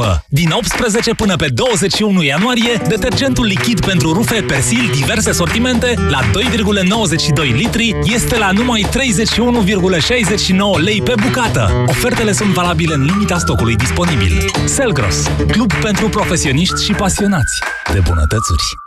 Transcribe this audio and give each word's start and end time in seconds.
Pă. 0.00 0.18
Din 0.28 0.50
18 0.50 1.14
până 1.14 1.36
pe 1.36 1.48
21 1.48 2.22
ianuarie, 2.22 2.80
detergentul 2.88 3.44
lichid 3.44 3.84
pentru 3.84 4.12
rufe 4.12 4.40
Persil 4.40 4.90
diverse 4.92 5.32
sortimente 5.32 5.94
la 6.08 6.20
2,92 6.20 7.56
litri 7.56 7.96
este 8.04 8.38
la 8.38 8.50
numai 8.50 8.86
31,69 8.90 10.82
lei 10.84 11.02
pe 11.02 11.14
bucată. 11.22 11.84
Ofertele 11.86 12.32
sunt 12.32 12.52
valabile 12.52 12.94
în 12.94 13.04
limita 13.04 13.38
stocului 13.38 13.76
disponibil. 13.76 14.50
Selgros, 14.64 15.26
club 15.50 15.72
pentru 15.72 16.08
profesioniști 16.08 16.84
și 16.84 16.92
pasionați 16.92 17.58
de 17.92 18.00
bunătățuri. 18.08 18.83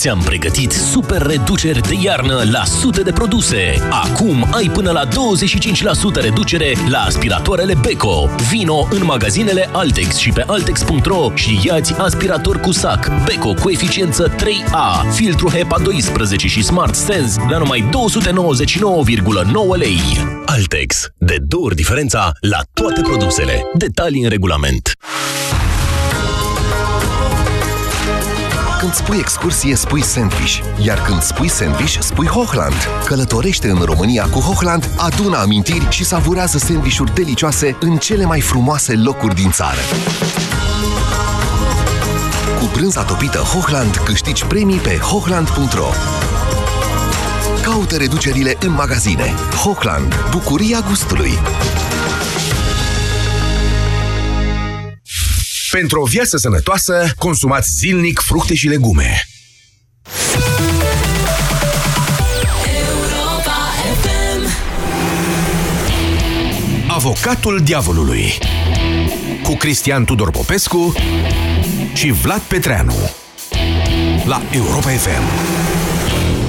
Ți-am 0.00 0.20
pregătit 0.24 0.72
super 0.72 1.22
reduceri 1.22 1.80
de 1.80 1.94
iarnă 2.02 2.42
la 2.50 2.64
sute 2.64 3.02
de 3.02 3.12
produse. 3.12 3.88
Acum 3.90 4.48
ai 4.52 4.70
până 4.72 4.90
la 4.90 5.06
25% 5.06 5.08
reducere 6.14 6.72
la 6.88 6.98
aspiratoarele 6.98 7.74
Beko. 7.80 8.28
Vino 8.50 8.88
în 8.90 9.04
magazinele 9.04 9.68
Altex 9.72 10.16
și 10.16 10.30
pe 10.30 10.44
altex.ro 10.46 11.30
și 11.34 11.60
iați 11.64 11.92
aspirator 11.98 12.60
cu 12.60 12.72
sac 12.72 13.10
Beko 13.24 13.54
cu 13.54 13.70
eficiență 13.70 14.34
3A, 14.34 15.14
filtru 15.14 15.50
HEPA 15.50 15.78
12 15.78 16.46
și 16.46 16.62
Smart 16.62 16.94
Sense 16.94 17.40
la 17.48 17.58
numai 17.58 17.88
299,9 17.88 17.90
lei. 19.76 20.00
Altex. 20.46 21.08
De 21.18 21.36
două 21.40 21.64
ori 21.64 21.74
diferența 21.74 22.32
la 22.40 22.58
toate 22.72 23.00
produsele. 23.00 23.62
Detalii 23.74 24.22
în 24.22 24.28
regulament. 24.28 24.96
Când 28.78 28.94
spui 28.94 29.16
excursie, 29.18 29.74
spui 29.74 30.02
sandwich. 30.02 30.58
Iar 30.82 31.02
când 31.02 31.22
spui 31.22 31.48
sandwich, 31.48 31.98
spui 32.00 32.26
Hochland. 32.26 32.88
Călătorește 33.04 33.68
în 33.68 33.78
România 33.84 34.28
cu 34.30 34.38
Hochland, 34.38 34.90
adună 34.96 35.36
amintiri 35.36 35.86
și 35.90 36.04
savurează 36.04 36.58
sandvișuri 36.58 37.14
delicioase 37.14 37.76
în 37.80 37.96
cele 37.96 38.24
mai 38.24 38.40
frumoase 38.40 38.94
locuri 38.94 39.34
din 39.34 39.50
țară. 39.50 39.80
Cu 42.58 42.70
brânza 42.72 43.02
topită 43.02 43.38
Hochland 43.38 43.96
câștigi 43.96 44.44
premii 44.44 44.78
pe 44.78 44.96
hochland.ro 44.96 45.88
Caută 47.62 47.96
reducerile 47.96 48.56
în 48.60 48.72
magazine. 48.72 49.34
Hochland. 49.62 50.14
Bucuria 50.30 50.84
gustului. 50.88 51.38
Pentru 55.76 56.00
o 56.00 56.04
viață 56.04 56.36
sănătoasă, 56.36 57.12
consumați 57.18 57.68
zilnic 57.78 58.20
fructe 58.20 58.54
și 58.54 58.68
legume. 58.68 59.28
Avocatul 66.88 67.60
diavolului 67.64 68.38
cu 69.42 69.54
Cristian 69.56 70.04
Tudor 70.04 70.30
Popescu 70.30 70.94
și 71.94 72.10
Vlad 72.10 72.40
Petreanu 72.40 73.10
la 74.24 74.42
Europa 74.52 74.90
FM. 74.90 75.55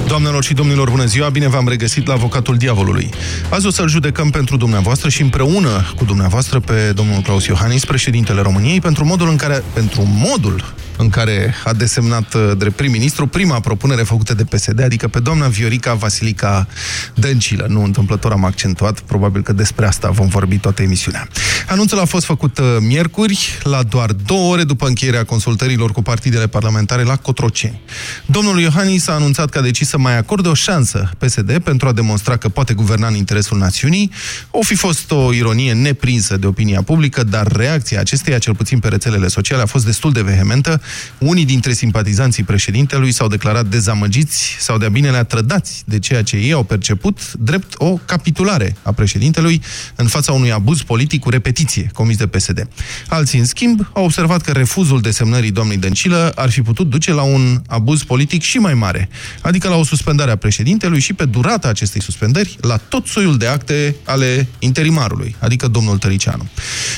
Doamnelor 0.08 0.44
și 0.44 0.54
domnilor, 0.54 0.90
bună 0.90 1.04
ziua! 1.04 1.28
Bine 1.28 1.48
v-am 1.48 1.68
regăsit 1.68 2.06
la 2.06 2.12
Avocatul 2.12 2.56
Diavolului. 2.56 3.10
Azi 3.48 3.66
o 3.66 3.70
să-l 3.70 3.88
judecăm 3.88 4.30
pentru 4.30 4.56
dumneavoastră 4.56 5.08
și 5.08 5.22
împreună 5.22 5.92
cu 5.96 6.04
dumneavoastră 6.04 6.60
pe 6.60 6.92
domnul 6.94 7.20
Claus 7.20 7.46
Iohannis, 7.46 7.84
președintele 7.84 8.40
României, 8.40 8.80
pentru 8.80 9.04
modul 9.04 9.28
în 9.28 9.36
care, 9.36 9.62
pentru 9.72 10.02
modul 10.06 10.74
în 10.98 11.08
care 11.08 11.54
a 11.64 11.72
desemnat 11.72 12.34
uh, 12.34 12.52
drept 12.56 12.76
prim-ministru 12.76 13.26
prima 13.26 13.60
propunere 13.60 14.02
făcută 14.02 14.34
de 14.34 14.44
PSD, 14.44 14.82
adică 14.82 15.08
pe 15.08 15.20
doamna 15.20 15.46
Viorica 15.46 15.94
Vasilica 15.94 16.66
Dăncilă. 17.14 17.66
Nu 17.68 17.82
întâmplător 17.82 18.32
am 18.32 18.44
accentuat, 18.44 19.00
probabil 19.00 19.42
că 19.42 19.52
despre 19.52 19.86
asta 19.86 20.10
vom 20.10 20.26
vorbi 20.26 20.58
toată 20.58 20.82
emisiunea. 20.82 21.28
Anunțul 21.68 21.98
a 21.98 22.04
fost 22.04 22.24
făcut 22.24 22.58
uh, 22.58 22.76
miercuri, 22.80 23.58
la 23.62 23.82
doar 23.82 24.12
două 24.12 24.52
ore 24.52 24.64
după 24.64 24.86
încheierea 24.86 25.24
consultărilor 25.24 25.92
cu 25.92 26.02
partidele 26.02 26.46
parlamentare 26.46 27.02
la 27.02 27.16
Cotroceni. 27.16 27.80
Domnul 28.26 28.60
Iohannis 28.60 29.08
a 29.08 29.12
anunțat 29.12 29.50
că 29.50 29.58
a 29.58 29.62
decis 29.62 29.88
să 29.88 29.98
mai 29.98 30.16
acorde 30.16 30.48
o 30.48 30.54
șansă 30.54 31.10
PSD 31.18 31.58
pentru 31.58 31.88
a 31.88 31.92
demonstra 31.92 32.36
că 32.36 32.48
poate 32.48 32.74
guverna 32.74 33.06
în 33.06 33.14
interesul 33.14 33.58
națiunii. 33.58 34.10
O 34.50 34.62
fi 34.62 34.74
fost 34.74 35.10
o 35.10 35.32
ironie 35.32 35.72
neprinsă 35.72 36.36
de 36.36 36.46
opinia 36.46 36.82
publică, 36.82 37.22
dar 37.22 37.46
reacția 37.46 38.00
acesteia, 38.00 38.38
cel 38.38 38.54
puțin 38.54 38.78
pe 38.78 38.88
rețelele 38.88 39.28
sociale, 39.28 39.62
a 39.62 39.66
fost 39.66 39.84
destul 39.84 40.12
de 40.12 40.22
vehementă 40.22 40.80
unii 41.18 41.44
dintre 41.44 41.72
simpatizanții 41.72 42.42
președintelui 42.42 43.12
s-au 43.12 43.28
declarat 43.28 43.66
dezamăgiți 43.66 44.56
sau 44.58 44.78
de-a 44.78 44.88
binelea 44.88 45.24
trădați 45.24 45.82
de 45.86 45.98
ceea 45.98 46.22
ce 46.22 46.36
ei 46.36 46.52
au 46.52 46.62
perceput 46.62 47.32
drept 47.32 47.74
o 47.76 47.98
capitulare 48.04 48.76
a 48.82 48.92
președintelui 48.92 49.62
în 49.94 50.06
fața 50.06 50.32
unui 50.32 50.52
abuz 50.52 50.82
politic 50.82 51.20
cu 51.20 51.30
repetiție 51.30 51.90
comis 51.92 52.16
de 52.16 52.26
PSD. 52.26 52.68
Alții, 53.08 53.38
în 53.38 53.44
schimb, 53.44 53.90
au 53.92 54.04
observat 54.04 54.40
că 54.40 54.52
refuzul 54.52 55.00
desemnării 55.00 55.50
doamnei 55.50 55.76
Dăncilă 55.76 56.32
ar 56.34 56.50
fi 56.50 56.62
putut 56.62 56.88
duce 56.90 57.12
la 57.12 57.22
un 57.22 57.62
abuz 57.66 58.02
politic 58.02 58.42
și 58.42 58.58
mai 58.58 58.74
mare, 58.74 59.08
adică 59.40 59.68
la 59.68 59.76
o 59.76 59.84
suspendare 59.84 60.30
a 60.30 60.36
președintelui 60.36 61.00
și 61.00 61.12
pe 61.12 61.24
durata 61.24 61.68
acestei 61.68 62.02
suspendări 62.02 62.56
la 62.60 62.76
tot 62.76 63.06
soiul 63.06 63.36
de 63.36 63.46
acte 63.46 63.96
ale 64.04 64.48
interimarului, 64.58 65.36
adică 65.38 65.68
domnul 65.68 65.98
Tăricianu. 65.98 66.48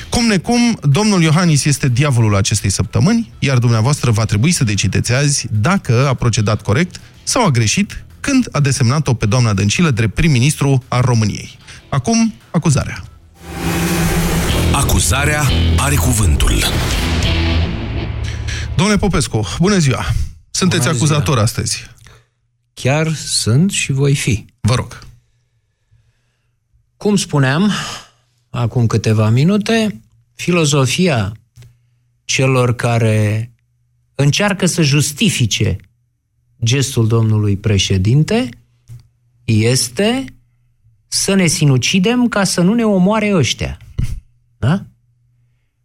Cum 0.09 0.27
necum, 0.27 0.79
domnul 0.83 1.23
Iohannis 1.23 1.65
este 1.65 1.89
diavolul 1.89 2.37
acestei 2.37 2.71
săptămâni, 2.71 3.31
iar 3.39 3.59
dumneavoastră 3.59 3.80
dumneavoastră 3.81 4.11
va 4.11 4.25
trebui 4.25 4.51
să 4.51 4.65
decideți 4.65 5.13
azi 5.13 5.47
dacă 5.51 6.09
a 6.09 6.15
procedat 6.15 6.63
corect 6.63 7.01
sau 7.23 7.45
a 7.45 7.51
greșit 7.51 8.05
când 8.21 8.49
a 8.53 8.61
desemnat-o 8.61 9.15
pe 9.15 9.27
doamna 9.27 9.55
Dăncilă 9.55 9.91
drept 9.91 10.15
prim-ministru 10.15 10.85
al 10.89 11.01
României. 11.01 11.59
Acum, 11.89 12.35
acuzarea. 12.51 13.05
Acuzarea 14.73 15.43
are 15.77 15.95
cuvântul. 15.95 16.65
Domnule 18.77 18.99
Popescu, 18.99 19.47
bună 19.59 19.79
ziua! 19.79 20.05
Sunteți 20.51 20.83
bună 20.83 20.97
acuzator 20.97 21.35
ziua. 21.35 21.43
astăzi. 21.43 21.87
Chiar 22.75 23.15
sunt 23.15 23.71
și 23.71 23.93
voi 23.93 24.15
fi. 24.15 24.45
Vă 24.61 24.75
rog. 24.75 24.99
Cum 26.97 27.17
spuneam, 27.17 27.73
acum 28.51 28.87
câteva 28.87 29.29
minute, 29.29 30.01
filozofia 30.35 31.33
celor 32.25 32.75
care 32.75 33.51
încearcă 34.21 34.67
să 34.67 34.83
justifice 34.83 35.77
gestul 36.65 37.07
domnului 37.07 37.57
președinte 37.57 38.49
este 39.45 40.25
să 41.09 41.35
ne 41.35 41.47
sinucidem 41.47 42.29
ca 42.29 42.45
să 42.45 42.61
nu 42.61 42.75
ne 42.75 42.85
omoare 42.85 43.35
ăștia. 43.35 43.79
Da? 44.59 44.85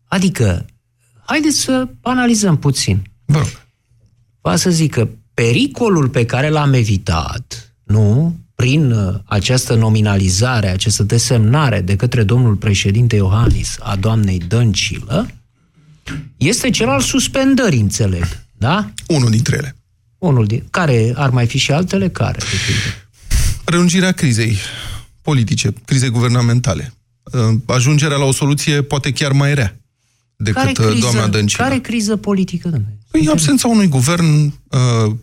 Adică, 0.05 0.65
haideți 1.25 1.57
să 1.59 1.87
analizăm 2.01 2.57
puțin. 2.57 3.01
Vă 3.25 3.37
rog. 3.37 3.65
Va 4.41 4.55
să 4.55 4.69
zic 4.69 4.91
că 4.91 5.07
pericolul 5.33 6.09
pe 6.09 6.25
care 6.25 6.49
l-am 6.49 6.73
evitat, 6.73 7.75
nu, 7.83 8.35
prin 8.55 8.91
uh, 8.91 9.15
această 9.25 9.75
nominalizare, 9.75 10.67
această 10.67 11.03
desemnare 11.03 11.81
de 11.81 11.95
către 11.95 12.23
domnul 12.23 12.55
președinte 12.55 13.15
Iohannis 13.15 13.77
a 13.79 13.95
doamnei 13.95 14.37
Dăncilă, 14.37 15.27
este 16.37 16.69
cel 16.69 16.89
al 16.89 17.01
suspendării, 17.01 17.79
înțeleg. 17.79 18.25
Da? 18.57 18.91
Unul 19.07 19.29
dintre 19.29 19.55
ele. 19.55 19.75
Unul 20.17 20.45
din... 20.45 20.63
Care 20.69 21.13
ar 21.15 21.29
mai 21.29 21.47
fi 21.47 21.57
și 21.57 21.71
altele? 21.71 22.09
Care? 22.09 22.39
Prelungirea 23.63 24.11
crizei 24.11 24.57
politice, 25.21 25.73
crizei 25.85 26.09
guvernamentale. 26.09 26.93
Uh, 27.23 27.55
ajungerea 27.65 28.17
la 28.17 28.25
o 28.25 28.31
soluție 28.31 28.81
poate 28.81 29.11
chiar 29.11 29.31
mai 29.31 29.53
rea 29.53 29.79
decât 30.37 30.61
care 30.61 30.71
uh, 30.79 30.85
criză, 30.85 30.99
doamna 30.99 31.27
Dăncilă. 31.27 31.63
Care 31.63 31.79
criză 31.79 32.15
politică, 32.15 32.69
domnule? 32.69 32.97
Păi 33.11 33.27
absența 33.31 33.67
unui 33.67 33.87
guvern 33.87 34.45
uh, 34.45 34.51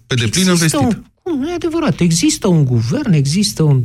pe 0.07 0.15
deplin 0.15 0.47
investit. 0.47 0.81
Un, 0.81 1.03
cum, 1.23 1.39
nu 1.39 1.51
e 1.51 1.55
adevărat. 1.55 2.01
Există 2.01 2.47
un 2.49 2.65
guvern, 2.65 3.13
există 3.13 3.63
un 3.63 3.85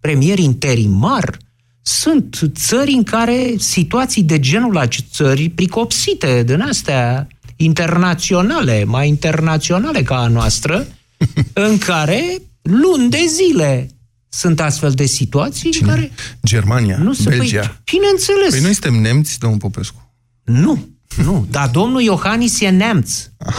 premier 0.00 0.38
interimar, 0.38 1.38
sunt 1.82 2.40
țări 2.54 2.92
în 2.92 3.02
care 3.02 3.54
situații 3.58 4.22
de 4.22 4.40
genul 4.40 4.72
la 4.72 4.86
țări 4.86 5.48
pricopsite 5.48 6.42
din 6.42 6.60
astea 6.60 7.26
internaționale, 7.56 8.84
mai 8.84 9.08
internaționale 9.08 10.02
ca 10.02 10.16
a 10.16 10.28
noastră, 10.28 10.86
în 11.68 11.78
care 11.78 12.42
luni 12.62 13.10
de 13.10 13.24
zile 13.28 13.90
sunt 14.28 14.60
astfel 14.60 14.92
de 14.92 15.04
situații 15.04 15.70
Cine? 15.70 15.90
în 15.90 15.94
care... 15.94 16.12
Germania, 16.44 16.96
nu 16.96 17.12
se, 17.12 17.28
Belgia. 17.28 17.60
Păi, 17.60 17.80
bineînțeles. 17.84 18.50
Păi 18.50 18.60
noi 18.60 18.72
suntem 18.72 18.94
nemți, 18.94 19.38
domnul 19.38 19.58
Popescu. 19.58 20.12
Nu, 20.44 20.88
nu. 21.16 21.46
Dar 21.50 21.68
domnul 21.68 22.00
Iohannis 22.00 22.60
e 22.60 22.68
neamț. 22.68 23.28
Ah. 23.36 23.54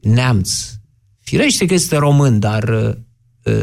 Neamț. 0.00 0.50
Firește 1.20 1.66
că 1.66 1.74
este 1.74 1.96
român, 1.96 2.38
dar 2.38 2.68
uh, 2.68 2.94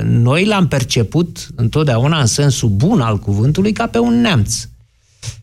noi 0.03 0.45
l-am 0.45 0.67
perceput 0.67 1.47
întotdeauna 1.55 2.19
în 2.19 2.25
sensul 2.25 2.69
bun 2.69 3.01
al 3.01 3.19
cuvântului 3.19 3.71
ca 3.71 3.87
pe 3.87 3.97
un 3.97 4.21
neamț. 4.21 4.67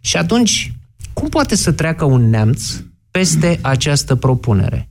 Și 0.01 0.17
atunci, 0.17 0.73
cum 1.13 1.29
poate 1.29 1.55
să 1.57 1.73
treacă 1.73 2.05
un 2.05 2.29
neamț 2.29 2.83
peste 3.11 3.59
această 3.63 4.15
propunere? 4.15 4.91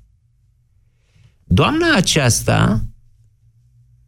Doamna 1.44 1.96
aceasta 1.96 2.84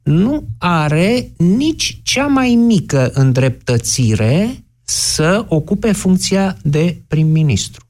nu 0.03 0.47
are 0.57 1.31
nici 1.37 1.99
cea 2.03 2.27
mai 2.27 2.55
mică 2.55 3.11
îndreptățire 3.13 4.63
să 4.83 5.45
ocupe 5.47 5.91
funcția 5.91 6.57
de 6.61 7.01
prim-ministru. 7.07 7.83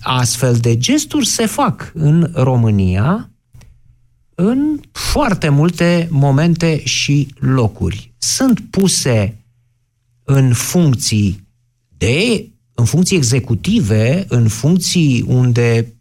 astfel 0.00 0.56
de 0.56 0.76
gesturi 0.76 1.26
se 1.26 1.46
fac 1.46 1.90
în 1.94 2.30
România 2.34 3.29
în 4.42 4.80
foarte 4.92 5.48
multe 5.48 6.08
momente 6.10 6.84
și 6.84 7.28
locuri. 7.38 8.12
Sunt 8.18 8.60
puse 8.70 9.36
în 10.24 10.52
funcții 10.52 11.48
de 11.96 12.44
în 12.74 12.84
funcții 12.84 13.16
executive, 13.16 14.24
în 14.28 14.48
funcții 14.48 15.24
unde 15.26 15.94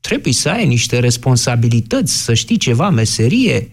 trebuie 0.00 0.32
să 0.32 0.48
ai 0.48 0.66
niște 0.66 0.98
responsabilități, 0.98 2.22
să 2.22 2.34
știi 2.34 2.56
ceva, 2.56 2.90
meserie, 2.90 3.70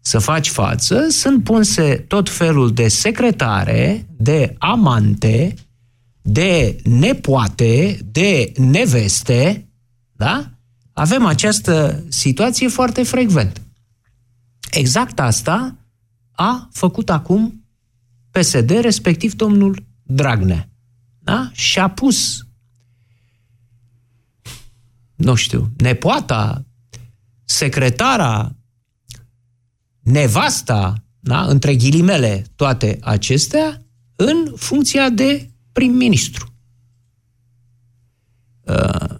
să 0.00 0.18
faci 0.18 0.48
față, 0.48 1.06
sunt 1.08 1.44
punse 1.44 2.04
tot 2.08 2.30
felul 2.30 2.72
de 2.72 2.88
secretare, 2.88 4.06
de 4.16 4.54
amante, 4.58 5.54
de 6.22 6.76
nepoate, 6.84 7.98
de 8.12 8.52
neveste, 8.56 9.68
da? 10.12 10.53
Avem 10.94 11.26
această 11.26 12.04
situație 12.08 12.68
foarte 12.68 13.02
frecvent. 13.02 13.62
Exact 14.70 15.20
asta 15.20 15.76
a 16.32 16.68
făcut 16.72 17.10
acum 17.10 17.64
PSD, 18.30 18.70
respectiv 18.70 19.34
domnul 19.34 19.86
Dragnea. 20.02 20.68
Da? 21.18 21.50
Și 21.52 21.78
a 21.78 21.90
pus 21.90 22.44
nu 25.14 25.34
știu, 25.34 25.72
nepoata, 25.76 26.64
secretara, 27.44 28.56
nevasta, 30.00 31.04
da? 31.20 31.44
între 31.44 31.76
ghilimele 31.76 32.44
toate 32.56 32.98
acestea, 33.00 33.82
în 34.16 34.52
funcția 34.56 35.10
de 35.10 35.50
prim-ministru. 35.72 36.54
Uh, 38.60 39.14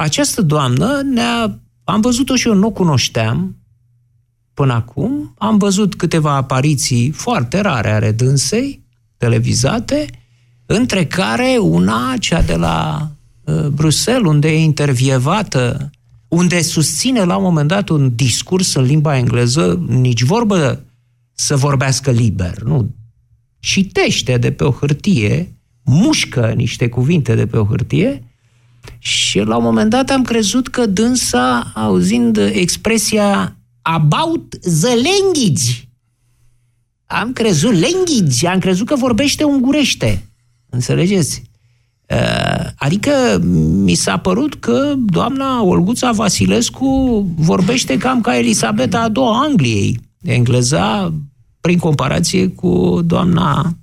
această 0.00 0.42
doamnă 0.42 1.00
ne-a, 1.04 1.58
am 1.84 2.00
văzut-o 2.00 2.36
și 2.36 2.48
eu, 2.48 2.54
nu 2.54 2.66
o 2.66 2.70
cunoșteam 2.70 3.56
până 4.54 4.72
acum, 4.72 5.34
am 5.38 5.58
văzut 5.58 5.94
câteva 5.94 6.34
apariții 6.34 7.10
foarte 7.10 7.60
rare 7.60 7.90
ale 7.90 8.12
dânsei, 8.12 8.84
televizate, 9.16 10.06
între 10.66 11.06
care 11.06 11.56
una, 11.60 12.14
cea 12.18 12.42
de 12.42 12.54
la 12.54 13.10
uh, 13.44 13.66
Bruxelles, 13.66 14.26
unde 14.26 14.48
e 14.48 14.58
intervievată, 14.58 15.90
unde 16.28 16.62
susține 16.62 17.24
la 17.24 17.36
un 17.36 17.42
moment 17.42 17.68
dat 17.68 17.88
un 17.88 18.14
discurs 18.14 18.74
în 18.74 18.82
limba 18.82 19.16
engleză, 19.16 19.84
nici 19.86 20.22
vorbă 20.22 20.84
să 21.32 21.56
vorbească 21.56 22.10
liber, 22.10 22.62
nu. 22.62 22.94
Citește 23.58 24.36
de 24.36 24.52
pe 24.52 24.64
o 24.64 24.70
hârtie, 24.70 25.56
mușcă 25.84 26.52
niște 26.56 26.88
cuvinte 26.88 27.34
de 27.34 27.46
pe 27.46 27.56
o 27.56 27.64
hârtie 27.64 28.27
și 28.98 29.38
la 29.38 29.56
un 29.56 29.62
moment 29.62 29.90
dat 29.90 30.10
am 30.10 30.22
crezut 30.22 30.68
că 30.68 30.86
dânsa, 30.86 31.72
auzind 31.74 32.36
expresia 32.36 33.56
about 33.82 34.54
the 34.80 34.94
language, 34.94 35.88
am 37.06 37.32
crezut 37.32 37.72
language, 37.72 38.46
am 38.46 38.58
crezut 38.58 38.86
că 38.86 38.96
vorbește 38.96 39.44
ungurește. 39.44 40.28
Înțelegeți? 40.68 41.42
Uh, 42.08 42.66
adică 42.76 43.38
mi 43.84 43.94
s-a 43.94 44.16
părut 44.16 44.54
că 44.54 44.94
doamna 44.96 45.62
Olguța 45.62 46.12
Vasilescu 46.12 47.26
vorbește 47.36 47.96
cam 47.96 48.20
ca 48.20 48.36
Elisabeta 48.36 49.00
a 49.00 49.08
doua 49.08 49.40
Angliei. 49.42 50.00
Engleza 50.22 51.14
prin 51.60 51.78
comparație 51.78 52.48
cu 52.48 53.00
doamna 53.04 53.76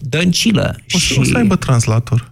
Dăncilă. 0.00 0.76
O 0.94 0.98
să, 0.98 1.04
și... 1.04 1.18
o 1.18 1.24
să 1.24 1.36
aibă 1.36 1.56
translator. 1.56 2.29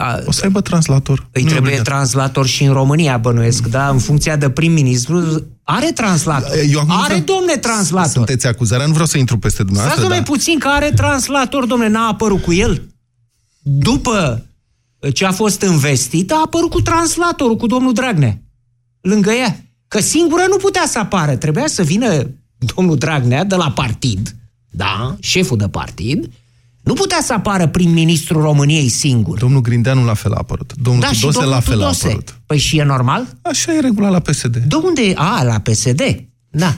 A, 0.00 0.18
o 0.26 0.32
să 0.32 0.40
aibă 0.44 0.60
translator. 0.60 1.28
Îi 1.32 1.42
nu 1.42 1.48
trebuie 1.48 1.76
translator 1.76 2.46
și 2.46 2.64
în 2.64 2.72
România, 2.72 3.16
bănuiesc, 3.16 3.66
da? 3.66 3.88
În 3.88 3.98
funcția 3.98 4.36
de 4.36 4.50
prim-ministru, 4.50 5.46
are 5.62 5.92
translator. 5.92 6.50
Eu 6.70 6.84
are, 6.88 7.14
vreau... 7.22 7.38
domne, 7.38 7.56
translator. 7.56 8.10
Sunteți 8.10 8.46
acuzarea, 8.46 8.86
nu 8.86 8.92
vreau 8.92 9.06
să 9.06 9.18
intru 9.18 9.38
peste 9.38 9.62
dumneavoastră. 9.62 10.04
Stați, 10.04 10.18
da. 10.18 10.22
puțin 10.22 10.58
că 10.58 10.68
are 10.68 10.90
translator, 10.90 11.66
domne, 11.66 11.88
n-a 11.88 12.08
apărut 12.08 12.42
cu 12.42 12.52
el. 12.52 12.82
După 13.62 14.44
ce 15.12 15.24
a 15.24 15.32
fost 15.32 15.62
investit, 15.62 16.32
a 16.32 16.42
apărut 16.44 16.70
cu 16.70 16.80
translatorul, 16.80 17.56
cu 17.56 17.66
domnul 17.66 17.92
Dragnea. 17.92 18.38
Lângă 19.00 19.30
ea. 19.30 19.64
Că 19.88 20.00
singură 20.00 20.42
nu 20.48 20.56
putea 20.56 20.84
să 20.86 20.98
apară. 20.98 21.36
Trebuia 21.36 21.66
să 21.66 21.82
vină 21.82 22.30
domnul 22.74 22.96
Dragnea 22.96 23.44
de 23.44 23.54
la 23.54 23.70
partid, 23.70 24.36
da, 24.70 25.16
șeful 25.20 25.56
de 25.56 25.68
partid, 25.68 26.30
nu 26.90 26.96
putea 26.96 27.20
să 27.22 27.32
apară 27.32 27.66
prim-ministrul 27.66 28.42
României 28.42 28.88
singur. 28.88 29.38
Domnul 29.38 29.60
Grindeanu 29.60 30.04
la 30.04 30.14
fel 30.14 30.32
a 30.32 30.36
apărut. 30.38 30.72
Domnul 30.82 31.02
da, 31.02 31.08
Tudose 31.08 31.32
domnul 31.32 31.52
la 31.52 31.60
fel 31.60 31.74
Tudose. 31.74 32.06
a 32.06 32.08
apărut. 32.08 32.40
Păi 32.46 32.58
și 32.58 32.78
e 32.78 32.82
normal? 32.82 33.26
Așa 33.42 33.74
e 33.74 33.80
regula 33.80 34.08
la 34.08 34.18
PSD. 34.18 34.56
De 34.56 34.74
unde 34.74 35.02
e? 35.02 35.12
A, 35.16 35.42
la 35.42 35.58
PSD. 35.58 36.00
Da. 36.50 36.76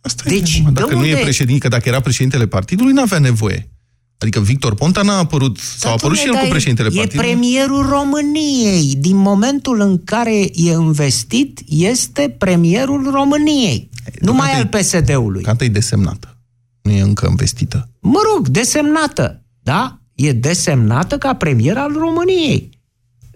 Asta 0.00 0.22
deci, 0.26 0.56
e, 0.56 0.70
dacă 0.70 0.88
de 0.88 0.94
nu 0.94 1.00
unde... 1.00 1.10
e 1.10 1.16
președinte, 1.16 1.60
că 1.60 1.68
dacă 1.68 1.88
era 1.88 2.00
președintele 2.00 2.46
partidului, 2.46 2.92
n-avea 2.92 3.18
nevoie. 3.18 3.70
Adică 4.18 4.40
Victor 4.40 4.74
Ponta 4.74 5.02
n-a 5.02 5.18
apărut, 5.18 5.58
sau 5.58 5.90
a 5.90 5.92
apărut 5.92 6.16
și 6.16 6.26
el 6.26 6.32
cu 6.32 6.46
președintele 6.48 6.88
e 6.92 6.96
partidului. 6.96 7.28
E 7.28 7.32
premierul 7.32 7.86
României. 7.88 8.94
Din 8.98 9.16
momentul 9.16 9.80
în 9.80 10.04
care 10.04 10.36
e 10.40 10.70
investit, 10.70 11.60
este 11.68 12.34
premierul 12.38 13.10
României. 13.12 13.90
Nu 14.20 14.32
mai 14.32 14.52
al 14.52 14.66
PSD-ului. 14.66 15.42
Canta 15.42 15.64
e 15.64 15.68
desemnată. 15.68 16.36
Nu 16.82 16.90
e 16.90 17.00
încă 17.00 17.26
investită. 17.30 17.88
Mă 18.00 18.20
rog, 18.32 18.48
desemnată. 18.48 19.45
Da? 19.66 19.98
E 20.14 20.32
desemnată 20.32 21.18
ca 21.18 21.34
premier 21.34 21.76
al 21.76 21.92
României. 21.92 22.70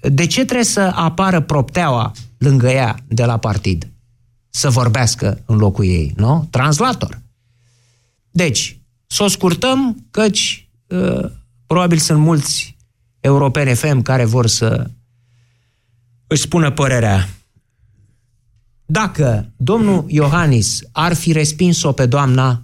De 0.02 0.26
ce 0.26 0.44
trebuie 0.44 0.64
să 0.64 0.80
apară 0.80 1.40
propteaua 1.40 2.12
lângă 2.38 2.68
ea 2.68 2.98
de 3.08 3.24
la 3.24 3.36
partid? 3.36 3.88
Să 4.50 4.70
vorbească 4.70 5.42
în 5.46 5.56
locul 5.56 5.84
ei, 5.84 6.12
nu? 6.16 6.48
Translator. 6.50 7.20
Deci, 8.30 8.80
să 9.06 9.22
o 9.22 9.28
scurtăm, 9.28 10.06
căci 10.10 10.68
uh, 10.86 11.30
probabil 11.66 11.98
sunt 11.98 12.18
mulți 12.18 12.76
europeni 13.20 13.74
FM 13.74 14.02
care 14.02 14.24
vor 14.24 14.46
să 14.46 14.90
își 16.26 16.42
spună 16.42 16.70
părerea. 16.70 17.28
Dacă 18.86 19.52
domnul 19.56 20.04
Iohannis 20.08 20.80
ar 20.92 21.14
fi 21.14 21.32
respins-o 21.32 21.92
pe 21.92 22.06
doamna 22.06 22.62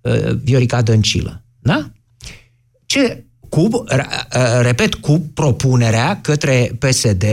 uh, 0.00 0.34
Viorica 0.42 0.82
Dăncilă, 0.82 1.44
da? 1.58 1.92
Ce, 2.92 3.24
cu, 3.48 3.68
repet, 4.60 4.94
cu 4.94 5.30
propunerea 5.34 6.20
către 6.20 6.78
PSD, 6.78 7.24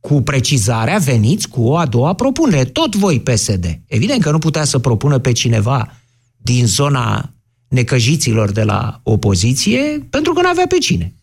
cu 0.00 0.22
precizarea, 0.22 0.98
veniți 0.98 1.48
cu 1.48 1.62
o 1.62 1.76
a 1.76 1.86
doua 1.86 2.14
propunere. 2.14 2.64
Tot 2.64 2.96
voi 2.96 3.20
PSD. 3.20 3.80
Evident 3.86 4.22
că 4.22 4.30
nu 4.30 4.38
putea 4.38 4.64
să 4.64 4.78
propună 4.78 5.18
pe 5.18 5.32
cineva 5.32 5.92
din 6.36 6.66
zona 6.66 7.34
necăjiților 7.68 8.50
de 8.50 8.62
la 8.62 9.00
opoziție, 9.02 10.06
pentru 10.10 10.32
că 10.32 10.40
nu 10.40 10.48
avea 10.48 10.66
pe 10.66 10.78
cine. 10.78 11.14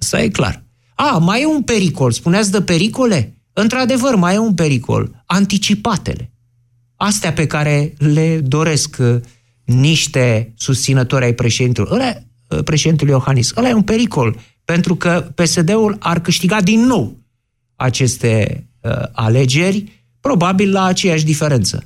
Asta 0.00 0.22
e 0.22 0.28
clar. 0.28 0.64
A, 0.94 1.18
mai 1.18 1.42
e 1.42 1.46
un 1.46 1.62
pericol. 1.62 2.12
Spuneați 2.12 2.50
de 2.50 2.62
pericole? 2.62 3.34
Într-adevăr, 3.52 4.14
mai 4.14 4.34
e 4.34 4.38
un 4.38 4.54
pericol. 4.54 5.22
Anticipatele. 5.26 6.32
Astea 6.96 7.32
pe 7.32 7.46
care 7.46 7.94
le 7.98 8.38
doresc 8.38 8.96
uh, 9.00 9.20
niște 9.64 10.52
susținători 10.56 11.24
ai 11.24 11.34
președintelui. 11.34 12.30
Ăla, 12.52 12.58
uh, 12.58 12.64
președintelui 12.64 13.12
Iohannis. 13.12 13.56
Ăla 13.56 13.68
e 13.68 13.74
un 13.74 13.82
pericol, 13.82 14.38
pentru 14.64 14.96
că 14.96 15.32
PSD-ul 15.34 15.96
ar 15.98 16.20
câștiga 16.20 16.60
din 16.60 16.80
nou 16.80 17.16
aceste 17.76 18.66
uh, 18.80 18.92
alegeri, 19.12 20.06
probabil 20.20 20.72
la 20.72 20.84
aceeași 20.84 21.24
diferență. 21.24 21.84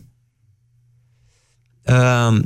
Uh, 1.82 2.38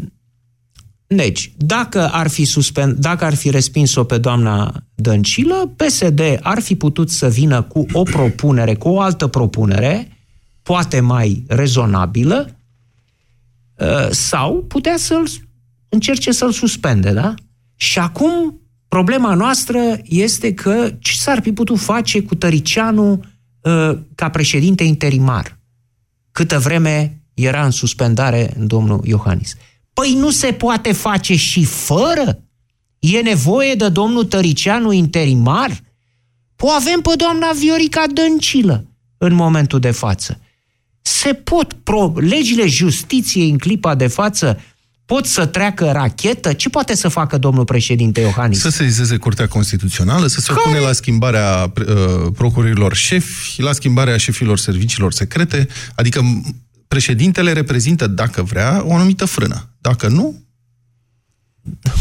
deci, 1.07 1.53
dacă 1.57 2.09
ar 2.09 2.29
fi, 2.29 2.45
suspend, 2.45 2.97
dacă 2.97 3.25
ar 3.25 3.35
fi 3.35 3.51
respins-o 3.51 4.05
pe 4.05 4.19
doamna 4.19 4.83
Dăncilă, 4.95 5.75
PSD 5.77 6.39
ar 6.43 6.61
fi 6.61 6.77
putut 6.77 7.11
să 7.11 7.29
vină 7.29 7.63
cu 7.63 7.87
o 7.93 8.03
propunere, 8.03 8.75
cu 8.75 8.89
o 8.89 9.01
altă 9.01 9.27
propunere, 9.27 10.19
poate 10.63 11.01
mai 11.01 11.45
rezonabilă, 11.49 12.57
uh, 13.75 14.11
sau 14.11 14.65
putea 14.69 14.97
să-l 14.97 15.29
încerce 15.89 16.33
să-l 16.33 16.53
suspende, 16.53 17.13
da? 17.13 17.35
Și 17.81 17.99
acum 17.99 18.61
problema 18.89 19.35
noastră 19.35 19.99
este 20.05 20.55
că 20.55 20.97
ce 21.01 21.13
s-ar 21.13 21.41
fi 21.43 21.53
putut 21.53 21.79
face 21.79 22.23
cu 22.23 22.35
Tăricianu 22.35 23.25
uh, 23.61 23.99
ca 24.15 24.31
președinte 24.31 24.85
interimar, 24.85 25.59
câtă 26.33 26.59
vreme 26.59 27.23
era 27.35 27.65
în 27.65 27.71
suspendare 27.71 28.55
în 28.59 28.67
domnul 28.67 29.01
Iohannis. 29.05 29.55
Păi 29.93 30.15
nu 30.15 30.31
se 30.31 30.53
poate 30.53 30.93
face 30.93 31.37
și 31.37 31.65
fără? 31.65 32.43
E 32.99 33.21
nevoie 33.21 33.75
de 33.75 33.89
domnul 33.89 34.25
Tăricianu 34.25 34.93
interimar? 34.93 35.81
O 36.59 36.71
avem 36.71 37.01
pe 37.01 37.13
doamna 37.17 37.51
Viorica 37.59 38.05
Dăncilă 38.15 38.87
în 39.19 39.35
momentul 39.35 39.81
de 39.81 39.91
față. 39.91 40.41
Se 41.01 41.33
pot, 41.35 41.73
pro, 41.73 42.13
legile 42.17 42.67
justiției 42.67 43.51
în 43.51 43.59
clipa 43.59 43.95
de 43.95 44.07
față 44.07 44.61
pot 45.11 45.27
să 45.27 45.47
treacă 45.47 45.91
rachetă? 45.93 46.53
Ce 46.53 46.69
poate 46.69 46.95
să 46.95 47.09
facă 47.09 47.39
domnul 47.39 47.65
președinte 47.65 48.21
Iohannis? 48.21 48.61
Să 48.61 48.69
se 48.69 48.85
izeze 48.85 49.17
Curtea 49.17 49.49
Constituțională, 49.49 50.27
să 50.27 50.41
se 50.41 50.53
opune 50.53 50.79
la 50.79 50.93
schimbarea 50.93 51.73
uh, 51.79 52.33
procurorilor 52.35 52.95
șefi, 52.95 53.63
la 53.63 53.73
schimbarea 53.73 54.17
șefilor 54.17 54.59
serviciilor 54.59 55.13
secrete, 55.13 55.69
adică 55.95 56.43
președintele 56.89 57.53
reprezintă, 57.53 58.07
dacă 58.07 58.43
vrea, 58.43 58.83
o 58.85 58.95
anumită 58.95 59.25
frână. 59.25 59.75
Dacă 59.81 60.09
nu, 60.09 60.43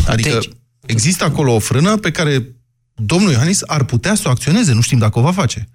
adică 0.08 0.30
deci... 0.30 0.50
există 0.86 1.24
acolo 1.24 1.54
o 1.54 1.60
frână 1.60 1.98
pe 1.98 2.12
care 2.12 2.56
domnul 2.96 3.32
Iohannis 3.32 3.62
ar 3.66 3.84
putea 3.84 4.16
să 4.16 4.24
o 4.26 4.30
acționeze, 4.30 4.74
nu 4.74 4.82
știm 4.82 4.98
dacă 4.98 5.20
o 5.20 5.22
va 5.22 5.32
face. 5.32 5.70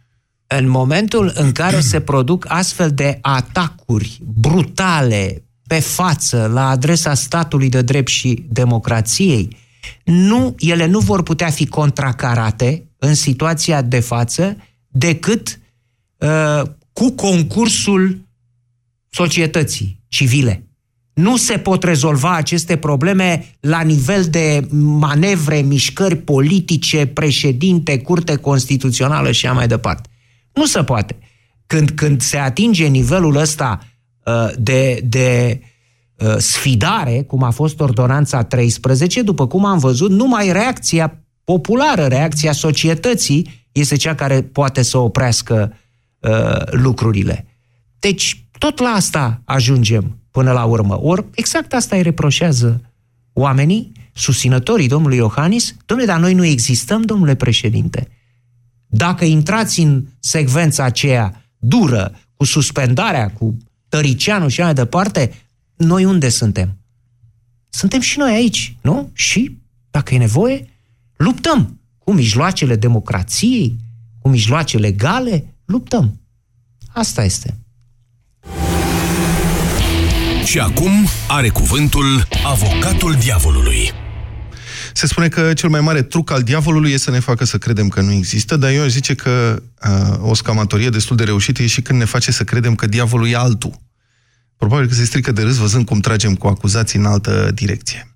În 0.47 0.69
momentul 0.69 1.33
în 1.35 1.53
care 1.53 1.81
se 1.81 2.01
produc 2.01 2.45
astfel 2.49 2.91
de 2.91 3.19
atacuri 3.23 4.21
brutale 4.23 5.45
pe 5.67 5.81
față 5.81 6.51
la 6.53 6.69
adresa 6.69 7.15
statului 7.15 7.69
de 7.69 7.83
drept 7.83 8.09
și 8.09 8.45
democrației, 8.49 9.57
nu, 10.05 10.55
ele 10.59 10.87
nu 10.87 10.99
vor 10.99 11.23
putea 11.23 11.51
fi 11.51 11.67
contracarate 11.67 12.89
în 12.99 13.15
situația 13.15 13.83
de 13.83 14.01
față 14.01 14.57
decât 14.89 15.61
uh, 16.17 16.63
cu 16.93 17.11
concursul 17.11 18.21
societății 19.11 20.03
civile. 20.09 20.69
Nu 21.15 21.37
se 21.37 21.59
pot 21.59 21.83
rezolva 21.83 22.35
aceste 22.35 22.77
probleme 22.77 23.57
la 23.61 23.81
nivel 23.81 24.25
de 24.25 24.69
manevre, 24.71 25.61
mișcări 25.61 26.17
politice, 26.17 27.07
președinte, 27.07 27.99
curte 27.99 28.37
constituțională 28.37 29.33
și 29.33 29.47
așa 29.47 29.55
mai 29.55 29.67
departe. 29.67 30.09
Nu 30.53 30.67
se 30.67 30.83
poate. 30.83 31.19
Când, 31.67 31.91
când 31.91 32.21
se 32.21 32.37
atinge 32.37 32.87
nivelul 32.87 33.37
ăsta 33.37 33.79
uh, 33.81 33.94
de, 34.59 35.01
de 35.05 35.61
uh, 36.19 36.35
sfidare, 36.37 37.23
cum 37.23 37.43
a 37.43 37.51
fost 37.51 37.81
ordonanța 37.81 38.43
13, 38.43 39.23
după 39.23 39.47
cum 39.47 39.65
am 39.65 39.79
văzut, 39.79 40.11
numai 40.11 40.53
reacția 40.53 41.19
populară, 41.45 42.07
reacția 42.07 42.53
societății 42.53 43.69
este 43.73 43.97
cea 43.97 44.15
care 44.15 44.43
poate 44.43 44.83
să 44.83 44.99
oprească 44.99 45.77
uh, 46.19 46.63
lucrurile. 46.71 47.47
Deci, 47.99 48.47
tot 48.59 48.79
la 48.79 48.89
asta 48.89 49.41
ajungem 49.45 50.19
până 50.31 50.53
la 50.53 50.65
urmă. 50.65 51.03
Ori 51.03 51.25
exact 51.35 51.73
asta 51.73 51.97
îi 51.97 52.03
reproșează 52.03 52.81
oamenii, 53.33 53.93
susținătorii 54.13 54.89
domnului 54.89 55.17
Iohannis. 55.17 55.75
Domnule, 55.87 56.11
dar 56.11 56.21
noi 56.21 56.35
nu 56.35 56.45
existăm, 56.45 57.03
domnule 57.03 57.35
președinte. 57.35 58.09
Dacă 58.87 59.25
intrați 59.25 59.81
în 59.81 60.05
secvența 60.19 60.85
aceea 60.85 61.45
dură, 61.59 62.13
cu 62.37 62.45
suspendarea, 62.45 63.31
cu 63.31 63.57
tăricianul 63.95 64.49
și 64.49 64.61
mai 64.61 64.75
departe, 64.75 65.33
noi 65.77 66.05
unde 66.05 66.29
suntem? 66.29 66.79
Suntem 67.69 68.01
și 68.01 68.19
noi 68.19 68.33
aici, 68.33 68.77
nu? 68.81 69.11
Și, 69.13 69.59
dacă 69.91 70.15
e 70.15 70.19
nevoie, 70.19 70.69
luptăm 71.17 71.81
cu 71.99 72.13
mijloacele 72.13 72.77
democrației, 72.77 73.77
cu 74.19 74.29
mijloace 74.29 74.79
legale, 74.79 75.55
luptăm. 75.65 76.21
Asta 76.93 77.25
este. 77.25 77.57
Și 80.45 80.59
acum 80.59 80.93
are 81.29 81.49
cuvântul 81.49 82.29
avocatul 82.45 83.15
diavolului. 83.15 83.93
Se 84.93 85.07
spune 85.07 85.29
că 85.29 85.53
cel 85.53 85.69
mai 85.69 85.81
mare 85.81 86.03
truc 86.03 86.31
al 86.31 86.43
diavolului 86.43 86.93
e 86.93 86.97
să 86.97 87.11
ne 87.11 87.21
facă 87.21 87.45
să 87.45 87.59
credem 87.59 87.89
că 87.89 88.01
nu 88.01 88.13
există, 88.13 88.57
dar 88.57 88.71
eu 88.71 88.83
aș 88.83 88.91
zice 88.91 89.15
că 89.15 89.63
uh, 89.89 90.31
o 90.31 90.35
scamatorie 90.35 90.89
destul 90.89 91.17
de 91.17 91.25
reușită 91.25 91.63
e 91.63 91.67
și 91.67 91.83
când 91.83 91.99
ne 91.99 92.05
face 92.05 92.33
să 92.33 92.45
credem 92.45 92.75
că 92.75 92.87
diavolul 92.87 93.29
e 93.29 93.37
altul. 93.37 93.83
Probabil 94.57 94.89
că 94.89 94.95
se 94.95 95.05
strică 95.05 95.33
de 95.33 95.43
râs 95.43 95.57
văzând 95.57 95.87
cum 95.87 96.01
tragem 96.01 96.35
cu 96.35 96.47
acuzații 96.47 96.99
în 96.99 97.05
altă 97.05 97.51
direcție. 97.55 98.09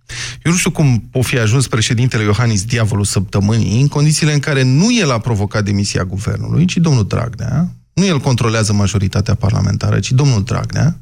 Eu 0.44 0.52
nu 0.52 0.58
știu 0.58 0.70
cum 0.70 1.08
o 1.12 1.22
fi 1.22 1.38
ajuns 1.38 1.66
președintele 1.66 2.22
Iohannis 2.22 2.64
diavolul 2.64 3.04
săptămânii 3.04 3.80
în 3.80 3.88
condițiile 3.88 4.32
în 4.32 4.38
care 4.38 4.62
nu 4.62 4.94
el 4.94 5.10
a 5.10 5.18
provocat 5.18 5.64
demisia 5.64 6.04
guvernului, 6.04 6.64
ci 6.64 6.76
domnul 6.76 7.06
Dragnea, 7.06 7.72
nu 7.92 8.04
el 8.04 8.20
controlează 8.20 8.72
majoritatea 8.72 9.34
parlamentară, 9.34 9.98
ci 9.98 10.12
domnul 10.12 10.42
Dragnea, 10.42 11.00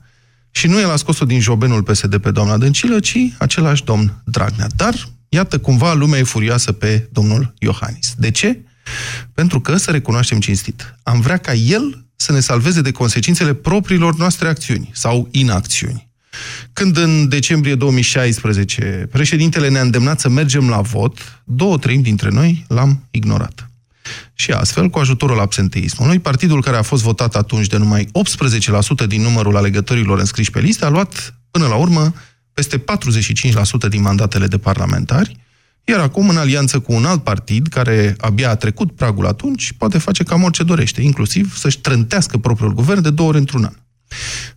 și 0.50 0.66
nu 0.66 0.80
el 0.80 0.90
a 0.90 0.96
scos-o 0.96 1.24
din 1.24 1.40
jobenul 1.40 1.82
PSD 1.82 2.16
pe 2.16 2.30
doamna 2.30 2.56
Dăncilă, 2.56 3.00
ci 3.00 3.16
același 3.38 3.84
domn 3.84 4.22
Dragnea. 4.24 4.66
Dar, 4.76 5.08
iată, 5.28 5.58
cumva 5.58 5.94
lumea 5.94 6.18
e 6.18 6.22
furioasă 6.22 6.72
pe 6.72 7.08
domnul 7.12 7.54
Iohannis. 7.58 8.14
De 8.18 8.30
ce? 8.30 8.60
Pentru 9.34 9.60
că, 9.60 9.76
să 9.76 9.90
recunoaștem 9.90 10.40
cinstit, 10.40 10.94
am 11.02 11.20
vrea 11.20 11.36
ca 11.36 11.52
el 11.52 12.05
să 12.16 12.32
ne 12.32 12.40
salveze 12.40 12.80
de 12.80 12.90
consecințele 12.90 13.54
propriilor 13.54 14.16
noastre 14.16 14.49
acțiuni 14.49 14.90
sau 14.92 15.28
inacțiuni. 15.30 16.08
Când 16.73 16.96
în 16.96 17.28
decembrie 17.28 17.75
2016 17.75 19.08
președintele 19.11 19.68
ne-a 19.68 19.80
îndemnat 19.80 20.20
să 20.20 20.28
mergem 20.28 20.68
la 20.68 20.80
vot, 20.80 21.42
două 21.44 21.78
treimi 21.78 22.02
dintre 22.02 22.28
noi 22.28 22.64
l-am 22.68 23.06
ignorat. 23.11 23.70
Și 24.35 24.50
astfel, 24.50 24.88
cu 24.88 24.99
ajutorul 24.99 25.40
absenteismului, 25.40 26.18
partidul 26.18 26.62
care 26.62 26.76
a 26.76 26.82
fost 26.82 27.02
votat 27.02 27.35
atunci 27.35 27.66
de 27.66 27.76
numai 27.76 28.08
18% 29.04 29.06
din 29.06 29.23
numărul 29.23 29.56
alegătorilor 29.56 30.18
înscriși 30.18 30.50
pe 30.50 30.61
listă 30.61 30.85
a 30.85 30.88
luat, 30.88 31.35
până 31.50 31.66
la 31.66 31.75
urmă, 31.75 32.14
peste 32.52 32.78
45% 32.78 32.82
din 33.88 34.02
mandatele 34.02 34.46
de 34.46 34.58
parlamentari, 34.58 35.37
iar 35.88 36.00
acum, 36.00 36.28
în 36.28 36.36
alianță 36.36 36.80
cu 36.80 36.92
un 36.92 37.04
alt 37.04 37.22
partid, 37.22 37.66
care 37.66 38.14
abia 38.18 38.50
a 38.50 38.54
trecut 38.54 38.92
pragul 38.92 39.26
atunci, 39.26 39.72
poate 39.72 39.98
face 39.98 40.22
cam 40.22 40.42
orice 40.42 40.62
dorește, 40.62 41.02
inclusiv 41.02 41.56
să-și 41.56 41.80
trântească 41.80 42.38
propriul 42.38 42.74
guvern 42.74 43.02
de 43.02 43.10
două 43.10 43.28
ori 43.28 43.38
într-un 43.38 43.64
an. 43.64 43.72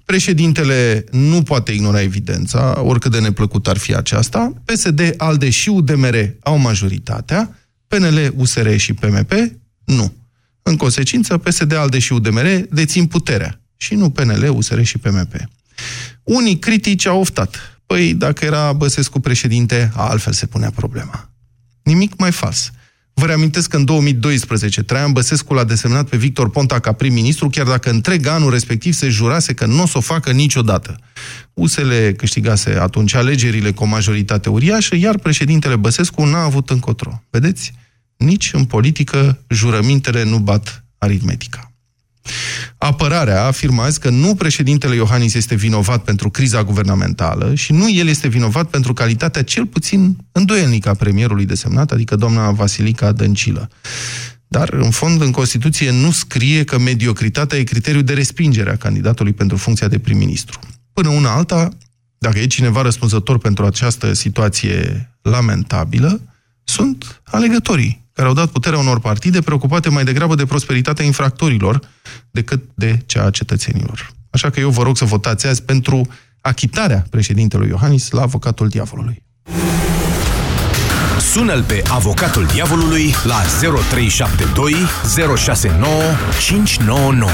Președintele 0.06 1.04
nu 1.12 1.42
poate 1.44 1.72
ignora 1.72 2.02
evidența, 2.02 2.82
oricât 2.84 3.12
de 3.12 3.20
neplăcut 3.20 3.68
ar 3.68 3.78
fi 3.78 3.96
aceasta. 3.96 4.54
PSD, 4.66 5.14
ALDE 5.18 5.50
și 5.50 5.70
UDMR 5.70 6.36
au 6.44 6.58
majoritatea, 6.58 7.58
PNL, 7.88 8.34
USR 8.36 8.76
și 8.76 8.94
PMP 8.94 9.34
nu. 9.84 10.14
În 10.62 10.76
consecință, 10.76 11.38
PSD, 11.38 11.74
ALDE 11.74 12.00
și 12.00 12.14
UDMR 12.14 12.46
dețin 12.70 13.06
puterea 13.06 13.62
și 13.78 13.94
nu 13.94 14.10
PNL, 14.10 14.50
USR 14.56 14.82
și 14.82 14.98
PMP. 14.98 15.34
Unii 16.24 16.60
critici 16.60 17.06
au 17.06 17.20
oftat. 17.20 17.79
Păi, 17.90 18.14
dacă 18.14 18.46
era 18.46 18.74
Băsescu 18.74 19.20
președinte, 19.20 19.92
altfel 19.96 20.34
se 20.34 20.46
punea 20.46 20.72
problema. 20.76 21.30
Nimic 21.84 22.18
mai 22.18 22.32
fals. 22.32 22.72
Vă 23.14 23.26
reamintesc 23.26 23.70
că 23.70 23.78
în 23.78 23.86
2012 23.86 24.84
Traian 24.84 25.12
Băsescu 25.12 25.54
l-a 25.54 25.64
desemnat 25.64 26.10
pe 26.10 26.18
Victor 26.18 26.50
Ponta 26.50 26.80
ca 26.80 26.92
prim-ministru, 26.92 27.50
chiar 27.50 27.66
dacă 27.66 27.90
întreg 27.90 28.26
anul 28.26 28.52
respectiv 28.52 28.94
se 28.94 29.10
jurase 29.10 29.54
că 29.54 29.66
nu 29.66 29.82
o 29.82 29.86
să 29.86 29.98
o 29.98 30.02
facă 30.02 30.32
niciodată. 30.32 31.00
USL 31.54 31.92
câștigase 32.18 32.80
atunci 32.80 33.14
alegerile 33.14 33.72
cu 33.72 33.84
o 33.84 33.86
majoritate 33.86 34.50
uriașă, 34.50 34.96
iar 34.96 35.18
președintele 35.18 35.76
Băsescu 35.76 36.24
n-a 36.24 36.44
avut 36.44 36.70
încotro. 36.70 37.24
Vedeți? 37.30 37.74
Nici 38.18 38.54
în 38.54 38.66
politică 38.66 39.44
jurămintele 39.48 40.24
nu 40.24 40.40
bat 40.40 40.86
aritmetica. 40.98 41.69
Apărarea 42.78 43.46
afirmă 43.46 43.82
azi 43.82 44.00
că 44.00 44.10
nu 44.10 44.36
președintele 44.36 44.96
Iohannis 44.96 45.34
este 45.34 45.56
vinovat 45.56 46.04
pentru 46.04 46.30
criza 46.30 46.64
guvernamentală 46.64 47.56
și 47.56 47.74
nu 47.74 47.90
el 47.92 48.08
este 48.08 48.28
vinovat 48.28 48.70
pentru 48.70 48.94
calitatea 48.94 49.44
cel 49.44 49.66
puțin 49.66 50.18
îndoielnică 50.32 50.90
a 50.90 50.94
premierului 50.94 51.46
desemnat, 51.46 51.92
adică 51.92 52.16
doamna 52.16 52.52
Vasilica 52.52 53.12
Dăncilă. 53.12 53.70
Dar, 54.48 54.70
în 54.74 54.90
fond, 54.90 55.22
în 55.22 55.32
Constituție 55.32 55.92
nu 55.92 56.12
scrie 56.12 56.64
că 56.64 56.80
mediocritatea 56.80 57.58
e 57.58 57.64
criteriul 57.64 58.04
de 58.04 58.14
respingere 58.14 58.72
a 58.72 58.78
candidatului 58.78 59.34
pentru 59.34 59.58
funcția 59.58 59.88
de 59.88 60.00
prim-ministru. 60.00 60.60
Până 60.94 61.10
una 61.10 61.32
alta, 61.32 61.70
dacă 62.18 62.40
e 62.40 62.48
cineva 62.48 62.82
răspunzător 62.82 63.38
pentru 63.38 63.66
această 63.66 64.14
situație 64.14 65.10
lamentabilă, 65.22 66.22
sunt 66.64 67.22
alegătorii 67.24 68.09
care 68.20 68.32
au 68.32 68.38
dat 68.38 68.52
puterea 68.52 68.80
unor 68.80 69.00
partide 69.00 69.42
preocupate 69.42 69.90
mai 69.90 70.04
degrabă 70.04 70.36
de 70.36 70.46
prosperitatea 70.46 71.06
infractorilor 71.06 71.80
decât 72.32 72.62
de 72.76 72.98
cea 73.06 73.26
a 73.26 73.30
cetățenilor. 73.30 74.10
Așa 74.30 74.50
că 74.50 74.60
eu 74.60 74.70
vă 74.70 74.84
rog 74.84 74.98
să 74.98 75.06
votați 75.06 75.48
azi 75.48 75.64
pentru 75.64 76.08
achitarea 76.42 77.04
președintelui 77.10 77.68
Iohannis 77.68 78.12
la 78.12 78.22
avocatul 78.22 78.68
diavolului. 78.68 79.24
Sună-l 81.20 81.64
pe 81.64 81.82
avocatul 81.92 82.46
diavolului 82.46 83.06
la 83.24 83.40
0372 83.60 84.74
069 85.36 85.92
599. 86.40 87.32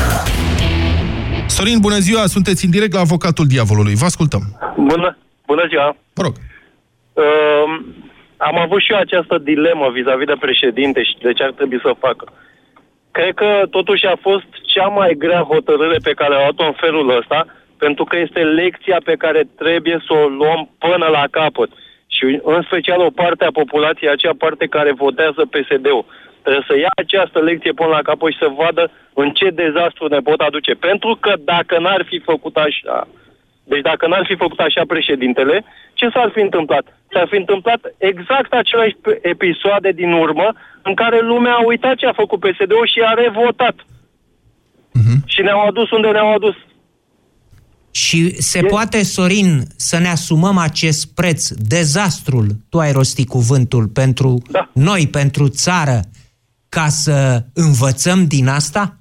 Sorin, 1.48 1.80
bună 1.80 1.98
ziua! 1.98 2.26
Sunteți 2.26 2.66
în 2.66 2.72
direct 2.72 2.94
la 2.94 3.00
avocatul 3.00 3.48
diavolului. 3.48 3.96
Vă 3.96 4.06
ascultăm. 4.06 4.60
Bună, 4.76 5.18
bună 5.46 5.64
ziua! 5.68 5.96
Vă 6.14 6.22
rog. 6.22 6.34
Uh, 7.14 7.24
am 8.50 8.58
avut 8.60 8.82
și 8.82 8.92
eu 8.92 8.98
această 8.98 9.38
dilemă 9.38 9.90
vis-a-vis 9.90 10.26
de 10.26 10.44
președinte 10.46 11.04
și 11.04 11.16
de 11.22 11.34
ce 11.34 11.44
ar 11.44 11.52
trebui 11.52 11.80
să 11.86 12.02
facă. 12.06 12.26
Cred 13.12 13.34
că 13.34 13.50
totuși 13.70 14.06
a 14.06 14.16
fost 14.28 14.50
cea 14.74 14.88
mai 14.88 15.16
grea 15.18 15.44
hotărâre 15.54 15.98
pe 16.04 16.18
care 16.20 16.34
a 16.36 16.38
luat-o 16.38 16.66
în 16.66 16.78
felul 16.86 17.18
ăsta, 17.18 17.46
pentru 17.78 18.04
că 18.04 18.18
este 18.18 18.42
lecția 18.44 19.00
pe 19.04 19.16
care 19.24 19.42
trebuie 19.58 19.98
să 20.08 20.14
o 20.14 20.28
luăm 20.28 20.70
până 20.78 21.08
la 21.18 21.24
capăt. 21.32 21.70
Și 22.08 22.40
în 22.44 22.62
special 22.62 23.00
o 23.02 23.16
parte 23.22 23.46
a 23.46 23.60
populației, 23.62 24.10
acea 24.10 24.34
parte 24.38 24.66
care 24.66 24.92
votează 24.92 25.42
PSD-ul. 25.54 26.06
Trebuie 26.42 26.66
să 26.68 26.78
ia 26.78 26.92
această 26.96 27.40
lecție 27.40 27.72
până 27.72 27.90
la 27.90 28.08
capăt 28.10 28.32
și 28.32 28.44
să 28.44 28.58
vadă 28.62 28.92
în 29.14 29.30
ce 29.32 29.50
dezastru 29.50 30.08
ne 30.08 30.20
pot 30.20 30.40
aduce. 30.40 30.74
Pentru 30.74 31.18
că 31.20 31.34
dacă 31.40 31.80
n-ar 31.80 32.04
fi 32.10 32.20
făcut 32.20 32.56
așa, 32.56 33.08
Deci 33.72 33.82
dacă 33.82 34.08
n-ar 34.08 34.26
fi 34.30 34.36
făcut 34.36 34.60
așa 34.60 34.84
președintele, 34.88 35.64
ce 35.94 36.08
s-ar 36.14 36.30
fi 36.36 36.42
întâmplat? 36.42 36.86
S-ar 37.14 37.28
fi 37.32 37.38
întâmplat 37.44 37.82
exact 37.98 38.52
aceleași 38.54 38.96
pe- 39.02 39.20
episoade 39.22 39.92
din 39.92 40.12
urmă 40.14 40.48
în 40.82 40.94
care 40.94 41.20
lumea 41.22 41.54
a 41.54 41.66
uitat 41.66 41.96
ce 41.96 42.06
a 42.06 42.14
făcut 42.14 42.40
PSD-ul 42.40 42.88
și 42.94 43.00
a 43.10 43.14
revotat. 43.14 43.76
Și 45.26 45.42
ne-au 45.42 45.62
adus 45.68 45.92
unde 45.92 46.08
ne-au 46.08 46.34
adus. 46.34 46.56
Și 47.92 48.42
se 48.42 48.62
poate, 48.62 49.04
Sorin, 49.04 49.64
să 49.76 49.98
ne 50.00 50.08
asumăm 50.08 50.58
acest 50.58 51.16
preț, 51.16 51.48
dezastrul, 51.50 52.48
tu 52.70 52.80
ai 52.80 52.92
rostit 52.92 53.28
cuvântul, 53.28 53.88
pentru 53.88 54.42
Da. 54.52 54.70
noi, 54.74 55.08
pentru 55.08 55.48
țară, 55.48 56.00
ca 56.70 56.88
să 56.88 57.44
învățăm 57.54 58.26
din 58.28 58.48
asta? 58.48 59.00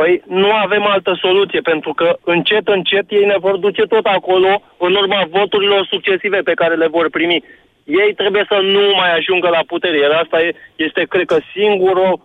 Păi 0.00 0.22
nu 0.26 0.52
avem 0.52 0.86
altă 0.86 1.18
soluție, 1.20 1.60
pentru 1.60 1.92
că 1.92 2.16
încet, 2.24 2.68
încet 2.68 3.10
ei 3.10 3.24
ne 3.24 3.38
vor 3.38 3.56
duce 3.56 3.82
tot 3.82 4.06
acolo 4.06 4.62
în 4.78 4.94
urma 4.94 5.22
voturilor 5.30 5.86
succesive 5.86 6.38
pe 6.38 6.54
care 6.54 6.74
le 6.74 6.86
vor 6.86 7.10
primi. 7.10 7.44
Ei 7.84 8.14
trebuie 8.14 8.44
să 8.48 8.58
nu 8.62 8.84
mai 8.96 9.10
ajungă 9.16 9.48
la 9.48 9.62
putere, 9.66 9.98
iar 9.98 10.10
asta 10.10 10.40
e, 10.40 10.54
este, 10.76 11.02
cred 11.08 11.26
că, 11.26 11.36
singurul, 11.54 12.20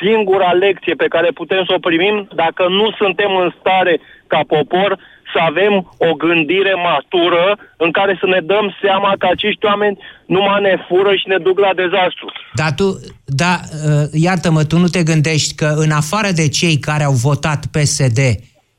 singura 0.00 0.52
lecție 0.52 0.94
pe 0.94 1.08
care 1.08 1.30
putem 1.30 1.64
să 1.64 1.72
o 1.74 1.84
primim 1.88 2.28
dacă 2.34 2.66
nu 2.68 2.90
suntem 2.90 3.36
în 3.36 3.52
stare, 3.58 4.00
ca 4.26 4.40
popor, 4.46 4.98
să 5.32 5.38
avem 5.50 5.74
o 6.08 6.12
gândire 6.14 6.74
matură 6.90 7.58
în 7.76 7.90
care 7.90 8.16
să 8.20 8.26
ne 8.26 8.40
dăm 8.40 8.76
seama 8.82 9.14
că 9.18 9.26
acești 9.30 9.64
oameni 9.64 9.98
numai 10.26 10.60
ne 10.60 10.84
fură 10.88 11.12
și 11.14 11.28
ne 11.28 11.38
duc 11.38 11.58
la 11.58 11.72
dezastru. 11.74 12.32
Dar 12.54 12.72
tu, 12.74 13.00
da, 13.24 13.54
uh, 13.60 14.08
iartă-mă, 14.12 14.64
tu 14.64 14.78
nu 14.78 14.86
te 14.86 15.02
gândești 15.02 15.54
că 15.54 15.74
în 15.76 15.90
afară 15.90 16.30
de 16.34 16.48
cei 16.48 16.78
care 16.78 17.04
au 17.04 17.12
votat 17.12 17.66
PSD, 17.66 18.18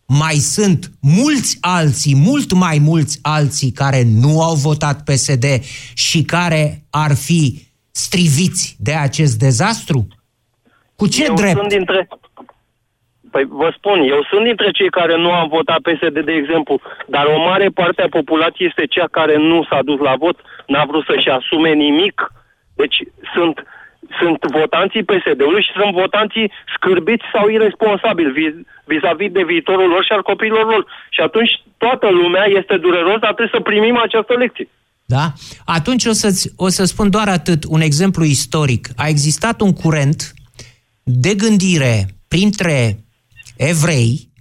mai 0.08 0.34
sunt 0.34 0.92
mulți 1.02 1.58
alții, 1.62 2.16
mult 2.16 2.54
mai 2.54 2.78
mulți 2.82 3.20
alții 3.22 3.72
care 3.72 4.04
nu 4.06 4.42
au 4.42 4.56
votat 4.56 5.04
PSD 5.04 5.46
și 5.94 6.24
care 6.24 6.84
ar 6.90 7.16
fi 7.16 7.68
striviți 7.92 8.76
de 8.80 8.94
acest 8.94 9.40
dezastru? 9.40 10.08
Cu 10.96 11.08
ce 11.08 11.26
eu 11.26 11.34
drept? 11.34 11.58
Sunt 11.58 11.70
dintre... 11.70 12.08
Păi 13.32 13.46
vă 13.62 13.74
spun, 13.78 13.98
eu 14.14 14.22
sunt 14.30 14.44
dintre 14.44 14.72
cei 14.72 14.90
care 14.90 15.16
nu 15.18 15.32
am 15.32 15.48
votat 15.48 15.80
PSD, 15.80 16.18
de 16.26 16.36
exemplu, 16.42 16.82
dar 17.08 17.26
o 17.26 17.38
mare 17.50 17.70
parte 17.80 18.02
a 18.02 18.16
populației 18.20 18.68
este 18.68 18.86
cea 18.86 19.08
care 19.12 19.38
nu 19.38 19.64
s-a 19.70 19.80
dus 19.84 20.00
la 20.00 20.16
vot, 20.16 20.38
n-a 20.68 20.86
vrut 20.86 21.06
să-și 21.06 21.30
asume 21.30 21.72
nimic. 21.74 22.18
Deci 22.76 22.98
sunt, 23.34 23.64
sunt 24.20 24.40
votanții 24.60 25.04
PSD-ului 25.04 25.64
și 25.68 25.78
sunt 25.80 25.94
votanții 25.94 26.52
scârbiți 26.76 27.26
sau 27.34 27.50
irresponsabili 27.50 28.32
vis- 28.32 28.62
vis-a-vis 28.86 29.32
de 29.32 29.44
viitorul 29.44 29.90
lor 29.90 30.04
și 30.04 30.12
al 30.12 30.22
copiilor 30.22 30.66
lor. 30.66 30.86
Și 31.10 31.22
atunci 31.22 31.52
toată 31.78 32.08
lumea 32.10 32.46
este 32.60 32.78
dureros, 32.78 33.20
dar 33.20 33.34
trebuie 33.34 33.56
să 33.58 33.70
primim 33.70 33.98
această 33.98 34.34
lecție. 34.34 34.68
Da? 35.06 35.34
Atunci 35.66 36.06
o, 36.06 36.12
să 36.12 36.52
o 36.56 36.68
să 36.68 36.84
spun 36.84 37.10
doar 37.10 37.28
atât, 37.28 37.64
un 37.68 37.82
exemplu 37.82 38.24
istoric. 38.24 38.88
A 38.96 39.08
existat 39.08 39.62
un 39.62 39.74
curent 39.74 40.34
de 41.04 41.34
gândire 41.34 42.06
printre 42.28 42.98
evrei 43.60 44.32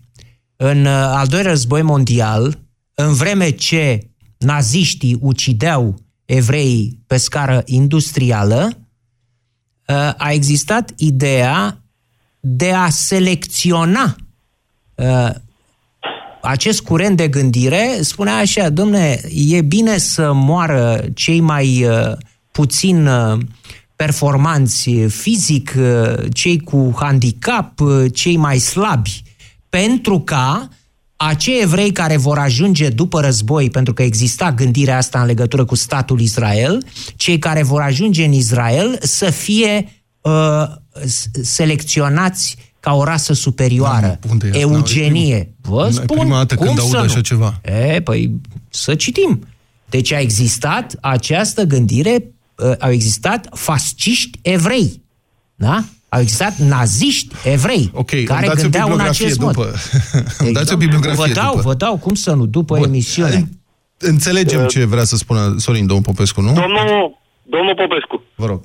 în 0.56 0.84
uh, 0.84 0.92
al 0.92 1.26
doilea 1.26 1.50
război 1.50 1.82
mondial, 1.82 2.58
în 2.94 3.12
vreme 3.14 3.50
ce 3.50 4.10
naziștii 4.38 5.18
ucideau 5.20 5.94
evreii 6.24 7.02
pe 7.06 7.16
scară 7.16 7.62
industrială, 7.64 8.70
uh, 9.86 10.12
a 10.16 10.30
existat 10.30 10.92
ideea 10.96 11.82
de 12.40 12.72
a 12.72 12.88
selecționa 12.88 14.16
uh, 14.94 15.30
acest 16.42 16.80
curent 16.80 17.16
de 17.16 17.28
gândire. 17.28 17.98
Spunea 18.00 18.36
așa, 18.36 18.68
domne, 18.68 19.20
e 19.30 19.62
bine 19.62 19.98
să 19.98 20.32
moară 20.32 21.04
cei 21.14 21.40
mai 21.40 21.84
uh, 21.84 22.12
puțin 22.52 23.06
uh, 23.06 23.38
performanți 23.98 24.90
fizic, 25.08 25.74
uh, 25.78 26.14
cei 26.32 26.58
cu 26.60 26.94
handicap, 27.00 27.80
uh, 27.80 28.04
cei 28.14 28.36
mai 28.36 28.58
slabi, 28.58 29.22
pentru 29.68 30.20
ca 30.20 30.68
acei 31.16 31.60
evrei 31.62 31.92
care 31.92 32.16
vor 32.16 32.38
ajunge 32.38 32.88
după 32.88 33.20
război, 33.20 33.70
pentru 33.70 33.92
că 33.92 34.02
exista 34.02 34.52
gândirea 34.52 34.96
asta 34.96 35.20
în 35.20 35.26
legătură 35.26 35.64
cu 35.64 35.74
statul 35.74 36.20
Israel, 36.20 36.84
cei 37.16 37.38
care 37.38 37.62
vor 37.62 37.80
ajunge 37.80 38.24
în 38.24 38.32
Israel 38.32 38.98
să 39.02 39.30
fie 39.30 39.88
uh, 40.20 40.64
s- 41.06 41.28
selecționați 41.42 42.56
ca 42.80 42.94
o 42.94 43.04
rasă 43.04 43.32
superioară. 43.32 44.18
Da, 44.20 44.28
unde 44.30 44.46
e 44.46 44.48
asta? 44.50 44.60
Eugenie. 44.60 45.52
Vă 45.60 45.82
Nu 45.82 45.88
e 45.88 45.92
spun, 45.92 46.18
prima 46.18 46.36
dată 46.36 46.54
cum 46.54 46.66
când 46.66 46.78
aud 46.78 46.90
să 46.90 46.96
așa 46.96 47.14
nu? 47.16 47.20
ceva. 47.20 47.60
E, 47.64 48.00
păi 48.00 48.30
să 48.70 48.94
citim. 48.94 49.46
Deci 49.90 50.12
a 50.12 50.18
existat 50.20 50.94
această 51.00 51.62
gândire, 51.62 52.14
uh, 52.14 52.26
au 52.80 52.90
existat 52.90 53.48
fasciști 53.54 54.38
evrei. 54.42 55.02
Da? 55.54 55.78
Au 56.08 56.20
existat 56.20 56.56
naziști 56.56 57.34
evrei 57.44 57.90
Ok, 57.94 58.12
îmi 58.12 58.24
care 58.24 58.46
dați 58.46 58.58
o 58.58 58.62
gândeau 58.62 58.86
în 58.86 58.90
bibliografie 58.92 59.24
acest 59.26 59.38
după. 59.38 59.52
mod. 59.56 59.74
Îmi 60.46 60.52
dați 60.52 60.72
o 60.72 60.76
bibliografie 60.76 61.24
Vă 61.26 61.32
dau, 61.32 61.50
după. 61.54 61.62
vă 61.68 61.74
dau, 61.74 61.96
cum 61.96 62.14
să 62.14 62.32
nu, 62.34 62.46
după 62.46 62.74
Bun. 62.76 62.84
emisiune. 62.88 63.34
În- 63.34 63.44
Înțelegem 64.00 64.66
ce 64.66 64.84
vrea 64.84 65.04
să 65.04 65.16
spună 65.16 65.54
Sorin, 65.64 65.86
domnul 65.86 66.04
Popescu, 66.10 66.40
nu? 66.40 66.52
Domnul, 66.52 67.18
domnul 67.54 67.74
Popescu, 67.82 68.22
Vă 68.34 68.46
rog. 68.46 68.60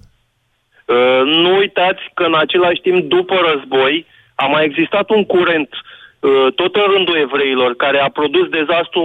Uh, 0.85 1.21
nu 1.43 1.49
uitați 1.63 2.03
că 2.17 2.23
în 2.31 2.35
același 2.45 2.81
timp, 2.87 2.99
după 3.15 3.35
război, 3.49 4.05
a 4.43 4.45
mai 4.53 4.63
existat 4.69 5.07
un 5.17 5.23
curent, 5.33 5.69
uh, 5.73 6.47
tot 6.59 6.73
în 6.81 6.87
rândul 6.93 7.17
evreilor, 7.25 7.71
care 7.83 7.99
a 7.99 8.09
produs 8.19 8.45
dezastru 8.59 9.03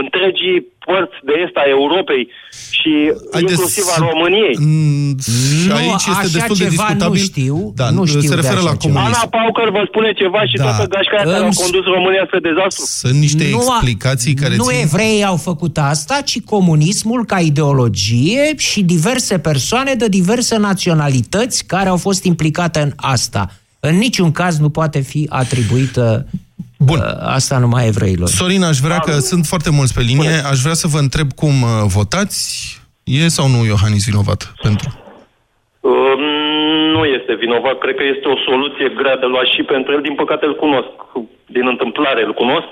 întregii 0.00 0.58
părți 0.86 1.18
de 1.28 1.32
est 1.44 1.56
a 1.62 1.64
Europei 1.76 2.22
și 2.78 2.92
inclusiv 3.40 3.84
a 3.92 3.96
să- 3.98 4.04
României. 4.10 4.54
Mm, 4.58 5.12
și 5.62 5.68
Nu, 5.68 5.74
aici 5.80 6.04
este 6.10 6.10
așa 6.10 6.28
destul 6.38 6.56
de 6.56 6.64
ceva 6.68 6.82
nu 6.82 6.88
discutabil. 6.88 7.20
știu, 7.30 7.56
da, 7.80 7.86
nu 7.96 8.02
știu 8.10 8.20
se 8.20 8.28
de 8.28 8.34
referă 8.40 8.60
așa 8.60 8.68
la 8.70 8.74
ceva. 8.76 8.94
comunism. 8.94 9.18
Ana 9.20 9.28
Paucăr 9.36 9.68
vă 9.78 9.82
spune 9.90 10.10
ceva 10.22 10.40
și 10.50 10.56
Da. 10.56 10.62
toată 10.64 10.84
gașca 10.94 11.14
aia 11.16 11.24
care 11.32 11.44
au 11.48 11.52
Îmi- 11.52 11.60
condus 11.62 11.84
România 11.96 12.24
spre 12.28 12.40
dezastru. 12.48 12.82
Sunt 13.02 13.18
niște 13.26 13.44
Nu 13.50 13.58
a- 13.58 13.62
explicații 13.74 14.34
care 14.42 14.54
Nu 14.56 14.64
țin... 14.70 14.80
evreii 14.86 15.24
au 15.32 15.36
făcut 15.48 15.74
asta, 15.92 16.16
ci 16.30 16.36
comunismul 16.54 17.20
ca 17.32 17.38
ideologie 17.52 18.44
și 18.56 18.80
diverse 18.94 19.34
persoane 19.38 19.92
de 19.94 20.08
diverse 20.18 20.56
naționalități 20.56 21.64
care 21.66 21.88
au 21.88 21.96
fost 21.96 22.24
implicate 22.24 22.78
în 22.80 22.92
asta. 22.96 23.42
În 23.80 23.96
niciun 23.96 24.30
caz 24.32 24.58
nu 24.58 24.68
poate 24.70 25.00
fi 25.00 25.26
atribuită 25.28 26.26
Bun. 26.78 26.98
uh, 26.98 27.34
asta 27.38 27.58
numai 27.58 27.86
evreilor. 27.86 28.28
Sorin, 28.28 28.62
aș 28.62 28.78
vrea 28.86 28.98
că 28.98 29.12
sunt 29.30 29.44
foarte 29.52 29.70
mulți 29.78 29.94
pe 29.94 30.02
linie, 30.10 30.36
aș 30.52 30.58
vrea 30.64 30.78
să 30.82 30.86
vă 30.94 30.98
întreb 30.98 31.28
cum 31.42 31.54
uh, 31.62 31.70
votați. 31.98 32.40
E 33.04 33.28
sau 33.38 33.46
nu 33.48 33.60
Iohannis 33.64 34.04
vinovat 34.10 34.40
pentru? 34.66 34.88
Uh, 35.80 36.14
nu 36.94 37.02
este 37.16 37.34
vinovat, 37.44 37.76
cred 37.78 37.94
că 38.00 38.04
este 38.14 38.26
o 38.28 38.38
soluție 38.48 38.88
grea 39.00 39.16
de 39.22 39.26
luat 39.26 39.46
și 39.54 39.62
pentru 39.62 39.92
el. 39.92 40.02
Din 40.08 40.14
păcate 40.14 40.44
îl 40.46 40.56
cunosc, 40.64 40.92
din 41.56 41.66
întâmplare 41.74 42.22
îl 42.24 42.34
cunosc. 42.42 42.68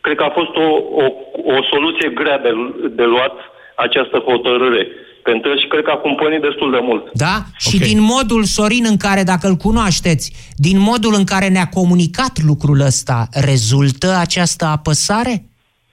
Cred 0.00 0.16
că 0.16 0.24
a 0.26 0.36
fost 0.38 0.54
o, 0.66 0.68
o, 1.02 1.06
o 1.54 1.58
soluție 1.72 2.08
grea 2.20 2.38
de, 2.38 2.52
de 2.98 3.04
luat 3.14 3.36
această 3.76 4.18
hotărâre 4.18 4.82
pentru 5.30 5.50
el 5.52 5.58
și 5.62 5.66
cred 5.72 5.84
că 5.84 5.90
a 5.94 5.96
cumpănit 6.06 6.40
destul 6.48 6.70
de 6.76 6.80
mult. 6.88 7.04
Da? 7.12 7.36
Și 7.64 7.76
Ok. 7.80 7.86
din 7.90 8.00
modul, 8.14 8.42
Sorin, 8.44 8.84
în 8.92 8.96
care, 9.06 9.22
dacă 9.32 9.46
îl 9.48 9.56
cunoașteți, 9.66 10.26
din 10.66 10.78
modul 10.90 11.14
în 11.20 11.24
care 11.32 11.48
ne-a 11.48 11.68
comunicat 11.78 12.34
lucrul 12.50 12.80
ăsta, 12.80 13.18
rezultă 13.50 14.08
această 14.26 14.64
apăsare? 14.76 15.34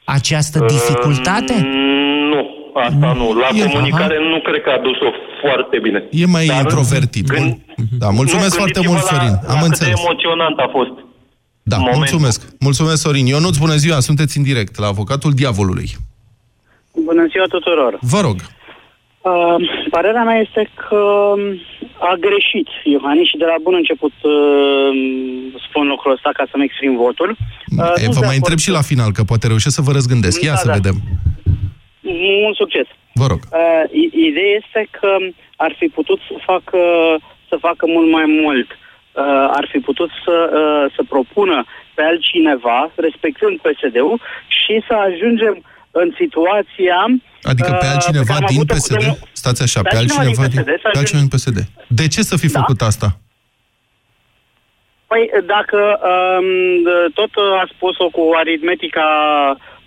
Această 0.06 0.58
dificultate? 0.76 1.54
Mm, 1.64 1.92
Nu, 2.34 2.42
asta 2.86 3.14
nu. 3.20 3.34
La 3.34 3.48
E- 3.54 3.66
comunicare 3.70 4.18
nu 4.32 4.38
cred 4.48 4.62
că 4.66 4.70
a 4.78 4.80
dus-o 4.88 5.10
foarte 5.44 5.76
bine. 5.86 6.00
E 6.12 6.26
mai 6.26 6.46
Dar 6.46 6.60
introvertit. 6.60 7.26
gând- 7.28 7.58
Bun. 7.78 7.86
Da, 8.00 8.10
mulțumesc 8.10 8.54
nu, 8.54 8.60
foarte 8.62 8.80
gândiți-vă 8.82 8.92
mult, 8.94 9.06
Sorin. 9.12 9.34
La, 9.44 9.50
Am 9.54 9.56
la 9.56 9.62
cât 9.62 9.68
înțeles. 9.68 9.94
de 9.96 10.02
emoționant 10.06 10.58
a 10.66 10.68
fost. 10.78 10.94
Da, 11.72 11.76
momentul. 11.78 12.00
mulțumesc. 12.02 12.40
Mulțumesc, 12.60 13.02
Sorin. 13.02 13.26
Ionuț, 13.26 13.56
bună 13.58 13.76
ziua, 13.76 14.00
sunteți 14.00 14.38
în 14.38 14.44
direct 14.44 14.74
la 14.80 14.88
avocatul 14.88 15.32
diavolului. 15.42 15.90
Bună 17.10 17.26
ziua 17.32 17.46
tuturor! 17.56 17.98
Vă 18.02 18.20
rog. 18.28 18.36
Uh, 18.36 18.46
părerea 19.90 20.24
mea 20.24 20.40
este 20.40 20.70
că 20.88 21.34
a 22.00 22.14
greșit 22.20 22.68
Iohannis 22.84 23.28
și 23.28 23.38
de 23.38 23.46
la 23.46 23.56
bun 23.62 23.74
început 23.74 24.12
uh, 24.22 24.90
spun 25.68 25.88
lucrul 25.88 26.12
ăsta 26.12 26.30
ca 26.34 26.46
să-mi 26.52 26.64
exprim 26.64 26.96
votul. 26.96 27.30
Uh, 27.30 27.94
E, 27.96 28.02
sunt 28.02 28.14
vă 28.14 28.20
de 28.20 28.26
mai 28.26 28.36
întreb 28.42 28.58
acord 28.60 28.60
și 28.68 28.70
la 28.78 28.82
final, 28.92 29.12
că 29.12 29.24
poate 29.24 29.48
reușesc 29.48 29.76
să 29.76 29.82
vă 29.88 29.92
răzgândesc. 29.92 30.42
Ia 30.44 30.52
Da, 30.52 30.56
să 30.64 30.68
da. 30.68 30.74
vedem. 30.74 30.96
Mult 32.44 32.56
succes! 32.56 32.88
Vă 33.14 33.26
rog. 33.28 33.40
Uh, 33.52 33.84
i- 34.02 34.14
ideea 34.30 34.54
este 34.62 34.82
că 35.00 35.12
ar 35.56 35.76
fi 35.80 35.88
putut 35.88 36.20
să 36.28 36.34
facă, 36.46 36.80
să 37.50 37.56
facă 37.68 37.84
mult 37.96 38.10
mai 38.12 38.26
mult. 38.42 38.70
Uh, 38.72 39.48
ar 39.60 39.68
fi 39.72 39.80
putut 39.80 40.10
să, 40.26 40.36
uh, 40.62 40.92
să 40.96 41.02
propună 41.10 41.66
pe 41.94 42.02
altcineva, 42.02 42.92
respectând 42.96 43.60
PSD-ul, 43.66 44.20
și 44.48 44.74
să 44.88 44.94
ajungem 44.94 45.56
în 45.92 46.14
situația... 46.22 46.98
Adică 47.52 47.72
pe 47.72 47.86
uh, 47.86 47.92
altcineva 47.94 48.34
care 48.34 48.40
am 48.40 48.46
din 48.50 48.58
avut-o 48.58 48.74
cu 48.74 48.80
PSD? 48.80 48.96
domnul- 48.98 49.18
Stați 49.32 49.62
așa, 49.68 49.82
Pe 49.82 49.90
pe 49.92 49.98
altcineva 49.98 50.24
altcineva 50.28 50.48
din 50.54 50.64
din, 50.64 50.74
PSD, 50.74 50.82
să 50.82 50.90
pe 50.92 50.98
altcineva 50.98 51.26
din 51.26 51.34
PSD. 51.38 51.58
De 52.00 52.06
ce 52.14 52.22
să 52.22 52.36
fi 52.44 52.48
Da. 52.52 52.60
făcut 52.60 52.82
asta? 52.82 53.08
Păi 55.08 55.24
dacă 55.56 55.80
um, 56.12 56.48
tot 57.14 57.32
a 57.62 57.66
spus-o 57.74 58.08
cu 58.18 58.24
aritmetica 58.42 59.08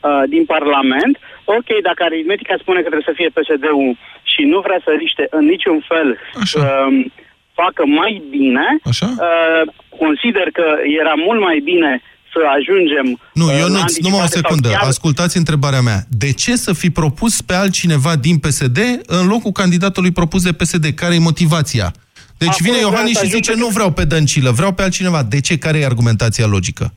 uh, 0.01 0.23
din 0.29 0.45
Parlament, 0.45 1.14
ok, 1.45 1.69
dacă 1.83 2.01
aritmetica 2.05 2.55
spune 2.61 2.81
că 2.83 2.88
trebuie 2.92 3.11
să 3.11 3.19
fie 3.21 3.35
PSD-ul 3.37 3.97
și 4.33 4.42
nu 4.53 4.59
vrea 4.66 4.81
să 4.85 4.90
riște 4.99 5.27
în 5.31 5.45
niciun 5.45 5.79
fel 5.90 6.19
Așa. 6.42 6.59
să 6.61 6.85
um, 6.87 7.12
facă 7.61 7.83
mai 7.87 8.23
bine, 8.31 8.66
Așa? 8.85 9.09
uh, 9.27 9.62
consider 9.99 10.47
că 10.53 10.66
era 11.01 11.14
mult 11.27 11.40
mai 11.40 11.59
bine 11.71 12.03
să 12.37 12.42
ajungem... 12.59 13.07
Nu, 13.40 13.44
uh, 13.46 13.53
eu 13.62 13.68
nu, 13.68 13.75
la 13.75 13.85
numai 14.01 14.18
o 14.18 14.22
anticipate 14.22 14.27
sau 14.33 14.40
secundă. 14.42 14.68
chiar- 14.68 14.83
Ascultați 14.92 15.37
întrebarea 15.37 15.81
mea. 15.81 16.01
De 16.09 16.33
ce 16.33 16.57
să 16.57 16.72
fi 16.72 16.90
propus 16.90 17.40
pe 17.42 17.55
altcineva 17.55 18.16
din 18.16 18.37
PSD 18.38 18.79
în 19.07 19.27
locul 19.27 19.53
candidatului 19.53 20.11
propus 20.11 20.42
de 20.42 20.53
PSD? 20.53 20.85
Care 20.94 21.14
e 21.14 21.18
motivația? 21.18 21.92
Deci 22.38 22.49
Acolo 22.49 22.62
vine 22.64 22.77
vreau 22.77 22.90
Iohannis 22.90 23.16
să 23.18 23.25
și 23.25 23.27
ajung 23.29 23.42
zice, 23.44 23.53
pe- 23.57 23.62
nu 23.64 23.68
vreau 23.68 23.90
pe 23.92 24.05
Dăncilă, 24.05 24.51
vreau 24.51 24.72
pe 24.72 24.83
altcineva. 24.83 25.22
De 25.22 25.40
ce? 25.40 25.59
Care 25.59 25.79
e 25.79 25.85
argumentația 25.85 26.46
logică? 26.46 26.92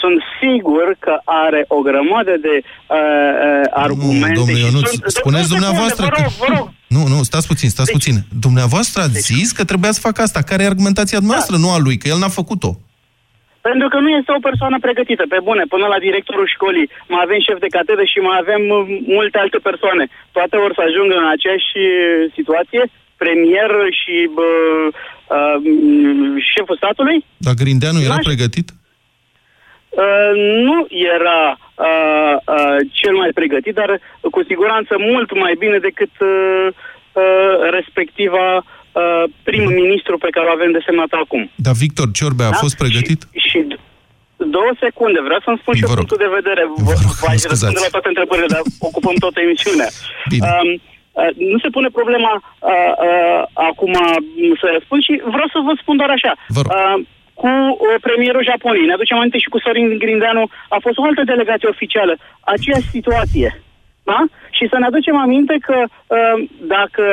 Sunt 0.00 0.20
sigur 0.40 0.96
că 0.98 1.14
are 1.24 1.64
o 1.68 1.80
grămadă 1.80 2.32
de 2.46 2.54
uh, 2.62 2.96
uh, 2.96 3.70
argumente. 3.84 4.28
Nu, 4.28 4.34
domnule 4.34 4.58
și 4.58 4.64
Ionuț, 4.64 4.88
sunt- 4.88 5.02
spuneți 5.06 5.48
două 5.48 5.60
dumneavoastră 5.60 6.04
secunde, 6.04 6.22
că... 6.28 6.34
Vă 6.38 6.44
rog, 6.48 6.54
vă 6.54 6.58
rog. 6.58 6.70
Nu, 6.86 7.06
nu, 7.16 7.22
stați 7.22 7.46
puțin, 7.46 7.68
stați 7.70 7.90
Deci- 7.92 7.96
puțin. 7.96 8.24
Dumneavoastră 8.40 9.02
ați 9.02 9.18
zis 9.20 9.52
că 9.52 9.64
trebuia 9.64 9.92
să 9.92 10.00
facă 10.00 10.22
asta. 10.22 10.42
Care 10.42 10.62
e 10.62 10.66
argumentația 10.66 11.18
noastră, 11.22 11.56
nu 11.56 11.70
a 11.70 11.78
lui? 11.78 11.96
Că 11.96 12.08
el 12.08 12.18
n-a 12.18 12.28
făcut-o. 12.28 12.78
Pentru 13.68 13.88
că 13.92 13.98
nu 14.04 14.10
este 14.18 14.32
o 14.36 14.44
persoană 14.48 14.76
pregătită, 14.86 15.24
pe 15.28 15.38
bune, 15.48 15.64
până 15.74 15.86
la 15.86 15.98
directorul 16.06 16.48
școlii. 16.54 16.90
Mai 17.12 17.22
avem 17.24 17.40
șef 17.46 17.58
de 17.64 17.74
catedră 17.76 18.04
și 18.12 18.18
mai 18.28 18.38
avem 18.42 18.62
uh, 18.76 18.80
multe 19.16 19.38
alte 19.38 19.58
persoane. 19.68 20.04
Toate 20.36 20.56
vor 20.62 20.72
să 20.74 20.82
ajungă 20.84 21.14
în 21.18 21.28
aceeași 21.34 21.72
uh, 21.78 21.90
situație, 22.38 22.82
premier 23.22 23.70
și 24.00 24.16
bă, 24.36 24.48
uh, 25.36 25.56
șeful 26.52 26.76
statului. 26.82 27.18
Dar 27.46 27.54
Grindeanu 27.62 28.00
era 28.06 28.14
N-aș- 28.18 28.28
pregătit? 28.30 28.68
Uh, 30.04 30.32
nu 30.68 30.76
era 31.14 31.40
uh, 31.88 32.34
uh, 32.54 32.76
cel 33.00 33.14
mai 33.22 33.30
pregătit, 33.40 33.74
dar 33.80 33.90
uh, 33.94 34.30
cu 34.34 34.40
siguranță 34.50 34.92
mult 34.98 35.28
mai 35.44 35.54
bine 35.62 35.78
decât 35.88 36.14
uh, 36.20 36.66
uh, 37.22 37.54
respectiva 37.76 38.46
uh, 38.56 38.62
prim-ministru 39.48 40.14
pe 40.24 40.30
care 40.34 40.46
o 40.48 40.54
avem 40.58 40.70
desemnat 40.78 41.12
acum. 41.22 41.42
Dar 41.66 41.74
Victor 41.84 42.08
Ciorbea 42.18 42.46
a 42.50 42.54
Da? 42.56 42.62
fost 42.64 42.76
pregătit? 42.82 43.20
Și, 43.42 43.48
și 43.50 43.58
d- 43.70 43.78
două 44.56 44.70
secunde, 44.84 45.18
vreau 45.28 45.40
să-mi 45.46 45.60
spun 45.62 45.74
și 45.74 45.84
Vă 45.84 45.90
eu 45.90 45.96
rog. 45.98 46.02
punctul 46.02 46.22
de 46.26 46.34
vedere. 46.38 46.62
Vă 46.88 46.92
rog, 47.04 47.12
Vă 47.20 47.26
mă 47.26 47.32
aș 47.34 47.40
răspunde 47.42 47.54
scuzați. 47.54 47.84
la 47.86 47.94
toate 47.96 48.08
întrebările, 48.12 48.48
dar 48.54 48.62
ocupăm 48.88 49.16
toată 49.24 49.38
emisiunea. 49.46 49.88
Bine. 50.32 50.44
Um, 50.50 50.68
uh, 51.20 51.30
nu 51.52 51.58
se 51.64 51.70
pune 51.76 51.88
problema 51.98 52.32
uh, 52.42 52.92
uh, 53.08 53.40
acum 53.70 53.92
m, 54.50 54.52
să 54.62 54.66
răspund 54.76 55.00
și 55.06 55.12
vreau 55.34 55.48
să 55.54 55.58
vă 55.66 55.72
spun 55.82 55.96
doar 56.00 56.10
așa. 56.16 56.32
Vă 56.56 56.60
rog. 56.62 56.70
Uh, 56.78 56.96
cu 57.42 57.50
uh, 57.52 57.96
premierul 58.06 58.48
Japoniei, 58.50 58.88
ne 58.90 58.96
aducem 58.96 59.16
aminte 59.18 59.38
și 59.44 59.52
cu 59.52 59.58
Sorin 59.64 59.88
Grindeanu, 60.02 60.44
a 60.76 60.78
fost 60.86 60.96
o 60.98 61.04
altă 61.08 61.22
delegație 61.32 61.68
oficială, 61.74 62.14
aceeași 62.54 62.88
situație. 62.96 63.50
Da? 64.10 64.20
Și 64.56 64.64
să 64.70 64.76
ne 64.78 64.86
aducem 64.90 65.16
aminte 65.26 65.54
că 65.68 65.76
uh, 65.86 66.34
dacă 66.74 67.04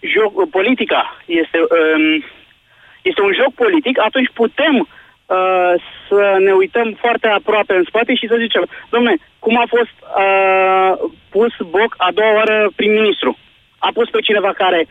joc, 0.00 0.50
politica 0.50 1.16
este, 1.26 1.58
um, 1.58 2.24
este 3.02 3.20
un 3.22 3.32
joc 3.40 3.54
politic, 3.54 4.00
atunci 4.00 4.30
putem 4.34 4.74
uh, 4.78 5.74
să 6.08 6.36
ne 6.38 6.52
uităm 6.52 6.96
foarte 7.00 7.28
aproape 7.28 7.74
în 7.74 7.84
spate 7.86 8.14
și 8.14 8.26
să 8.26 8.36
zicem, 8.38 8.64
domne, 8.90 9.14
cum 9.38 9.56
a 9.58 9.66
fost 9.68 9.96
uh, 10.24 11.10
pus 11.30 11.52
Boc 11.74 11.94
a 11.96 12.10
doua 12.12 12.34
oară 12.34 12.70
prim-ministru? 12.76 13.38
A 13.78 13.90
pus 13.94 14.08
pe 14.10 14.20
cineva 14.20 14.52
care 14.52 14.86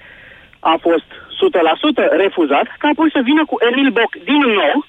a 0.59 0.75
fost 0.81 1.09
100% 1.37 2.17
refuzat, 2.23 2.67
ca 2.77 2.87
apoi 2.87 3.09
să 3.11 3.21
vină 3.23 3.45
cu 3.45 3.57
Emil 3.71 3.89
Boc 3.99 4.11
din 4.23 4.43
nou 4.61 4.85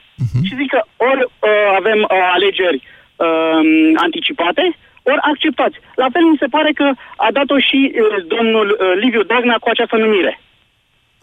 și 0.46 0.58
zică 0.62 0.80
ori 0.96 1.22
uh, 1.22 1.66
avem 1.80 2.00
uh, 2.02 2.08
alegeri 2.36 2.80
uh, 2.82 3.60
anticipate, 4.06 4.64
ori 5.14 5.26
acceptați. 5.32 5.76
La 6.02 6.08
fel 6.14 6.24
mi 6.32 6.40
se 6.42 6.48
pare 6.56 6.70
că 6.80 6.86
a 7.26 7.28
dat-o 7.38 7.58
și 7.68 7.78
uh, 7.92 7.96
domnul 8.34 8.66
uh, 8.70 8.78
Liviu 9.02 9.22
Dragnea 9.30 9.58
cu 9.62 9.68
această 9.74 9.96
numire. 10.04 10.32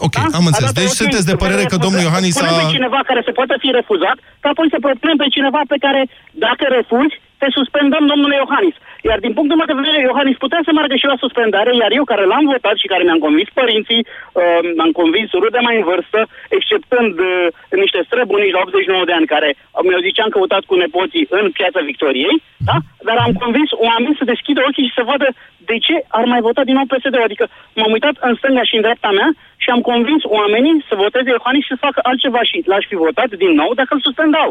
Ok, 0.08 0.16
Da? 0.16 0.22
am 0.40 0.46
A 0.46 0.50
înțeles. 0.50 0.70
dat-o, 0.72 0.80
Deci 0.82 0.94
ok, 0.96 1.02
sunteți 1.02 1.28
de 1.32 1.36
să 1.38 1.42
părere 1.44 1.64
că 1.64 1.76
refuzăm- 1.76 1.86
domnul 1.86 2.02
Iohannis 2.08 2.34
să 2.36 2.40
punem 2.44 2.58
a... 2.60 2.62
pe 2.64 2.74
cineva 2.78 3.00
care 3.10 3.22
se 3.28 3.36
poate 3.40 3.56
fi 3.64 3.70
refuzat, 3.80 4.18
ca 4.42 4.48
apoi 4.54 4.68
să 4.74 4.78
propunem 4.88 5.18
pe 5.24 5.28
cineva 5.36 5.62
pe 5.74 5.78
care, 5.86 6.02
dacă 6.46 6.64
refuzi, 6.78 7.16
te 7.42 7.48
suspendăm, 7.58 8.04
domnule 8.12 8.36
Iohannis. 8.42 8.76
Iar 9.10 9.20
din 9.26 9.34
punctul 9.38 9.58
meu 9.58 9.70
de 9.72 9.80
vedere, 9.82 9.98
Iohannis 10.00 10.44
putea 10.46 10.62
să 10.66 10.72
meargă 10.74 10.96
și 10.98 11.12
la 11.12 11.22
suspendare, 11.24 11.72
iar 11.82 11.92
eu 12.00 12.06
care 12.12 12.24
l-am 12.32 12.46
votat 12.54 12.76
și 12.82 12.92
care 12.92 13.04
mi-am 13.06 13.26
convins 13.26 13.50
părinții, 13.62 14.02
uh, 14.06 14.62
m-am 14.78 14.92
convins 15.02 15.30
rude 15.44 15.62
mai 15.68 15.76
în 15.80 15.86
vârstă, 15.92 16.20
exceptând 16.58 17.14
uh, 17.20 17.48
niște 17.84 18.00
străbunici 18.08 18.56
la 18.56 18.64
89 18.66 19.10
de 19.10 19.16
ani 19.18 19.32
care 19.34 19.50
mi-au 19.88 20.04
zis 20.06 20.16
ce 20.16 20.24
am 20.24 20.36
căutat 20.36 20.64
cu 20.70 20.76
nepoții 20.84 21.26
în 21.40 21.46
piața 21.58 21.80
Victoriei, 21.90 22.38
da? 22.70 22.78
dar 23.08 23.18
am 23.26 23.34
convins 23.44 23.70
oamenii 23.88 24.20
să 24.20 24.32
deschidă 24.34 24.60
ochii 24.68 24.88
și 24.88 24.98
să 24.98 25.08
vadă 25.12 25.28
de 25.70 25.78
ce 25.86 25.96
ar 26.18 26.26
mai 26.34 26.42
vota 26.48 26.64
din 26.68 26.78
nou 26.78 26.88
PSD. 26.92 27.16
Adică 27.28 27.46
m-am 27.78 27.96
uitat 27.96 28.16
în 28.28 28.34
stânga 28.40 28.64
și 28.70 28.76
în 28.78 28.86
dreapta 28.86 29.12
mea 29.20 29.30
și 29.64 29.70
am 29.76 29.82
convins 29.92 30.22
oamenii 30.40 30.76
să 30.90 30.94
voteze 31.04 31.30
Iohannis 31.32 31.64
și 31.66 31.74
să 31.74 31.84
facă 31.88 32.00
altceva 32.10 32.42
și 32.50 32.58
l-aș 32.72 32.84
fi 32.92 32.96
votat 33.06 33.30
din 33.44 33.54
nou 33.62 33.70
dacă 33.80 33.92
îl 33.94 34.06
suspendau. 34.08 34.50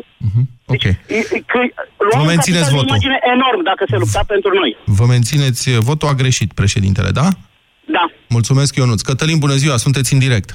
Ok. 0.63 0.63
E- 0.66 1.16
e- 1.16 1.42
Că 1.46 1.59
luam 1.98 2.11
Vă 2.12 2.18
un 2.20 2.27
mențineți 2.27 2.62
capital 2.62 2.70
de 2.70 2.74
votul. 2.77 2.88
imagine 2.88 3.18
enorm 3.35 3.62
dacă 3.70 3.85
se 3.90 3.96
lupta 3.96 4.20
pentru 4.27 4.50
noi. 4.55 4.77
Vă 4.85 5.05
mențineți 5.07 5.68
uh, 5.68 5.77
votul 5.79 6.09
a 6.09 6.12
greșit, 6.12 6.53
președintele, 6.53 7.11
da? 7.11 7.27
Da. 7.96 8.05
Mulțumesc, 8.29 8.77
Ionuț. 8.77 9.00
Cătălin, 9.00 9.38
bună 9.38 9.55
ziua, 9.55 9.77
sunteți 9.77 10.12
în 10.12 10.18
direct. 10.18 10.50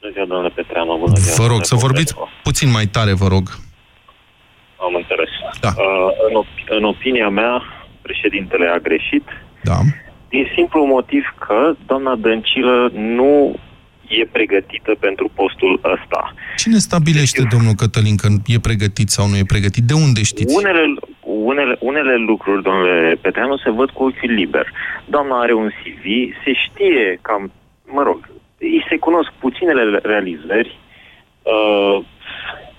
Bună 0.00 0.12
ziua, 0.12 0.26
domnule 0.26 0.48
Petreanu, 0.54 0.96
bună 0.98 1.14
ziua. 1.16 1.34
Vă 1.34 1.46
rog 1.52 1.60
domnule 1.60 1.64
să 1.64 1.74
vorbiți 1.74 2.14
Popescu. 2.14 2.40
puțin 2.42 2.70
mai 2.70 2.86
tare, 2.86 3.12
vă 3.12 3.26
rog. 3.34 3.44
Am 4.86 4.94
înțeles. 5.00 5.30
Da. 5.60 5.68
Uh, 5.76 5.84
în, 6.28 6.34
op- 6.42 6.68
în 6.78 6.84
opinia 6.84 7.28
mea, 7.28 7.62
președintele 8.02 8.66
a 8.74 8.78
greșit, 8.78 9.26
Da. 9.62 9.78
din 10.28 10.44
simplu 10.56 10.84
motiv 10.96 11.24
că 11.46 11.58
doamna 11.86 12.14
Dăncilă 12.14 12.90
nu 12.92 13.54
e 14.20 14.24
pregătită 14.32 14.92
pentru 15.06 15.30
postul 15.34 15.80
ăsta. 15.94 16.34
Cine 16.56 16.78
stabilește, 16.78 17.42
domnul 17.54 17.74
Cătălin, 17.74 18.16
că 18.16 18.28
e 18.46 18.58
pregătit 18.68 19.08
sau 19.10 19.28
nu 19.28 19.36
e 19.36 19.44
pregătit? 19.54 19.84
De 19.84 19.94
unde 19.94 20.22
știți? 20.22 20.54
Unele, 20.56 20.82
unele, 21.20 21.76
unele 21.80 22.14
lucruri, 22.16 22.62
domnule 22.62 23.18
Petreanu, 23.20 23.56
se 23.56 23.70
văd 23.70 23.90
cu 23.90 24.02
ochiul 24.02 24.32
liber. 24.40 24.66
Doamna 25.14 25.40
are 25.40 25.54
un 25.54 25.68
CV, 25.78 26.04
se 26.44 26.52
știe 26.64 27.18
cam, 27.22 27.52
mă 27.96 28.02
rog, 28.02 28.18
îi 28.58 28.86
se 28.88 28.96
cunosc 28.96 29.30
puținele 29.44 30.00
realizări. 30.02 30.78
Uh, 31.42 32.04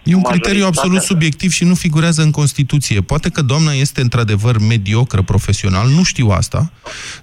E 0.04 0.16
un 0.16 0.22
criteriu 0.22 0.60
majoritatea- 0.60 0.68
absolut 0.68 1.02
subiectiv 1.02 1.52
și 1.52 1.64
nu 1.64 1.74
figurează 1.74 2.22
în 2.22 2.32
Constituție. 2.32 3.02
Poate 3.02 3.30
că 3.30 3.42
doamna 3.42 3.72
este 3.72 4.02
într-adevăr 4.02 4.58
mediocră 4.60 5.22
profesional, 5.22 5.88
nu 5.88 6.04
știu 6.04 6.28
asta, 6.28 6.72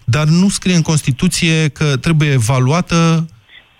dar 0.04 0.26
nu 0.26 0.48
scrie 0.48 0.74
în 0.74 0.82
Constituție 0.82 1.68
că 1.68 1.96
trebuie 1.96 2.30
evaluată... 2.32 3.26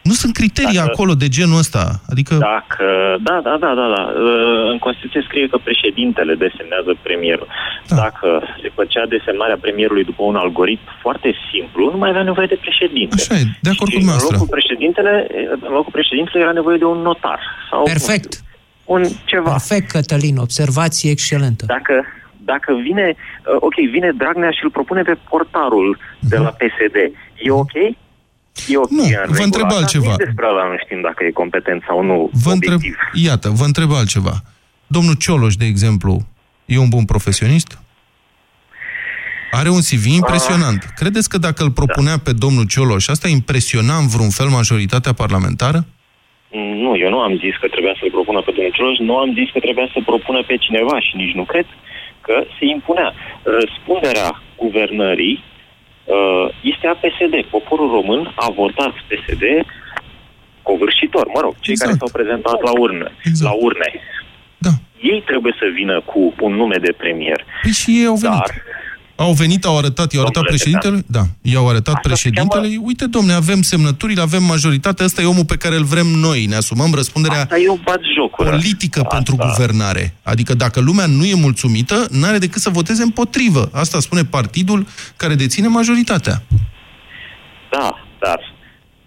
Nu 0.02 0.12
sunt 0.12 0.32
criterii 0.40 0.76
Dacă- 0.80 0.90
acolo 0.92 1.14
de 1.14 1.28
genul 1.28 1.58
ăsta. 1.58 1.82
Adică... 2.12 2.34
Dacă, 2.52 2.86
da, 3.28 3.36
da, 3.46 3.54
da, 3.64 3.70
da, 3.80 3.86
da. 3.96 4.02
Uh, 4.02 4.70
În 4.72 4.78
Constituție 4.78 5.22
scrie 5.28 5.46
că 5.48 5.58
președintele 5.68 6.34
desemnează 6.34 6.90
premierul. 7.02 7.48
Da. 7.88 7.96
Dacă 7.96 8.28
se 8.62 8.68
făcea 8.74 9.06
desemnarea 9.06 9.58
premierului 9.60 10.04
după 10.04 10.22
un 10.22 10.36
algoritm 10.36 10.86
foarte 11.04 11.30
simplu, 11.50 11.90
nu 11.92 11.98
mai 11.98 12.08
avea 12.10 12.22
nevoie 12.22 12.46
de 12.46 12.58
președinte. 12.66 13.14
Așa 13.18 13.34
e, 13.40 13.44
de 13.66 13.70
acord 13.74 13.90
Și 13.90 13.94
cu 13.96 14.00
în 14.00 14.04
dumneavoastră. 14.04 14.34
locul 14.36 14.54
președintele, 14.56 15.12
în 15.66 15.72
locul 15.78 15.92
președintele 15.98 16.42
era 16.44 16.52
nevoie 16.60 16.78
de 16.78 16.84
un 16.94 16.98
notar. 17.08 17.40
Sau, 17.70 17.82
Perfect. 17.94 18.30
nu 18.34 18.38
știu, 18.40 18.44
un 18.94 19.02
ceva. 19.32 19.50
Perfect, 19.50 19.90
Cătălin, 19.90 20.36
observație 20.36 21.10
excelentă. 21.10 21.64
Dacă, 21.76 21.94
dacă 22.52 22.70
vine, 22.86 23.06
uh, 23.16 23.56
ok, 23.68 23.74
vine 23.96 24.10
Dragnea 24.16 24.50
și 24.50 24.64
îl 24.64 24.70
propune 24.70 25.02
pe 25.02 25.16
portarul 25.30 25.98
de 26.30 26.36
la 26.36 26.50
PSD, 26.60 26.96
e 27.46 27.50
ok? 27.50 27.74
E 28.68 28.77
ok 28.77 28.90
Nu, 28.90 29.03
în 29.03 29.11
vă 29.11 29.20
regulă 29.20 29.42
întreb 29.44 29.64
asta? 29.66 29.79
altceva. 29.79 30.07
Nici 30.07 30.16
despre 30.27 30.46
ăla 30.51 30.64
nu 30.70 30.77
știm 30.85 31.01
dacă 31.01 31.25
e 31.25 31.31
competent 31.31 31.83
sau 31.87 32.03
nu 32.03 32.31
Vă 32.44 32.51
întreb, 32.51 32.75
obiectiv. 32.75 32.96
iată, 33.12 33.49
vă 33.49 33.64
întreb 33.64 33.92
altceva. 33.92 34.35
Domnul 34.87 35.14
Cioloș, 35.14 35.55
de 35.55 35.64
exemplu, 35.64 36.27
e 36.64 36.79
un 36.79 36.88
bun 36.88 37.05
profesionist? 37.05 37.79
Are 39.51 39.68
un 39.68 39.81
CV 39.88 40.05
impresionant. 40.23 40.81
Credeți 41.01 41.29
că 41.29 41.38
dacă 41.38 41.62
îl 41.62 41.70
propunea 41.70 42.16
pe 42.27 42.33
domnul 42.33 42.66
Cioloș, 42.66 43.09
asta 43.09 43.29
impresiona 43.29 43.96
în 43.96 44.07
vreun 44.14 44.31
fel 44.31 44.49
majoritatea 44.49 45.12
parlamentară? 45.12 45.85
Nu, 46.85 46.92
eu 47.05 47.11
nu 47.11 47.20
am 47.20 47.35
zis 47.44 47.55
că 47.61 47.66
trebuia 47.68 47.94
să-l 48.01 48.11
propună 48.11 48.40
pe 48.42 48.53
domnul 48.55 48.73
Cioloș, 48.77 48.99
nu 48.99 49.16
am 49.16 49.31
zis 49.38 49.49
că 49.53 49.59
trebuia 49.59 49.88
să 49.94 49.99
propună 50.11 50.40
pe 50.46 50.57
cineva 50.57 51.01
și 51.01 51.12
nici 51.16 51.35
nu 51.35 51.44
cred 51.53 51.66
că 52.27 52.35
se 52.59 52.64
impunea. 52.77 53.12
Răspunderea 53.61 54.29
guvernării 54.62 55.35
uh, 55.37 55.49
este 56.62 56.86
a 56.86 56.94
PSD. 57.02 57.34
Poporul 57.50 57.90
român 57.90 58.32
a 58.36 58.50
votat 58.50 58.92
PSD 59.08 59.44
covârșitor, 60.62 61.26
mă 61.34 61.40
rog, 61.40 61.54
cei 61.60 61.72
Exact. 61.72 61.90
care 61.90 62.00
s-au 62.00 62.12
prezentat 62.18 62.58
la 62.68 62.72
urne. 62.84 63.08
Exact. 63.24 63.48
La 63.48 63.54
urne. 63.66 63.90
Da. 64.58 64.70
Ei 65.00 65.22
trebuie 65.26 65.54
să 65.58 65.66
vină 65.74 66.00
cu 66.00 66.34
un 66.40 66.52
nume 66.54 66.76
de 66.86 66.92
premier. 66.92 67.44
Păi 67.62 67.70
și 67.80 67.90
ei 68.00 68.06
au 68.06 68.14
venit. 68.14 68.38
Dar, 68.38 68.50
Au 69.26 69.33
venit, 69.33 69.64
au 69.64 69.78
arătat, 69.78 70.12
i-au 70.12 70.22
arătat 70.22 70.42
Domnule 70.42 70.56
președintele? 70.56 71.04
Da, 71.16 71.22
i-au 71.52 71.68
arătat 71.68 71.94
Asta 71.94 72.00
se 72.02 72.09
președintele. 72.09 72.68
cheamă- 72.68 72.83
Uite, 72.87 73.06
domne, 73.06 73.33
avem 73.33 73.62
semnăturile, 73.62 74.20
avem 74.20 74.42
majoritatea, 74.42 75.04
ăsta 75.04 75.22
e 75.22 75.24
omul 75.35 75.44
pe 75.44 75.56
care 75.56 75.76
îl 75.76 75.85
vrem 75.85 76.06
noi. 76.06 76.44
Ne 76.46 76.54
asumăm 76.56 76.90
răspunderea 76.94 77.40
Asta 77.40 77.59
e 77.59 77.68
o 77.68 77.76
batjocură. 77.85 78.48
politică 78.50 79.00
Asta. 79.00 79.14
pentru 79.16 79.37
guvernare. 79.37 80.14
Adică 80.22 80.54
dacă 80.54 80.80
lumea 80.80 81.06
nu 81.06 81.24
e 81.24 81.35
mulțumită, 81.35 82.06
n-are 82.11 82.38
decât 82.38 82.61
să 82.62 82.70
voteze 82.70 83.02
împotrivă. 83.02 83.70
Asta 83.72 83.98
spune 84.00 84.22
partidul 84.24 84.87
care 85.16 85.35
deține 85.35 85.68
majoritatea. 85.68 86.42
Da, 87.70 87.88
dar 88.20 88.38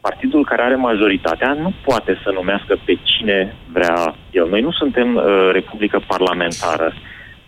partidul 0.01 0.45
care 0.45 0.61
are 0.61 0.75
majoritatea 0.75 1.53
nu 1.63 1.73
poate 1.85 2.11
să 2.23 2.29
numească 2.33 2.73
pe 2.85 2.93
cine 3.03 3.55
vrea 3.73 4.15
el. 4.31 4.47
Noi 4.49 4.61
nu 4.61 4.71
suntem 4.71 5.15
uh, 5.15 5.23
republică 5.53 6.03
parlamentară. 6.07 6.93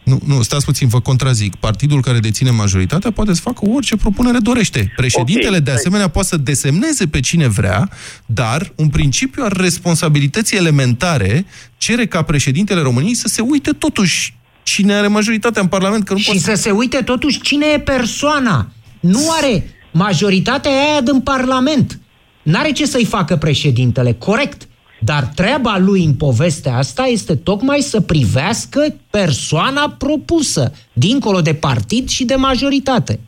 Nu, 0.06 0.20
nu, 0.26 0.42
stați 0.42 0.66
puțin, 0.66 0.88
vă 0.88 1.00
contrazic. 1.00 1.56
Partidul 1.56 2.02
care 2.02 2.20
deține 2.20 2.50
majoritatea 2.50 3.12
poate 3.12 3.34
să 3.34 3.42
facă 3.42 3.70
orice 3.70 3.96
propunere 3.96 4.38
dorește. 4.38 4.92
Președintele, 4.96 5.58
Ok, 5.58 5.64
de 5.64 5.70
hai. 5.70 5.80
asemenea, 5.80 6.08
poate 6.08 6.28
să 6.28 6.38
desemneze 6.38 7.08
pe 7.08 7.20
cine 7.20 7.48
vrea, 7.48 7.90
dar 8.26 8.72
un 8.76 8.88
principiu 8.90 9.44
al 9.44 9.54
responsabilității 9.58 10.58
elementare 10.58 11.46
cere 11.78 12.06
ca 12.06 12.22
președintele 12.22 12.82
României 12.82 13.14
să 13.16 13.28
se 13.28 13.42
uite 13.42 13.72
totuși 13.72 14.38
cine 14.64 14.94
are 14.94 15.08
majoritatea 15.08 15.62
în 15.62 15.68
Parlament, 15.68 16.04
că 16.06 16.14
nu 16.14 16.20
Și 16.20 16.26
poate 16.26 16.40
să 16.42 16.62
se 16.62 16.72
uite 16.72 16.98
totuși 16.98 17.42
cine 17.42 17.66
e 17.74 17.80
persoana. 17.80 18.70
Nu 19.00 19.32
are 19.42 19.76
majoritatea 19.92 20.72
aia 20.72 21.02
din 21.02 21.22
Parlament. 21.22 22.00
N-are 22.44 22.72
ce 22.72 22.86
să-i 22.86 23.06
facă 23.06 23.36
președintele, 23.36 24.14
corect. 24.14 24.68
Dar 25.06 25.24
treaba 25.36 25.78
lui 25.78 26.04
în 26.04 26.16
povestea 26.16 26.76
asta 26.76 27.04
este 27.04 27.36
tocmai 27.36 27.80
să 27.80 28.02
privească 28.02 28.82
persoana 29.12 29.96
propusă, 29.98 30.72
dincolo 30.94 31.40
de 31.42 31.54
partid 31.54 32.08
și 32.08 32.26
de 32.26 32.36
majoritate. 32.36 33.20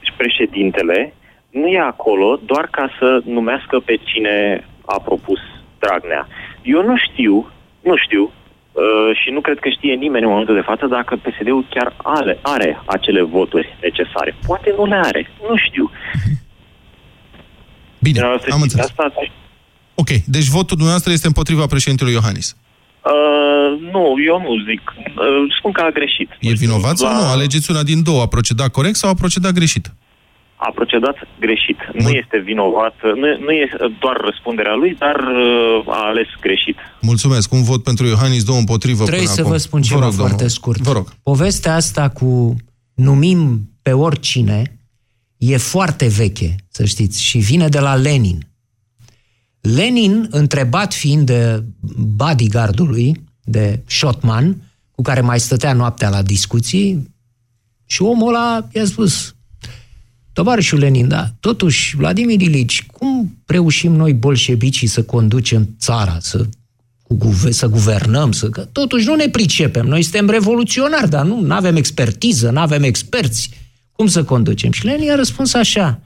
Și 0.00 0.12
președintele 0.16 1.14
nu 1.50 1.66
e 1.66 1.78
acolo 1.78 2.40
doar 2.46 2.68
ca 2.70 2.90
să 2.98 3.22
numească 3.24 3.80
pe 3.84 3.96
cine 4.04 4.66
a 4.84 5.00
propus 5.00 5.38
Dragnea. 5.78 6.26
Eu 6.62 6.82
nu 6.82 6.96
știu, 6.96 7.50
nu 7.80 7.96
știu, 7.96 8.22
uh, 8.72 9.16
și 9.22 9.30
nu 9.30 9.40
cred 9.40 9.58
că 9.58 9.68
știe 9.68 9.94
nimeni 9.94 10.24
în 10.24 10.30
momentul 10.30 10.54
de 10.54 10.68
față 10.70 10.86
dacă 10.86 11.16
PSD-ul 11.16 11.66
chiar 11.70 11.94
are, 11.96 12.38
are 12.42 12.82
acele 12.84 13.22
voturi 13.22 13.76
necesare. 13.80 14.34
Poate 14.46 14.74
nu 14.76 14.84
le 14.86 14.94
are, 14.94 15.30
nu 15.48 15.56
știu. 15.56 15.90
Bine, 18.06 18.18
Dumneavoastră 18.18 18.50
am 18.52 18.58
știți 18.58 18.74
înțeles. 18.76 18.86
Asta, 18.98 19.20
Ok, 20.02 20.10
deci 20.36 20.48
votul 20.58 20.76
dumneavoastră 20.80 21.12
este 21.12 21.26
împotriva 21.26 21.66
președintelui 21.66 22.12
Iohannis. 22.12 22.46
Uh, 22.56 23.68
nu, 23.92 24.04
eu 24.30 24.36
nu 24.46 24.52
zic. 24.68 24.82
Uh, 24.96 25.54
spun 25.58 25.72
că 25.72 25.80
a 25.88 25.90
greșit. 25.98 26.28
E 26.40 26.52
vinovat 26.64 26.96
sau 26.98 27.08
La- 27.12 27.18
nu? 27.18 27.24
Alegeți 27.36 27.70
una 27.70 27.82
din 27.82 28.02
două. 28.02 28.20
A 28.22 28.26
procedat 28.26 28.68
corect 28.68 28.96
sau 28.96 29.10
a 29.10 29.14
procedat 29.14 29.52
greșit? 29.52 29.92
A 30.56 30.70
procedat 30.74 31.16
greșit. 31.40 31.78
Nu 31.92 32.02
Bun. 32.02 32.14
este 32.22 32.38
vinovat, 32.44 32.94
nu, 33.02 33.26
nu 33.44 33.50
e 33.50 33.68
doar 34.00 34.16
răspunderea 34.28 34.74
lui, 34.74 34.96
dar 34.98 35.16
uh, 35.16 35.94
a 35.96 36.00
ales 36.10 36.26
greșit. 36.40 36.76
Mulțumesc. 37.00 37.52
Un 37.52 37.62
vot 37.62 37.82
pentru 37.82 38.06
Iohannis, 38.06 38.44
două 38.44 38.58
împotrivă 38.58 39.04
Trebuie 39.04 39.20
până 39.22 39.34
să 39.34 39.40
acum. 39.40 39.52
vă 39.52 39.58
spun 39.58 39.82
ceva 39.82 40.00
rog, 40.04 40.12
foarte 40.12 40.30
domnul. 40.30 40.48
scurt. 40.48 40.80
Vă 40.80 40.92
rog. 40.92 41.06
Povestea 41.22 41.74
asta 41.74 42.08
cu 42.08 42.56
numim 42.94 43.70
pe 43.82 43.92
oricine 43.92 44.78
e 45.52 45.56
foarte 45.56 46.06
veche, 46.06 46.56
să 46.68 46.84
știți, 46.84 47.22
și 47.22 47.38
vine 47.38 47.68
de 47.68 47.78
la 47.78 47.94
Lenin. 47.94 48.46
Lenin, 49.60 50.26
întrebat 50.30 50.94
fiind 50.94 51.26
de 51.26 51.64
bodyguardului, 51.96 53.22
de 53.44 53.82
Shotman, 53.86 54.72
cu 54.90 55.02
care 55.02 55.20
mai 55.20 55.40
stătea 55.40 55.72
noaptea 55.72 56.08
la 56.08 56.22
discuții, 56.22 57.12
și 57.86 58.02
omul 58.02 58.28
ăla 58.28 58.68
i-a 58.72 58.84
spus, 58.84 59.34
tovarășul 60.32 60.78
Lenin, 60.78 61.08
da, 61.08 61.34
totuși, 61.40 61.96
Vladimir 61.96 62.40
Ilici, 62.40 62.86
cum 62.86 63.42
reușim 63.46 63.92
noi 63.92 64.12
bolșevicii 64.12 64.86
să 64.86 65.02
conducem 65.02 65.76
țara, 65.78 66.18
să 66.20 66.46
cu 67.02 67.14
guve- 67.14 67.50
să 67.50 67.66
guvernăm, 67.66 68.32
să... 68.32 68.48
Că 68.48 68.60
totuși 68.60 69.06
nu 69.06 69.14
ne 69.14 69.28
pricepem. 69.28 69.86
Noi 69.86 70.02
suntem 70.02 70.28
revoluționari, 70.28 71.10
dar 71.10 71.24
nu 71.24 71.54
avem 71.54 71.76
expertiză, 71.76 72.50
nu 72.50 72.60
avem 72.60 72.82
experți. 72.82 73.50
Cum 73.96 74.06
să 74.06 74.24
conducem? 74.24 74.70
Și 74.70 74.84
Lenin 74.84 75.10
a 75.10 75.14
răspuns 75.14 75.54
așa. 75.54 76.00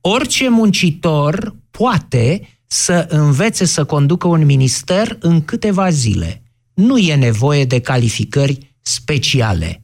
Orice 0.00 0.48
muncitor 0.48 1.54
poate 1.70 2.48
să 2.66 3.06
învețe 3.08 3.64
să 3.64 3.84
conducă 3.84 4.26
un 4.26 4.44
minister 4.44 5.16
în 5.20 5.44
câteva 5.44 5.90
zile. 5.90 6.42
Nu 6.74 6.98
e 6.98 7.14
nevoie 7.14 7.64
de 7.64 7.80
calificări 7.80 8.74
speciale. 8.82 9.82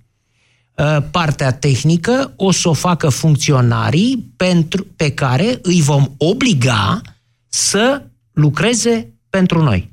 Uh, 0.75 0.99
Partea 1.11 1.53
tehnică 1.53 2.33
o 2.37 2.51
să 2.51 2.69
o 2.69 2.73
facă 2.73 3.09
funcționarii 3.09 4.33
pentru, 4.37 4.87
pe 4.97 5.11
care 5.11 5.59
îi 5.63 5.83
vom 5.83 6.11
obliga 6.17 7.01
să 7.49 8.03
lucreze 8.33 9.13
pentru 9.31 9.63
noi. 9.63 9.93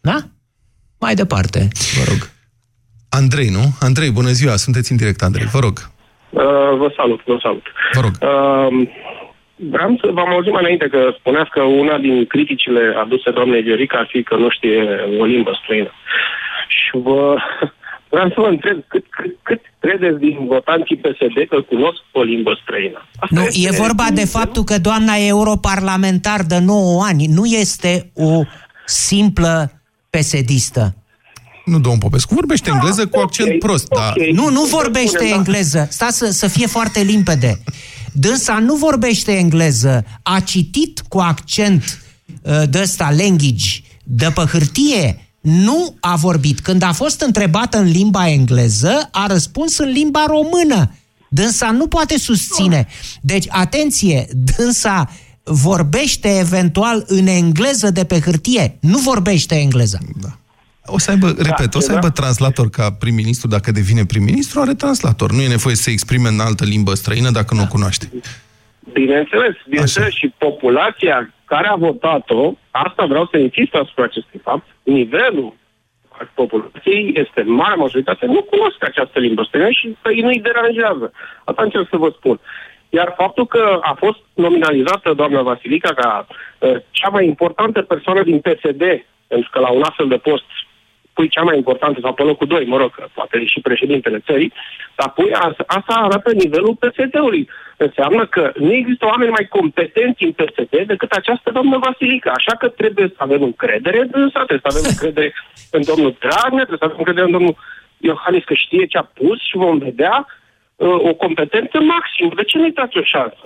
Da? 0.00 0.28
Mai 0.98 1.14
departe, 1.14 1.68
vă 1.96 2.04
rog. 2.08 2.30
Andrei, 3.08 3.48
nu? 3.48 3.74
Andrei, 3.80 4.10
bună 4.10 4.32
ziua. 4.32 4.56
Sunteți 4.56 4.90
în 4.90 4.96
direct, 4.96 5.22
Andrei. 5.22 5.46
Vă 5.46 5.58
rog. 5.58 5.91
Uh, 6.32 6.76
vă 6.80 6.92
salut, 6.96 7.20
vă 7.24 7.38
salut. 7.42 7.66
Vă 7.92 8.00
rog. 8.00 8.12
Uh, 8.20 8.88
vreau 9.54 9.96
să 10.00 10.10
v-am 10.12 10.28
auzit 10.28 10.52
mai 10.52 10.62
înainte 10.62 10.88
că 10.88 11.14
spuneați 11.18 11.50
că 11.50 11.62
una 11.62 11.98
din 11.98 12.26
criticile 12.26 12.94
aduse 13.02 13.30
doamnei 13.30 13.62
Viorica 13.62 13.98
ar 13.98 14.06
fi 14.10 14.22
că 14.22 14.36
nu 14.36 14.48
știe 14.50 14.80
o 15.20 15.24
limbă 15.24 15.58
străină. 15.62 15.90
Și 16.68 16.90
vă... 16.92 17.36
Vreau 18.14 18.28
să 18.28 18.34
vă 18.36 18.46
întreb 18.46 18.78
cât, 18.88 19.04
cât, 19.10 19.36
cât 19.42 19.60
credeți 19.78 20.18
din 20.18 20.46
votanții 20.46 20.96
PSD 20.96 21.48
că 21.48 21.60
cunosc 21.60 22.00
o 22.12 22.22
limbă 22.22 22.58
străină? 22.62 23.06
Asta 23.16 23.40
Nu, 23.40 23.42
este- 23.42 23.68
e 23.68 23.82
vorba 23.82 24.04
de 24.14 24.24
faptul 24.24 24.62
că 24.62 24.78
doamna 24.78 25.14
e 25.14 25.26
europarlamentar 25.26 26.40
de 26.48 26.58
9 26.58 27.02
ani. 27.02 27.26
Nu 27.26 27.44
este 27.44 28.10
o 28.14 28.42
simplă 28.84 29.72
pesedistă. 30.10 30.94
Nu, 31.64 31.78
domnul 31.78 32.00
Popescu, 32.00 32.34
vorbește 32.34 32.70
engleză 32.70 33.06
cu 33.06 33.18
accent 33.18 33.48
ok, 33.48 33.58
prost, 33.58 33.86
ok. 33.88 33.98
dar... 33.98 34.14
Nu, 34.32 34.50
nu 34.50 34.64
Să 34.64 34.76
vorbește 34.76 35.08
spunem, 35.08 35.28
da. 35.28 35.36
engleză. 35.36 35.88
Stați 35.90 36.16
să, 36.16 36.30
să 36.30 36.46
fie 36.46 36.66
foarte 36.66 37.00
limpede. 37.00 37.62
Dânsa 38.12 38.58
nu 38.58 38.74
vorbește 38.74 39.32
engleză. 39.32 40.04
A 40.22 40.40
citit 40.40 41.02
cu 41.08 41.18
accent 41.18 42.02
uh, 42.42 42.62
de 42.70 42.80
ăsta, 42.80 43.10
language, 43.16 43.80
de 44.04 44.30
pe 44.34 44.40
hârtie. 44.40 45.26
Nu 45.40 45.96
a 46.00 46.16
vorbit. 46.16 46.60
Când 46.60 46.82
a 46.82 46.92
fost 46.92 47.20
întrebată 47.20 47.78
în 47.78 47.90
limba 47.90 48.28
engleză, 48.28 49.08
a 49.12 49.26
răspuns 49.26 49.78
în 49.78 49.88
limba 49.88 50.24
română. 50.26 50.94
Dânsa 51.28 51.70
nu 51.70 51.86
poate 51.86 52.18
susține. 52.18 52.86
Deci, 53.20 53.46
atenție, 53.48 54.26
dânsa 54.56 55.10
vorbește 55.44 56.38
eventual 56.38 57.04
în 57.06 57.26
engleză 57.26 57.90
de 57.90 58.04
pe 58.04 58.20
hârtie. 58.20 58.76
Nu 58.80 58.98
vorbește 58.98 59.54
engleză. 59.54 59.98
O 60.86 60.98
să 60.98 61.10
aibă, 61.10 61.26
repet, 61.26 61.74
o 61.74 61.80
să 61.80 61.88
da. 61.88 61.94
aibă 61.94 62.10
translator 62.10 62.70
ca 62.70 62.92
prim-ministru, 62.92 63.48
dacă 63.48 63.70
devine 63.70 64.04
prim-ministru, 64.04 64.60
are 64.60 64.74
translator. 64.74 65.30
Nu 65.30 65.40
e 65.40 65.48
nevoie 65.48 65.74
să 65.74 65.82
se 65.82 65.90
exprime 65.90 66.28
în 66.28 66.40
altă 66.40 66.64
limbă 66.64 66.94
străină 66.94 67.30
dacă 67.30 67.54
nu 67.54 67.62
o 67.62 67.66
cunoaște. 67.66 68.06
Bineînțeles, 68.92 69.54
bineînțeles, 69.68 70.12
și 70.14 70.34
populația 70.38 71.34
care 71.44 71.68
a 71.68 71.74
votat-o, 71.74 72.52
asta 72.70 73.04
vreau 73.04 73.26
să 73.30 73.36
insist 73.38 73.74
asupra 73.74 74.04
acestui 74.04 74.40
fapt, 74.42 74.66
nivelul 74.82 75.54
al 76.18 76.30
populației 76.34 77.12
este 77.14 77.40
în 77.40 77.52
mare 77.52 77.74
majoritate, 77.74 78.26
nu 78.26 78.42
cunosc 78.42 78.84
această 78.84 79.18
limbă 79.18 79.42
străină 79.42 79.70
și 79.70 79.96
îi 80.02 80.20
nu-i 80.20 80.40
deranjează. 80.40 81.12
Asta 81.44 81.62
încerc 81.62 81.88
să 81.90 81.96
vă 81.96 82.12
spun. 82.16 82.40
Iar 82.88 83.14
faptul 83.16 83.46
că 83.46 83.78
a 83.82 83.94
fost 83.98 84.18
nominalizată 84.34 85.12
doamna 85.12 85.42
Vasilica 85.42 85.92
ca 85.94 86.26
uh, 86.26 86.76
cea 86.90 87.08
mai 87.08 87.26
importantă 87.26 87.82
persoană 87.82 88.22
din 88.22 88.38
PSD, 88.40 88.82
pentru 89.26 89.50
că 89.52 89.58
la 89.60 89.70
un 89.70 89.82
astfel 89.82 90.08
de 90.08 90.16
post 90.16 90.44
pui 91.12 91.28
cea 91.28 91.42
mai 91.42 91.56
importantă 91.56 91.98
sau 92.02 92.12
pe 92.14 92.22
locul 92.22 92.46
2, 92.46 92.64
mă 92.64 92.76
rog, 92.76 92.94
că 92.94 93.04
poate 93.14 93.44
și 93.44 93.60
președintele 93.60 94.18
țării, 94.26 94.52
dar 94.94 95.10
pui, 95.10 95.32
a- 95.32 95.54
asta 95.66 95.94
arată 95.94 96.32
nivelul 96.32 96.76
PSD-ului. 96.76 97.48
Înseamnă 97.76 98.26
că 98.26 98.52
nu 98.56 98.72
există 98.72 99.06
oameni 99.06 99.30
mai 99.30 99.46
competenți 99.48 100.24
în 100.24 100.32
PSD 100.32 100.74
decât 100.86 101.10
această 101.10 101.50
doamnă 101.50 101.78
Vasilica. 101.78 102.30
Așa 102.30 102.56
că 102.56 102.68
trebuie 102.68 103.08
să 103.08 103.14
avem 103.16 103.42
încredere 103.42 104.00
în 104.00 104.10
dânsa, 104.10 104.44
trebuie 104.44 104.66
să 104.70 104.76
avem 104.76 104.84
încredere 104.88 105.32
în 105.70 105.82
domnul 105.90 106.16
Dragnea, 106.18 106.64
trebuie 106.66 106.82
să 106.82 106.84
avem 106.84 106.98
încredere 106.98 107.26
în 107.26 107.32
domnul 107.32 107.56
Iohannis 107.96 108.44
că 108.44 108.54
știe 108.54 108.86
ce 108.86 108.98
a 108.98 109.02
pus 109.02 109.38
și 109.48 109.56
vom 109.56 109.78
vedea 109.78 110.26
uh, 110.76 110.88
o 110.88 111.14
competență 111.14 111.80
maximă. 111.80 112.30
De 112.34 112.44
ce 112.44 112.58
nu-i 112.58 112.72
dați 112.72 112.98
o 112.98 113.02
șansă? 113.02 113.44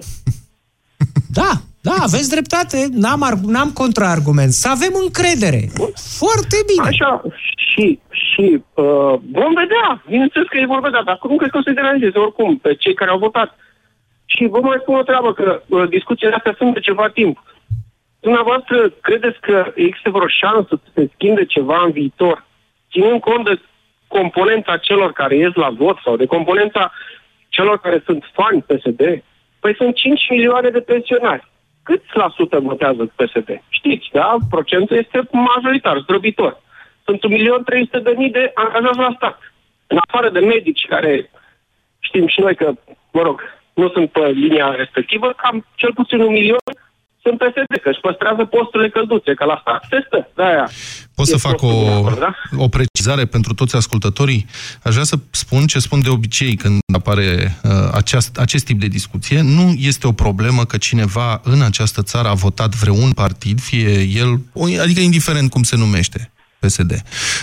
Da, 1.28 1.50
da, 1.88 1.96
aveți 2.08 2.32
dreptate. 2.34 2.78
N-am, 3.02 3.22
arg- 3.30 3.50
n-am 3.54 3.70
contraargument. 3.82 4.52
Să 4.62 4.68
avem 4.76 4.94
încredere. 5.04 5.60
Foarte 6.20 6.58
bine. 6.70 6.88
Așa, 6.92 7.12
și, 7.68 7.84
și 8.24 8.44
uh, 8.84 9.14
vom 9.40 9.52
vedea. 9.62 9.86
Bineînțeles 10.12 10.46
că 10.48 10.56
ei 10.58 10.72
vor 10.74 10.80
vedea, 10.88 11.02
dar 11.08 11.18
nu 11.30 11.36
cred 11.36 11.50
că 11.50 11.58
o 11.58 11.62
să 11.66 11.70
deranjeze 11.80 12.18
oricum 12.18 12.50
pe 12.64 12.74
cei 12.82 12.94
care 12.94 13.10
au 13.10 13.24
votat. 13.26 13.50
Și 14.34 14.42
vă 14.54 14.60
mai 14.60 14.78
spun 14.80 14.94
o 14.96 15.08
treabă, 15.10 15.30
că 15.32 15.62
uh, 15.66 15.88
discuțiile 15.88 16.34
astea 16.34 16.54
sunt 16.58 16.74
de 16.74 16.80
ceva 16.88 17.08
timp. 17.08 17.36
Dumneavoastră 18.20 18.76
credeți 19.06 19.38
că 19.40 19.72
există 19.74 20.10
vreo 20.10 20.28
șansă 20.42 20.72
să 20.82 20.88
se 20.94 21.10
schimbe 21.14 21.44
ceva 21.44 21.82
în 21.84 21.90
viitor, 21.90 22.36
ținând 22.92 23.20
cont 23.20 23.44
de 23.44 23.60
componența 24.06 24.76
celor 24.76 25.12
care 25.12 25.36
ies 25.36 25.54
la 25.54 25.70
vot 25.70 25.98
sau 26.04 26.16
de 26.16 26.26
componența 26.26 26.92
celor 27.48 27.78
care 27.78 28.02
sunt 28.06 28.22
fani 28.32 28.64
PSD, 28.68 29.00
păi 29.60 29.74
sunt 29.74 29.94
5 29.94 30.20
milioane 30.30 30.68
de 30.70 30.80
pensionari. 30.80 31.44
Câți 31.88 32.16
la 32.22 32.28
sută 32.36 32.58
votează 32.60 33.12
PSD? 33.16 33.48
Știți, 33.68 34.08
da? 34.12 34.36
Procentul 34.50 34.96
este 34.96 35.28
majoritar, 35.30 35.98
zdrobitor. 35.98 36.62
Sunt 37.04 37.20
1.300.000 37.28 38.30
de 38.30 38.50
angajați 38.54 38.98
la 38.98 39.12
stat. 39.16 39.38
În 39.86 39.98
afară 40.06 40.28
de 40.30 40.40
medici 40.40 40.86
care 40.88 41.30
știm 41.98 42.26
și 42.26 42.40
noi 42.40 42.54
că, 42.54 42.72
mă 43.12 43.22
rog, 43.22 43.40
nu 43.74 43.88
sunt 43.88 44.10
pe 44.10 44.26
linia 44.28 44.74
respectivă, 44.74 45.32
cam 45.36 45.66
cel 45.74 45.92
puțin 45.94 46.20
un 46.20 46.32
milion 46.32 46.66
sunt 47.26 47.38
PSD, 47.42 47.72
că 47.82 47.88
își 47.92 48.04
păstrează 48.06 48.42
posturile 48.44 48.88
călduțe, 48.96 49.30
că 49.34 49.44
la 49.52 49.58
stat 49.62 49.80
se 49.90 49.98
stă. 50.06 50.20
De-aia 50.38 50.66
Pot 51.14 51.26
să 51.26 51.34
e 51.34 51.46
fac 51.48 51.62
o, 51.62 51.66
postul 51.66 51.84
de 51.84 51.90
acord, 51.90 52.18
da? 52.18 52.32
o 52.64 52.68
precizare 52.76 53.24
pentru 53.36 53.52
toți 53.54 53.76
ascultătorii? 53.76 54.46
Aș 54.82 54.92
vrea 54.92 55.04
să 55.12 55.16
spun 55.30 55.66
ce 55.66 55.78
spun 55.78 56.00
de 56.02 56.08
obicei 56.08 56.54
când 56.62 56.78
apare 56.94 57.28
uh, 57.62 57.70
aceast, 57.92 58.38
acest 58.38 58.64
tip 58.64 58.78
de 58.80 58.86
discuție. 58.86 59.40
Nu 59.40 59.66
este 59.90 60.06
o 60.06 60.12
problemă 60.12 60.64
că 60.64 60.76
cineva 60.76 61.40
în 61.44 61.62
această 61.62 62.02
țară 62.02 62.28
a 62.28 62.34
votat 62.34 62.74
vreun 62.74 63.12
partid, 63.12 63.60
fie 63.60 64.00
el, 64.22 64.40
o- 64.52 64.80
adică 64.82 65.00
indiferent 65.00 65.50
cum 65.50 65.62
se 65.62 65.76
numește. 65.76 66.30
PSD. 66.66 67.02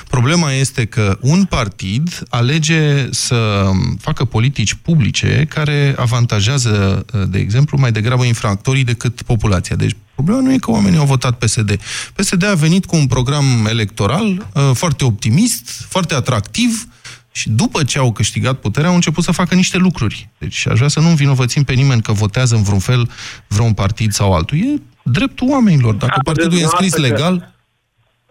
Problema 0.09 0.51
este 0.51 0.85
că 0.85 1.17
un 1.21 1.43
partid 1.45 2.23
alege 2.29 3.07
să 3.11 3.69
facă 3.99 4.25
politici 4.25 4.73
publice 4.73 5.45
care 5.49 5.95
avantajează, 5.97 7.05
de 7.29 7.39
exemplu, 7.39 7.77
mai 7.79 7.91
degrabă 7.91 8.23
infractorii 8.23 8.83
decât 8.83 9.21
populația. 9.21 9.75
Deci 9.75 9.95
problema 10.15 10.39
nu 10.39 10.53
e 10.53 10.57
că 10.57 10.71
oamenii 10.71 10.99
au 10.99 11.05
votat 11.05 11.37
PSD. 11.37 11.79
PSD 12.15 12.43
a 12.45 12.53
venit 12.53 12.85
cu 12.85 12.95
un 12.95 13.07
program 13.07 13.65
electoral 13.69 14.47
uh, 14.53 14.71
foarte 14.73 15.03
optimist, 15.05 15.85
foarte 15.89 16.13
atractiv, 16.13 16.87
și 17.35 17.49
după 17.49 17.83
ce 17.83 17.97
au 17.99 18.11
câștigat 18.11 18.59
puterea, 18.59 18.89
au 18.89 18.95
început 18.95 19.23
să 19.23 19.31
facă 19.31 19.55
niște 19.55 19.77
lucruri. 19.77 20.29
Deci 20.37 20.67
aș 20.67 20.75
vrea 20.75 20.87
să 20.87 20.99
nu 20.99 21.09
învinovățim 21.09 21.63
pe 21.63 21.73
nimeni 21.73 22.01
că 22.01 22.11
votează 22.11 22.55
în 22.55 22.63
vreun 22.63 22.79
fel 22.79 23.09
vreun 23.47 23.73
partid 23.73 24.11
sau 24.11 24.33
altul. 24.33 24.57
E 24.57 24.81
dreptul 25.03 25.49
oamenilor. 25.49 25.93
Dacă 25.93 26.13
Da, 26.15 26.21
partidul 26.23 26.51
e 26.51 26.55
vedeți 26.55 26.71
înscris 26.71 26.91
dumneavoastră 26.93 27.25
că- 27.27 27.31
legal, 27.33 27.52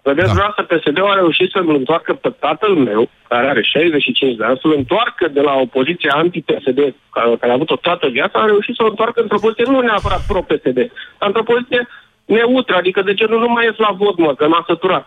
Vedeți, 0.08 0.26
Da. 0.26 0.32
da. 0.32 0.38
vreau 0.38 0.52
să 0.58 0.62
PSD-ul 0.70 1.10
a 1.12 1.20
reușit 1.22 1.48
să-l 1.50 1.68
întoarcă 1.80 2.12
pe 2.14 2.30
tatăl 2.46 2.74
meu, 2.88 3.02
care 3.28 3.46
are 3.48 3.62
65 3.62 4.36
de 4.36 4.44
ani, 4.44 4.58
să-l 4.62 4.74
întoarcă 4.76 5.24
de 5.36 5.40
la 5.48 5.52
o 5.62 5.66
poziție 5.76 6.10
anti-PSD, 6.22 6.78
care, 7.14 7.28
care 7.40 7.50
a 7.52 7.58
avut-o 7.60 7.76
toată 7.76 8.06
viața, 8.16 8.36
a 8.38 8.44
reușit 8.52 8.74
să 8.74 8.82
o 8.84 8.90
întoarcă 8.92 9.20
într-o 9.20 9.38
poziție 9.44 9.64
nu 9.68 9.80
neapărat 9.80 10.22
pro-PSD, 10.30 10.78
dar 11.18 11.26
într-o 11.30 11.48
poziție 11.52 11.80
neutră, 12.24 12.74
adică 12.76 13.00
de 13.02 13.14
genul 13.14 13.40
nu 13.40 13.48
mai 13.48 13.64
ies 13.64 13.76
la 13.86 13.92
vot, 14.00 14.16
mă, 14.18 14.34
că 14.34 14.44
m-a 14.48 14.64
săturat. 14.66 15.06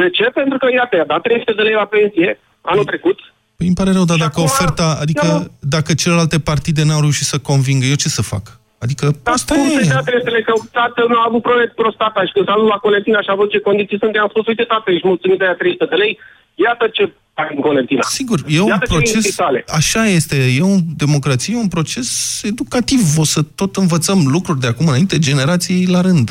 De 0.00 0.10
ce? 0.10 0.24
Pentru 0.24 0.58
că, 0.58 0.66
iată, 0.72 0.96
i-a 0.96 1.04
dat 1.12 1.22
300 1.22 1.52
de 1.52 1.62
lei 1.62 1.74
la 1.82 1.84
pensie 1.96 2.40
anul 2.60 2.84
trecut, 2.84 3.18
Păi 3.56 3.66
îmi 3.66 3.74
pare 3.76 3.92
rău, 3.92 4.04
dar 4.04 4.16
Și 4.16 4.22
dacă 4.22 4.32
acum- 4.40 4.50
oferta, 4.50 4.96
adică 5.00 5.26
Da. 5.26 5.42
dacă 5.60 5.94
celelalte 5.94 6.38
partide 6.40 6.82
n-au 6.84 7.00
reușit 7.00 7.26
să 7.26 7.38
convingă, 7.38 7.84
eu 7.86 7.94
ce 7.94 8.08
să 8.08 8.22
fac? 8.22 8.42
Adică 8.84 9.06
Dar 9.26 9.34
asta 9.38 9.54
cum 9.54 9.68
să 9.78 9.80
e. 9.84 9.88
dea 9.92 10.02
300 10.10 10.30
lei? 10.36 10.44
Că 10.48 10.52
tatăl 10.80 11.06
meu 11.12 11.20
a 11.22 11.26
avut 11.30 11.42
probleme 11.46 11.68
cu 11.72 11.76
prostata 11.82 12.20
și 12.26 12.32
când 12.34 12.46
s-a 12.48 12.56
dus 12.60 12.68
la 12.74 12.82
Colentina 12.86 13.20
și 13.24 13.30
a 13.30 13.38
văzut 13.40 13.52
ce 13.54 13.66
condiții 13.68 14.00
sunt, 14.02 14.12
i-am 14.14 14.30
spus, 14.34 14.44
uite, 14.50 14.64
tată, 14.72 14.88
ești 14.90 15.06
mulțumit 15.12 15.38
de 15.40 15.44
aia 15.46 15.56
300 15.62 15.84
de 15.92 15.96
lei, 16.02 16.12
iată 16.66 16.84
ce 16.96 17.02
ai 17.40 17.48
în 17.54 17.60
Colentina. 17.66 18.02
Sigur, 18.18 18.38
e 18.56 18.60
un 18.60 18.72
Iată 18.74 18.84
ce 18.88 18.92
proces, 18.94 19.22
spitale. 19.24 19.60
așa 19.80 20.02
este, 20.18 20.36
e 20.58 20.62
o 20.74 20.76
democrație, 21.04 21.54
e 21.54 21.64
un 21.66 21.72
proces 21.76 22.08
educativ. 22.52 23.02
O 23.24 23.24
să 23.34 23.40
tot 23.60 23.72
învățăm 23.84 24.18
lucruri 24.36 24.60
de 24.64 24.66
acum 24.72 24.86
înainte, 24.92 25.18
generații 25.28 25.86
la 25.94 26.00
rând. 26.08 26.26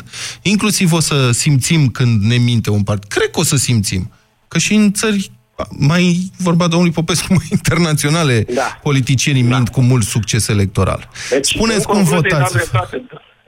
Inclusiv 0.52 0.88
o 0.92 1.00
să 1.08 1.16
simțim 1.30 1.82
când 1.88 2.22
ne 2.32 2.36
minte 2.50 2.70
un 2.70 2.82
partid. 2.82 3.08
Cred 3.16 3.30
că 3.34 3.40
o 3.40 3.42
să 3.52 3.56
simțim. 3.56 4.02
Că 4.48 4.58
și 4.58 4.74
în 4.74 4.92
țări 4.92 5.30
mai 5.90 6.30
vorba 6.46 6.66
domnului 6.72 6.94
Popescu, 6.94 7.26
mai 7.38 7.48
internaționale, 7.58 8.36
Da. 8.60 8.68
politicienii 8.82 9.42
mint 9.52 9.68
cu 9.68 9.80
mult 9.80 10.04
succes 10.14 10.48
electoral. 10.48 11.08
Deci, 11.30 11.46
Spuneți 11.56 11.84
în 11.86 11.90
cum 11.90 11.94
concluzie, 11.94 12.16
votați. 12.36 12.56
Îi 12.56 12.60
dau 12.60 12.86
dreptate, 12.90 12.96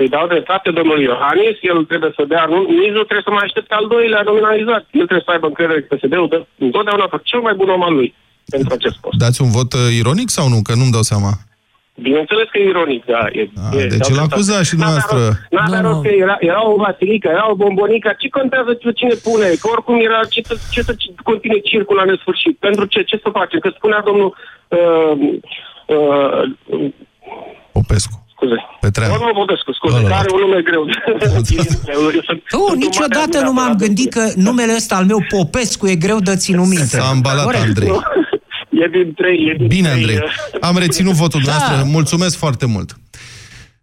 îi 0.02 0.08
dau 0.08 0.26
dreptate 0.32 0.68
domnului 0.78 1.04
Iohannis, 1.10 1.56
el 1.70 1.78
trebuie 1.90 2.12
să 2.18 2.24
dea, 2.32 2.44
nu, 2.52 2.58
nici 2.82 2.94
nu 2.98 3.02
trebuie 3.08 3.26
să 3.28 3.32
mai 3.36 3.44
aștepte 3.48 3.74
al 3.80 3.86
doilea 3.94 4.22
nominalizat. 4.30 4.82
El 5.00 5.06
trebuie 5.10 5.26
să 5.28 5.32
aibă 5.34 5.46
încredere 5.46 5.80
că 5.82 5.88
PSD-ul 5.94 6.28
dă 6.32 6.38
întotdeauna 6.66 7.06
pe 7.12 7.16
cel 7.30 7.40
mai 7.46 7.54
bun 7.60 7.68
om 7.76 7.82
al 7.88 7.94
lui 7.98 8.08
pentru 8.54 8.72
acest 8.78 8.96
post. 9.02 9.16
Dați 9.24 9.42
un 9.46 9.50
vot 9.58 9.72
uh, 9.72 9.80
ironic 10.00 10.28
sau 10.38 10.46
nu? 10.52 10.58
Că 10.66 10.72
nu-mi 10.74 10.94
dau 10.96 11.02
seama. 11.12 11.30
Bineînțeles 12.06 12.46
că 12.52 12.56
e 12.58 12.68
ironic, 12.74 13.02
da. 13.14 13.22
E, 13.40 13.42
Ah, 13.64 13.72
e, 13.80 13.86
deci 13.92 14.02
dau 14.02 14.10
îl 14.10 14.16
dreptate. 14.16 14.34
acuzați 14.34 14.68
și 14.68 14.74
N-avea 14.74 14.86
dumneavoastră. 14.86 15.18
rost- 15.28 15.40
N-avea 15.56 15.80
Nu, 15.80 15.86
rost 15.88 16.00
nu. 16.02 16.04
că 16.06 16.10
era, 16.24 16.36
era 16.50 16.60
o 16.70 16.74
vasilică, 16.84 17.28
era 17.36 17.44
o 17.52 17.54
bombonică. 17.62 18.08
Ce 18.20 18.28
contează 18.38 18.70
ce 18.80 18.90
cine 19.00 19.14
pune? 19.26 19.46
Că 19.60 19.66
oricum 19.74 19.96
era 20.08 20.20
ce 20.34 20.40
să, 20.48 20.54
ce 20.74 20.80
să 20.88 20.92
continue 21.30 21.60
circul 21.70 21.96
la 22.00 22.04
nesfârșit. 22.10 22.54
Pentru 22.66 22.84
ce? 22.92 23.00
Ce 23.10 23.16
să 23.24 23.28
facem? 23.38 23.58
Că 23.64 23.70
spunea 23.78 24.00
domnul... 24.08 24.30
Uh, 24.78 25.14
uh, 25.94 26.42
Popescu. 27.72 28.16
scuze. 28.34 28.58
Petreanu. 28.80 29.12
Domnul 29.16 29.34
Popescu, 29.34 29.72
scuze, 29.72 29.96
Ăla. 29.96 30.08
care 30.08 30.14
are 30.20 30.30
un 30.36 30.40
nume 30.40 30.60
greu. 30.68 30.82
Eu 32.14 32.22
sunt- 32.28 32.42
Tu, 32.54 32.58
sunt 32.68 32.80
niciodată 32.86 33.38
un 33.38 33.44
nu 33.44 33.52
m-am 33.52 33.64
mare 33.72 33.84
gândit 33.84 34.12
că 34.12 34.22
numele 34.36 34.72
ăsta 34.80 34.94
al 34.96 35.04
meu, 35.04 35.20
Popescu, 35.36 35.86
e 35.86 35.94
greu 35.94 36.18
de 36.18 36.34
ținut 36.36 36.66
minte. 36.66 36.84
S-a 37.00 37.10
îmbalat 37.12 37.44
Corect. 37.44 37.62
Andrei. 37.64 37.88
E 38.84 38.88
din 38.92 39.12
trei, 39.14 39.48
e 39.50 39.56
din 39.58 39.66
Bine, 39.66 39.88
trei, 39.88 40.00
Andrei. 40.02 40.16
uh, 40.16 40.58
Am 40.60 40.76
reținut 40.78 41.12
votul 41.12 41.40
Da. 41.44 41.50
dumneavoastră. 41.50 41.90
Mulțumesc 41.90 42.36
foarte 42.36 42.66
mult. 42.66 42.98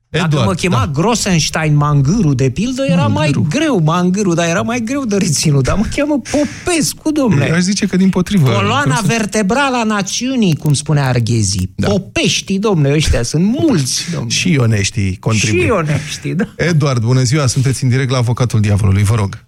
Dacă 0.10 0.26
Eduard, 0.26 0.48
mă 0.48 0.54
chema 0.54 0.80
da. 0.80 0.92
Grossenstein 1.02 1.76
Mangâru, 1.76 2.34
de 2.34 2.50
pildă, 2.50 2.84
era 2.90 3.08
mai 3.08 3.32
greu 3.50 3.80
Mangâru, 3.84 4.34
dar 4.34 4.48
era 4.48 4.62
mai 4.62 4.80
greu 4.80 5.06
de 5.06 5.18
reținut. 5.18 5.64
Dar 5.64 5.78
mă 5.78 5.84
cheamă 5.96 6.22
Popescu, 6.32 7.12
domnule. 7.12 7.48
Eu 7.48 7.54
aș 7.54 7.60
zice 7.62 7.86
că 7.86 7.98
din 7.98 8.10
potrivă. 8.10 8.52
Coloana 8.52 8.82
Vreau 8.82 8.96
să- 9.02 9.06
vertebrală 9.18 9.78
a 9.78 9.84
națiunii, 9.84 10.56
cum 10.56 10.74
spunea 10.74 11.08
Arghezi. 11.08 11.70
Da. 11.76 11.88
Popeștii, 11.88 12.60
domnule, 12.60 12.94
ăștia 12.94 13.24
sunt 13.24 13.44
mulți, 13.46 14.12
domnule. 14.12 14.32
Și 14.34 14.52
ioneștii 14.52 15.18
contribuie. 15.18 15.64
Și 15.64 15.70
onești, 15.70 16.34
da. 16.34 16.44
Eduard, 16.58 17.02
bună 17.04 17.22
ziua, 17.22 17.46
sunteți 17.48 17.84
în 17.84 17.90
direct 17.90 18.10
la 18.10 18.18
Avocatul 18.18 18.60
Diavolului, 18.60 19.04
vă 19.04 19.16
rog. 19.16 19.44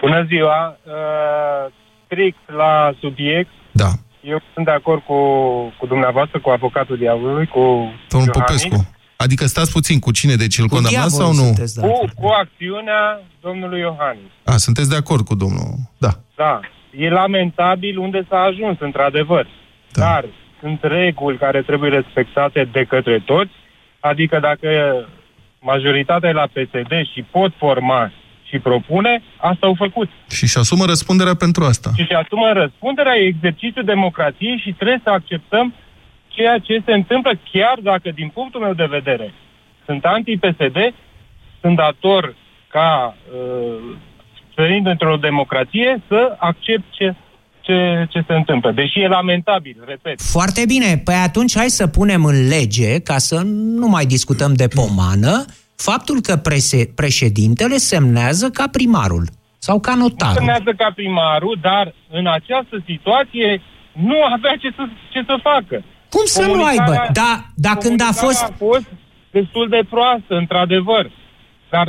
Bună 0.00 0.24
ziua! 0.28 0.78
Uh, 0.86 1.72
strict 2.04 2.38
la 2.56 2.92
subiect, 3.00 3.50
Da. 3.72 3.90
Eu 4.20 4.42
sunt 4.54 4.64
de 4.64 4.70
acord 4.70 5.02
cu, 5.02 5.16
cu 5.78 5.86
dumneavoastră, 5.86 6.40
cu 6.40 6.50
avocatul 6.50 6.96
diavolului, 6.96 7.46
cu 7.46 7.60
Domnul 8.08 8.32
Iohannis, 8.34 8.62
Popescu. 8.62 8.88
Adică 9.16 9.46
stați 9.46 9.72
puțin 9.72 9.98
cu 9.98 10.10
cine, 10.12 10.34
deci 10.34 10.58
îl 10.58 10.68
Cu 10.68 10.74
condamnați 10.74 11.14
sau 11.14 11.32
diavolul 11.32 11.48
nu? 11.48 11.54
sunteți, 11.54 11.74
da. 11.80 11.86
cu, 11.86 12.04
cu 12.20 12.26
acțiunea 12.26 13.20
domnului 13.40 13.80
Iohannis. 13.80 14.30
A, 14.44 14.56
sunteți 14.56 14.88
de 14.88 14.96
acord 14.96 15.24
cu 15.26 15.34
domnul. 15.34 15.68
Da. 15.98 16.10
Da, 16.36 16.60
e 16.90 17.08
lamentabil 17.10 17.98
unde 17.98 18.26
s-a 18.28 18.40
ajuns, 18.40 18.76
într-adevăr. 18.80 19.46
Da. 19.92 20.00
Dar 20.04 20.24
sunt 20.60 20.78
reguli 20.82 21.38
care 21.38 21.62
trebuie 21.62 21.90
respectate 21.90 22.68
de 22.72 22.84
către 22.84 23.18
toți, 23.18 23.52
adică 24.00 24.38
dacă 24.40 24.68
majoritatea 25.60 26.28
e 26.28 26.32
la 26.32 26.48
PSD 26.52 26.92
și 27.12 27.22
pot 27.30 27.52
forma 27.58 28.12
și 28.50 28.58
propune, 28.58 29.22
asta 29.36 29.66
au 29.66 29.74
făcut. 29.84 30.08
Și 30.30 30.42
își 30.44 30.58
asumă 30.58 30.84
răspunderea 30.84 31.34
pentru 31.34 31.64
asta. 31.64 31.90
și 31.94 32.00
își 32.00 32.14
asumă 32.22 32.48
răspunderea, 32.52 33.16
e 33.16 33.26
exercițiul 33.26 33.84
democrației 33.84 34.56
și 34.64 34.72
trebuie 34.72 35.00
să 35.02 35.10
acceptăm 35.10 35.74
ceea 36.28 36.58
ce 36.58 36.82
se 36.86 36.92
întâmplă, 36.92 37.32
chiar 37.52 37.78
dacă, 37.82 38.10
din 38.14 38.28
punctul 38.28 38.60
meu 38.60 38.74
de 38.74 38.88
vedere, 38.90 39.34
sunt 39.86 40.04
anti-PSD, 40.04 40.78
sunt 41.60 41.76
dator 41.76 42.34
ca, 42.68 43.16
uh, 43.34 43.96
trăind 44.54 44.86
într-o 44.86 45.16
democrație, 45.16 46.02
să 46.08 46.36
accept 46.38 46.84
ce, 46.90 47.14
ce, 47.60 48.06
ce 48.08 48.24
se 48.26 48.32
întâmplă. 48.32 48.70
Deși 48.72 49.00
e 49.00 49.08
lamentabil, 49.08 49.76
repet. 49.86 50.20
Foarte 50.20 50.62
bine. 50.66 51.00
Păi 51.04 51.14
atunci 51.14 51.56
hai 51.56 51.68
să 51.68 51.86
punem 51.86 52.24
în 52.24 52.48
lege, 52.48 53.00
ca 53.00 53.18
să 53.18 53.40
nu 53.44 53.88
mai 53.88 54.04
discutăm 54.04 54.52
de 54.54 54.68
pomană, 54.68 55.44
faptul 55.88 56.20
că 56.20 56.36
prese- 56.36 56.90
președintele 56.94 57.76
semnează 57.76 58.50
ca 58.50 58.66
primarul 58.76 59.24
sau 59.58 59.80
ca 59.80 59.94
notarul. 59.94 60.34
Semnează 60.34 60.72
ca 60.76 60.88
primarul, 60.94 61.58
dar 61.60 61.94
în 62.18 62.26
această 62.26 62.76
situație 62.90 63.48
nu 63.92 64.18
avea 64.34 64.54
ce 64.62 64.68
să, 64.76 64.82
ce 65.12 65.20
să 65.26 65.36
facă. 65.42 65.76
Cum 66.14 66.24
să 66.24 66.42
nu 66.42 66.48
Comunicarea- 66.48 67.00
aibă? 67.00 67.12
Da, 67.12 67.32
da 67.54 67.72
când 67.84 68.00
a 68.00 68.04
comunicarea 68.04 68.26
fost... 68.26 68.42
a 68.42 68.54
fost 68.58 68.88
destul 69.30 69.66
de 69.68 69.80
proastă, 69.90 70.32
într-adevăr. 70.42 71.04
Dar 71.70 71.86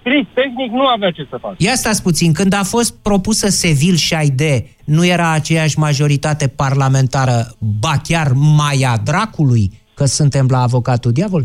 strict 0.00 0.28
tehnic 0.34 0.70
nu 0.80 0.86
avea 0.86 1.10
ce 1.10 1.26
să 1.30 1.36
facă. 1.40 1.54
Ia 1.58 1.74
stați 1.74 2.02
puțin, 2.02 2.32
când 2.32 2.52
a 2.52 2.62
fost 2.62 3.02
propusă 3.02 3.48
Sevil 3.48 3.94
și 3.94 4.14
Aide, 4.14 4.66
nu 4.84 5.06
era 5.06 5.30
aceeași 5.30 5.78
majoritate 5.78 6.48
parlamentară, 6.48 7.36
ba 7.80 7.94
chiar 8.08 8.32
Maia 8.34 8.94
Dracului, 9.04 9.64
că 9.94 10.04
suntem 10.04 10.46
la 10.50 10.60
avocatul 10.62 11.12
diavol? 11.12 11.44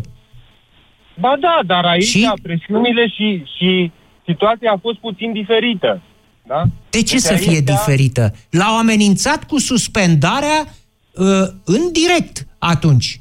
Ba 1.20 1.34
da, 1.40 1.58
dar 1.66 1.84
aici 1.84 2.02
Și? 2.04 2.18
și? 2.20 2.32
presiunile 2.42 3.08
și, 3.08 3.42
și 3.56 3.90
situația 4.24 4.72
a 4.72 4.78
fost 4.82 4.98
puțin 4.98 5.32
diferită. 5.32 6.00
Da? 6.46 6.62
De 6.90 7.02
ce 7.02 7.12
Deci 7.14 7.20
să 7.22 7.34
fie 7.34 7.56
aici- 7.56 7.64
diferită? 7.64 8.32
L-au 8.50 8.78
amenințat 8.78 9.44
cu 9.44 9.58
suspendarea 9.58 10.64
uh, 11.12 11.26
în 11.64 11.92
direct 11.92 12.46
atunci. 12.58 13.20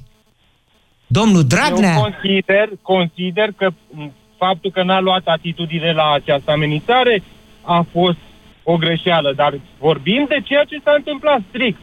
Domnul 1.07 1.43
Dragnea... 1.43 1.93
Eu 1.93 2.01
consider, 2.01 2.69
consider 2.81 3.49
că 3.57 3.69
m, 3.89 4.11
faptul 4.37 4.71
că 4.71 4.83
n-a 4.83 4.99
luat 4.99 5.21
atitudine 5.25 5.91
la 5.91 6.11
această 6.13 6.51
amenințare 6.51 7.23
a 7.61 7.85
fost 7.91 8.17
o 8.63 8.77
greșeală, 8.77 9.33
dar 9.35 9.59
vorbim 9.79 10.25
de 10.29 10.41
ceea 10.43 10.63
ce 10.63 10.79
s-a 10.83 10.93
întâmplat 10.95 11.41
strict. 11.49 11.79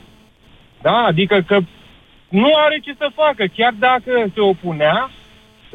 Da? 0.82 0.92
Adică 1.06 1.40
că 1.46 1.58
nu 2.28 2.50
are 2.66 2.78
ce 2.84 2.94
să 2.98 3.10
facă, 3.14 3.44
chiar 3.56 3.74
dacă 3.78 4.10
se 4.34 4.40
opunea, 4.40 5.10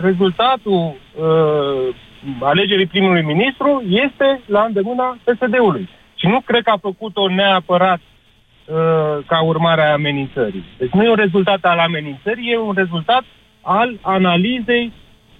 rezultatul 0.02 0.95
uh, 0.95 1.95
alegerii 2.41 2.86
primului 2.88 3.22
ministru 3.22 3.84
este 3.88 4.41
la 4.45 4.64
îndemâna 4.64 5.18
PSD-ului. 5.24 5.89
Și 6.16 6.26
nu 6.28 6.41
cred 6.45 6.64
că 6.64 6.70
a 6.70 6.78
făcut-o 6.82 7.30
neapărat 7.30 8.00
uh, 8.00 8.76
ca 9.28 9.43
urmare 9.43 9.82
a 9.82 9.91
amenințării. 9.91 10.64
Deci 10.78 10.89
nu 10.91 11.04
e 11.04 11.10
un 11.10 11.16
rezultat 11.16 11.60
al 11.62 11.80
amenințării, 11.80 12.52
e 12.52 12.58
un 12.58 12.74
rezultat 12.76 13.24
al 13.62 14.00
analizei 14.02 14.93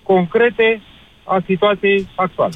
concrete 0.03 0.82
a 1.24 1.43
situației 1.45 2.07
actuale. 2.16 2.53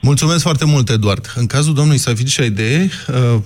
Mulțumesc 0.00 0.42
foarte 0.42 0.64
mult, 0.64 0.88
Eduard. 0.88 1.32
În 1.34 1.46
cazul 1.46 1.74
domnului 1.74 1.98
Safid 1.98 2.26
Șaide, 2.26 2.90
uh, 3.08 3.40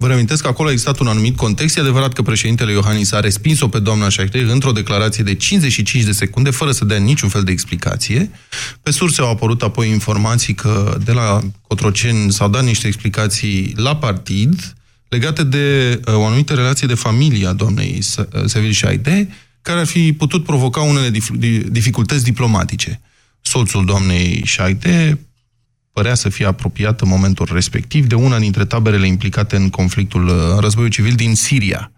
Vă 0.00 0.06
reamintesc 0.06 0.42
că 0.42 0.48
acolo 0.48 0.68
a 0.68 0.70
existat 0.70 0.98
un 0.98 1.06
anumit 1.06 1.36
context. 1.36 1.76
E 1.76 1.80
adevărat 1.80 2.12
că 2.12 2.22
președintele 2.22 2.72
Iohannis 2.72 3.12
a 3.12 3.20
respins-o 3.20 3.68
pe 3.68 3.78
doamna 3.78 4.08
Șachte 4.08 4.38
într-o 4.38 4.72
declarație 4.72 5.24
de 5.24 5.34
55 5.34 6.04
de 6.04 6.12
secunde, 6.12 6.50
fără 6.50 6.72
să 6.72 6.84
dea 6.84 6.98
niciun 6.98 7.28
fel 7.28 7.42
de 7.42 7.50
explicație. 7.50 8.30
Pe 8.82 8.90
surse 8.90 9.20
au 9.20 9.30
apărut 9.30 9.62
apoi 9.62 9.88
informații 9.88 10.54
că 10.54 10.98
de 11.04 11.12
la 11.12 11.40
Cotroceni 11.66 12.32
s-au 12.32 12.48
dat 12.48 12.64
niște 12.64 12.86
explicații 12.86 13.72
la 13.76 13.96
partid 13.96 14.74
legate 15.08 15.44
de 15.44 16.00
uh, 16.06 16.14
o 16.14 16.24
anumită 16.24 16.54
relație 16.54 16.86
de 16.86 16.94
familie 16.94 17.46
a 17.46 17.52
doamnei 17.52 17.98
uh, 18.18 18.44
Sevil 18.44 18.72
Șaide, 18.72 19.28
care 19.62 19.80
ar 19.80 19.86
fi 19.86 20.12
putut 20.12 20.44
provoca 20.44 20.80
unele 20.80 21.10
dificultăți 21.68 22.24
diplomatice. 22.24 23.00
Soțul 23.40 23.84
doamnei 23.84 24.42
Șaide 24.44 25.18
părea 25.98 26.14
să 26.14 26.28
fie 26.28 26.46
apropiat 26.46 27.00
în 27.00 27.08
momentul 27.08 27.48
respectiv 27.52 28.06
de 28.06 28.14
una 28.14 28.38
dintre 28.38 28.64
taberele 28.64 29.06
implicate 29.06 29.56
în 29.56 29.70
conflictul, 29.70 30.28
în 30.54 30.60
războiul 30.60 30.90
civil 30.90 31.14
din 31.14 31.34
Siria. 31.34 31.90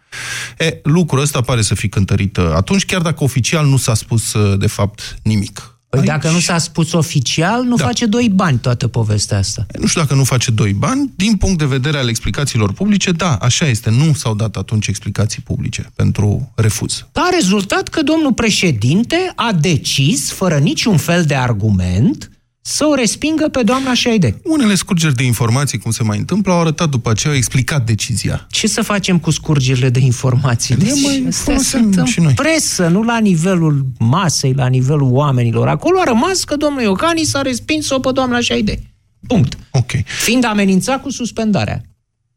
E, 0.58 0.80
lucrul 0.82 1.20
ăsta 1.20 1.40
pare 1.40 1.62
să 1.62 1.74
fi 1.74 1.88
cântărit 1.88 2.38
atunci, 2.38 2.84
chiar 2.84 3.00
dacă 3.00 3.24
oficial 3.24 3.66
nu 3.66 3.76
s-a 3.76 3.94
spus 3.94 4.34
de 4.58 4.66
fapt 4.66 5.18
nimic. 5.22 5.74
Păi 5.88 5.98
Aici... 5.98 6.08
dacă 6.08 6.30
nu 6.30 6.38
s-a 6.38 6.58
spus 6.58 6.92
oficial, 6.92 7.62
nu 7.62 7.76
da. 7.76 7.84
face 7.84 8.06
doi 8.06 8.28
bani 8.34 8.58
toată 8.58 8.88
povestea 8.88 9.38
asta. 9.38 9.66
Nu 9.78 9.86
știu 9.86 10.00
dacă 10.00 10.14
nu 10.14 10.24
face 10.24 10.50
doi 10.50 10.72
bani, 10.72 11.10
din 11.16 11.36
punct 11.36 11.58
de 11.58 11.64
vedere 11.64 11.98
al 11.98 12.08
explicațiilor 12.08 12.72
publice, 12.72 13.10
da, 13.12 13.34
așa 13.34 13.66
este. 13.66 13.90
Nu 13.90 14.12
s-au 14.14 14.34
dat 14.34 14.56
atunci 14.56 14.86
explicații 14.86 15.42
publice 15.42 15.90
pentru 15.96 16.52
refuz. 16.54 17.06
A 17.12 17.28
rezultat 17.34 17.88
că 17.88 18.02
domnul 18.02 18.32
președinte 18.32 19.32
a 19.34 19.52
decis, 19.60 20.30
fără 20.30 20.58
niciun 20.58 20.96
fel 20.96 21.24
de 21.24 21.34
argument, 21.34 22.30
să 22.62 22.84
o 22.84 22.94
respingă 22.94 23.48
pe 23.48 23.62
doamna 23.62 23.94
Șaide. 23.94 24.40
Unele 24.44 24.74
scurgeri 24.74 25.14
de 25.14 25.22
informații, 25.22 25.78
cum 25.78 25.90
se 25.90 26.02
mai 26.02 26.18
întâmplă, 26.18 26.52
au 26.52 26.60
arătat 26.60 26.88
după 26.88 27.10
aceea, 27.10 27.32
au 27.32 27.38
explicat 27.38 27.86
decizia. 27.86 28.46
Ce 28.50 28.66
să 28.66 28.82
facem 28.82 29.18
cu 29.18 29.30
scurgerile 29.30 29.90
de 29.90 30.00
informații? 30.00 30.76
Deci, 30.76 31.02
mai 31.02 31.26
sunt 31.30 32.06
și 32.06 32.20
noi. 32.20 32.32
presă, 32.34 32.88
nu 32.88 33.02
la 33.02 33.18
nivelul 33.18 33.86
masei, 33.98 34.52
la 34.52 34.66
nivelul 34.66 35.10
oamenilor. 35.12 35.68
Acolo 35.68 35.98
a 36.00 36.04
rămas 36.04 36.44
că 36.44 36.56
domnul 36.56 36.82
Iocani 36.82 37.24
s-a 37.24 37.42
respins-o 37.42 37.98
pe 37.98 38.10
doamna 38.12 38.40
Șaide. 38.40 38.80
Punct. 39.26 39.58
Ok. 39.70 39.90
Fiind 40.04 40.44
amenințat 40.44 41.02
cu 41.02 41.10
suspendarea. 41.10 41.82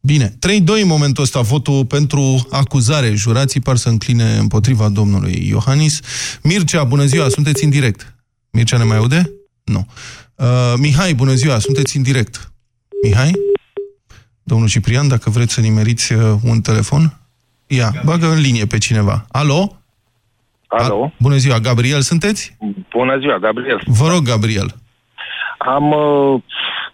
Bine, 0.00 0.28
3-2 0.28 0.82
în 0.82 0.86
momentul 0.86 1.22
ăsta 1.22 1.40
votul 1.40 1.84
pentru 1.86 2.46
acuzare. 2.50 3.14
Jurații 3.14 3.60
par 3.60 3.76
să 3.76 3.88
încline 3.88 4.36
împotriva 4.36 4.88
domnului 4.88 5.46
Iohannis. 5.48 6.00
Mircea, 6.42 6.84
bună 6.84 7.04
ziua, 7.04 7.28
sunteți 7.28 7.64
în 7.64 7.70
direct. 7.70 8.14
Mircea 8.50 8.76
ne 8.76 8.84
mai 8.84 8.96
aude? 8.96 9.30
Nu. 9.64 9.86
Uh, 10.34 10.74
Mihai, 10.78 11.14
bună 11.14 11.32
ziua, 11.32 11.58
sunteți 11.58 11.96
în 11.96 12.02
direct. 12.02 12.52
Mihai? 13.02 13.32
Domnul 14.42 14.68
Ciprian, 14.68 15.08
dacă 15.08 15.30
vreți 15.30 15.52
să 15.52 15.60
nimeriți 15.60 16.12
uh, 16.12 16.20
un 16.44 16.60
telefon? 16.60 17.18
Ia, 17.66 17.92
bagă 18.04 18.26
în 18.26 18.40
linie 18.40 18.66
pe 18.66 18.78
cineva. 18.78 19.24
Alo? 19.30 19.76
Alo? 20.66 21.04
A, 21.04 21.12
bună 21.18 21.36
ziua, 21.36 21.58
Gabriel 21.58 22.00
sunteți? 22.00 22.56
Bună 22.90 23.18
ziua, 23.18 23.38
Gabriel. 23.38 23.80
Vă 23.86 24.08
rog, 24.08 24.22
Gabriel. 24.22 24.74
Am, 25.58 25.90
uh, 25.90 26.42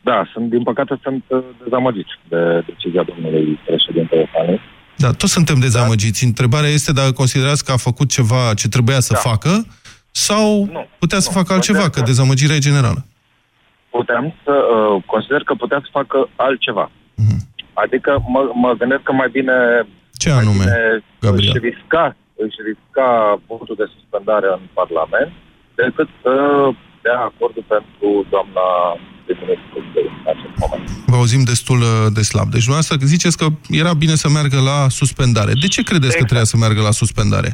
da, 0.00 0.28
sunt, 0.32 0.50
din 0.50 0.62
păcate 0.62 1.00
sunt 1.02 1.24
uh, 1.28 1.38
dezamăgit 1.62 2.06
de 2.28 2.64
decizia 2.66 3.02
domnului 3.02 3.60
președinte 3.66 4.16
Iohannis. 4.16 4.60
Da, 4.96 5.10
toți 5.10 5.32
suntem 5.32 5.58
dezamăgiți. 5.58 6.24
Întrebarea 6.24 6.68
este 6.68 6.92
dacă 6.92 7.12
considerați 7.12 7.64
că 7.64 7.72
a 7.72 7.76
făcut 7.76 8.10
ceva 8.10 8.54
ce 8.54 8.68
trebuia 8.68 9.00
să 9.00 9.12
da. 9.12 9.18
facă 9.18 9.66
sau 10.10 10.68
nu, 10.72 10.86
putea 10.98 11.18
să 11.18 11.30
nu, 11.32 11.38
facă 11.38 11.52
altceva, 11.52 11.88
că 11.90 12.00
dezamăgirea 12.00 12.56
e 12.56 12.68
generală? 12.68 13.04
Puteam 13.90 14.34
să 14.44 14.52
uh, 14.52 15.02
consider 15.06 15.42
că 15.42 15.54
putea 15.54 15.80
să 15.82 15.88
facă 15.98 16.28
altceva. 16.36 16.90
Uh-huh. 16.90 17.40
Adică 17.72 18.10
mă, 18.34 18.50
mă 18.54 18.70
gândesc 18.78 19.02
că 19.02 19.12
mai 19.12 19.28
bine... 19.32 19.56
Ce 20.22 20.30
anume, 20.30 20.64
bine 20.64 21.04
Gabriel? 21.20 21.52
Își 21.54 21.64
risca, 21.68 22.16
își 22.44 22.58
risca 22.68 23.08
votul 23.46 23.76
de 23.78 23.86
suspendare 23.94 24.48
în 24.58 24.64
Parlament 24.80 25.32
decât 25.74 26.08
să 26.22 26.34
dea 27.02 27.18
acordul 27.30 27.64
pentru 27.74 28.08
doamna 28.32 28.66
prim-ministru 29.24 29.78
în 29.94 30.16
acest 30.34 30.54
moment. 30.62 30.86
Vă 31.12 31.16
auzim 31.16 31.42
destul 31.52 31.80
uh, 31.80 32.06
de 32.16 32.22
slab. 32.22 32.48
Deci 32.54 32.64
dumneavoastră 32.66 32.96
ziceți 33.14 33.36
că 33.40 33.46
era 33.82 33.92
bine 33.94 34.14
să 34.14 34.28
meargă 34.28 34.58
la 34.70 34.78
suspendare. 34.88 35.52
De 35.64 35.68
ce 35.74 35.82
credeți 35.82 36.14
exact. 36.14 36.20
că 36.20 36.30
trebuia 36.30 36.50
să 36.52 36.56
meargă 36.56 36.80
la 36.88 36.90
suspendare? 36.90 37.50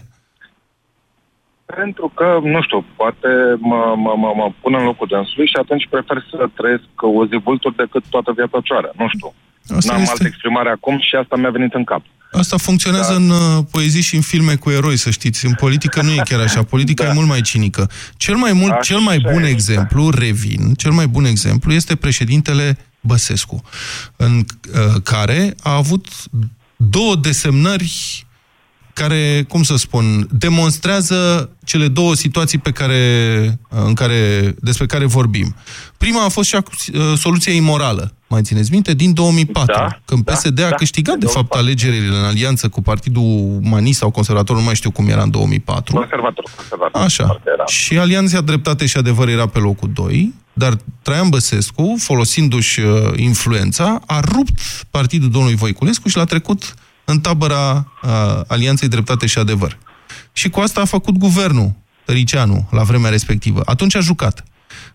Pentru 1.74 2.12
că, 2.18 2.38
nu 2.42 2.62
știu, 2.62 2.84
poate 2.96 3.30
mă, 3.58 3.94
mă, 4.04 4.12
mă, 4.22 4.30
mă 4.36 4.52
pun 4.60 4.74
în 4.74 4.84
locul 4.84 5.06
dânsului 5.10 5.46
și 5.46 5.58
atunci 5.62 5.86
prefer 5.90 6.18
să 6.30 6.48
trăiesc 6.58 6.88
o 7.18 7.26
zi 7.26 7.36
vulturi 7.44 7.76
decât 7.76 8.04
toată 8.10 8.32
viața 8.36 8.58
cioară. 8.64 8.90
Nu 8.96 9.08
știu. 9.14 9.34
Asta 9.76 9.92
N-am 9.92 10.00
este... 10.00 10.12
altă 10.12 10.26
exprimare 10.26 10.70
acum 10.70 10.96
și 11.00 11.14
asta 11.22 11.36
mi-a 11.36 11.50
venit 11.50 11.74
în 11.74 11.84
cap. 11.84 12.02
Asta 12.32 12.56
funcționează 12.56 13.12
da. 13.12 13.18
în 13.18 13.28
uh, 13.30 13.64
poezii 13.70 14.02
și 14.02 14.14
în 14.14 14.20
filme 14.20 14.54
cu 14.54 14.70
eroi, 14.70 14.96
să 14.96 15.10
știți. 15.10 15.46
În 15.46 15.54
politică 15.54 16.02
nu 16.02 16.10
e 16.10 16.22
chiar 16.24 16.40
așa. 16.40 16.62
Politica 16.62 17.04
da. 17.04 17.10
e 17.10 17.14
mult 17.14 17.28
mai 17.28 17.40
cinică. 17.40 17.90
Cel 18.16 18.36
mai, 18.36 18.52
mult, 18.52 18.70
așa 18.70 18.80
cel 18.80 18.98
mai 18.98 19.18
bun 19.18 19.42
e, 19.42 19.48
exemplu, 19.48 20.10
da. 20.10 20.18
revin, 20.18 20.74
cel 20.74 20.90
mai 20.90 21.06
bun 21.06 21.24
exemplu 21.24 21.72
este 21.72 21.96
președintele 21.96 22.78
Băsescu, 23.00 23.62
în 24.16 24.36
uh, 24.36 25.02
care 25.02 25.54
a 25.62 25.74
avut 25.74 26.06
două 26.76 27.16
desemnări 27.16 28.25
care, 28.96 29.44
cum 29.48 29.62
să 29.62 29.76
spun, 29.76 30.28
demonstrează 30.30 31.50
cele 31.64 31.88
două 31.88 32.14
situații 32.14 32.58
pe 32.58 32.70
care, 32.70 33.00
în 33.68 33.94
care, 33.94 34.54
despre 34.60 34.86
care 34.86 35.04
vorbim. 35.04 35.54
Prima 35.96 36.24
a 36.24 36.28
fost 36.28 36.48
și 36.48 36.56
a, 36.56 36.62
uh, 36.92 37.00
soluția 37.16 37.52
imorală, 37.52 38.12
mai 38.28 38.42
țineți 38.42 38.72
minte, 38.72 38.94
din 38.94 39.14
2004, 39.14 39.74
da, 39.74 39.98
când 40.04 40.24
PSD 40.24 40.60
da, 40.60 40.66
a 40.66 40.70
câștigat, 40.70 41.16
da, 41.16 41.26
de 41.26 41.32
fapt, 41.32 41.54
alegerile 41.54 42.16
în 42.16 42.24
alianță 42.24 42.68
cu 42.68 42.82
Partidul 42.82 43.60
Umanist 43.62 43.98
sau 43.98 44.10
Conservator, 44.10 44.56
nu 44.56 44.62
mai 44.62 44.74
știu 44.74 44.90
cum 44.90 45.08
era 45.08 45.22
în 45.22 45.30
2004. 45.30 45.94
Conservator, 45.94 46.44
conservator. 46.56 47.02
Așa. 47.02 47.40
Și 47.66 47.98
Alianța 47.98 48.40
Dreptate 48.40 48.86
și 48.86 48.96
Adevăr 48.96 49.28
era 49.28 49.46
pe 49.46 49.58
locul 49.58 49.90
2, 49.92 50.34
dar 50.52 50.76
Traian 51.02 51.28
Băsescu, 51.28 51.94
folosindu-și 51.98 52.80
uh, 52.80 53.12
influența, 53.16 54.00
a 54.06 54.20
rupt 54.20 54.60
partidul 54.90 55.30
domnului 55.30 55.56
Voiculescu 55.56 56.08
și 56.08 56.16
l-a 56.16 56.24
trecut 56.24 56.74
în 57.06 57.20
tabăra 57.20 57.92
uh, 58.02 58.10
Alianței 58.46 58.88
Dreptate 58.88 59.26
și 59.26 59.38
Adevăr. 59.38 59.78
Și 60.32 60.50
cu 60.50 60.60
asta 60.60 60.80
a 60.80 60.84
făcut 60.84 61.16
guvernul 61.16 61.72
Tăricianu 62.04 62.68
la 62.70 62.82
vremea 62.82 63.10
respectivă. 63.10 63.62
Atunci 63.64 63.94
a 63.94 64.00
jucat. 64.00 64.44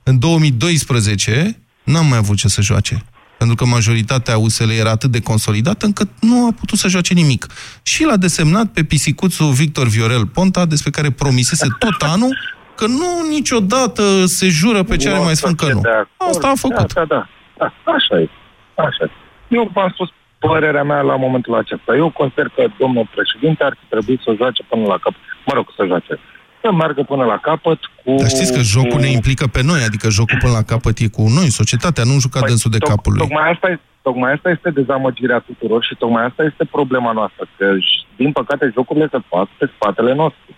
În 0.04 0.20
2012 0.20 1.60
n-am 1.84 2.06
mai 2.06 2.18
avut 2.18 2.38
ce 2.38 2.48
să 2.48 2.62
joace. 2.62 3.04
Pentru 3.38 3.56
că 3.56 3.66
majoritatea 3.66 4.38
USL 4.38 4.70
era 4.70 4.90
atât 4.90 5.12
de 5.12 5.22
consolidată 5.22 5.86
încât 5.86 6.10
nu 6.20 6.48
a 6.48 6.52
putut 6.60 6.78
să 6.78 6.88
joace 6.88 7.14
nimic. 7.14 7.48
Și 7.84 8.04
l-a 8.04 8.18
desemnat 8.18 8.68
pe 8.68 8.84
pisicuțul 8.84 9.52
Victor 9.52 9.88
Viorel 9.88 10.28
Ponta, 10.28 10.66
despre 10.66 10.90
care 10.90 11.12
promisese 11.12 11.68
tot 11.80 12.02
anul 12.02 12.38
că 12.76 12.88
nu 12.88 13.28
niciodată 13.30 14.26
se 14.26 14.48
jură 14.48 14.84
pe 14.84 14.96
ce 14.96 15.10
are 15.10 15.24
mai 15.24 15.36
spun 15.36 15.56
că 15.56 15.74
nu. 15.74 15.82
Asta 16.18 16.48
a 16.48 16.56
făcut. 16.56 16.94
Da, 16.94 17.06
da, 17.06 17.28
da. 17.58 17.74
da 17.86 17.92
așa 17.92 18.20
e. 18.20 18.30
Așa 18.76 19.04
e. 19.04 19.10
Eu 19.48 19.72
v-am 19.74 19.92
spus 19.94 20.10
părerea 20.48 20.84
mea 20.84 21.02
la 21.12 21.16
momentul 21.26 21.56
acesta. 21.64 21.96
Eu 21.96 22.10
consider 22.22 22.48
că 22.56 22.64
domnul 22.82 23.08
președinte 23.16 23.62
ar 23.64 23.76
trebui 23.90 24.18
să 24.26 24.30
joace 24.40 24.62
până 24.72 24.86
la 24.94 24.98
capăt. 25.04 25.22
Mă 25.48 25.54
rog, 25.58 25.66
să 25.78 25.84
joace. 25.92 26.14
Să 26.62 26.72
meargă 26.72 27.02
până 27.12 27.24
la 27.34 27.38
capăt 27.48 27.80
cu... 28.00 28.12
Dar 28.22 28.30
știți 28.36 28.54
că 28.54 28.62
jocul 28.76 29.00
cu... 29.00 29.06
ne 29.06 29.12
implică 29.18 29.46
pe 29.56 29.62
noi, 29.70 29.82
adică 29.90 30.08
jocul 30.10 30.38
până 30.44 30.54
la 30.60 30.64
capăt 30.72 30.96
e 30.98 31.08
cu 31.18 31.24
noi, 31.38 31.48
societatea, 31.62 32.04
nu 32.04 32.24
juca 32.26 32.40
păi, 32.40 32.50
dânsul 32.50 32.72
de 32.72 32.78
toc, 32.78 32.90
capul 32.90 33.12
lui. 33.14 33.22
Tocmai 33.26 33.52
asta, 33.54 33.68
este, 33.76 33.88
tocmai 34.08 34.32
asta 34.36 34.50
este 34.50 34.70
dezamăgirea 34.80 35.40
tuturor 35.50 35.82
și 35.88 35.96
tocmai 36.02 36.24
asta 36.30 36.44
este 36.44 36.64
problema 36.78 37.12
noastră, 37.12 37.44
că 37.58 37.66
din 38.22 38.32
păcate 38.32 38.72
jocurile 38.74 39.08
se 39.12 39.20
fac 39.30 39.48
pe 39.60 39.66
spatele 39.76 40.14
nostru. 40.14 40.50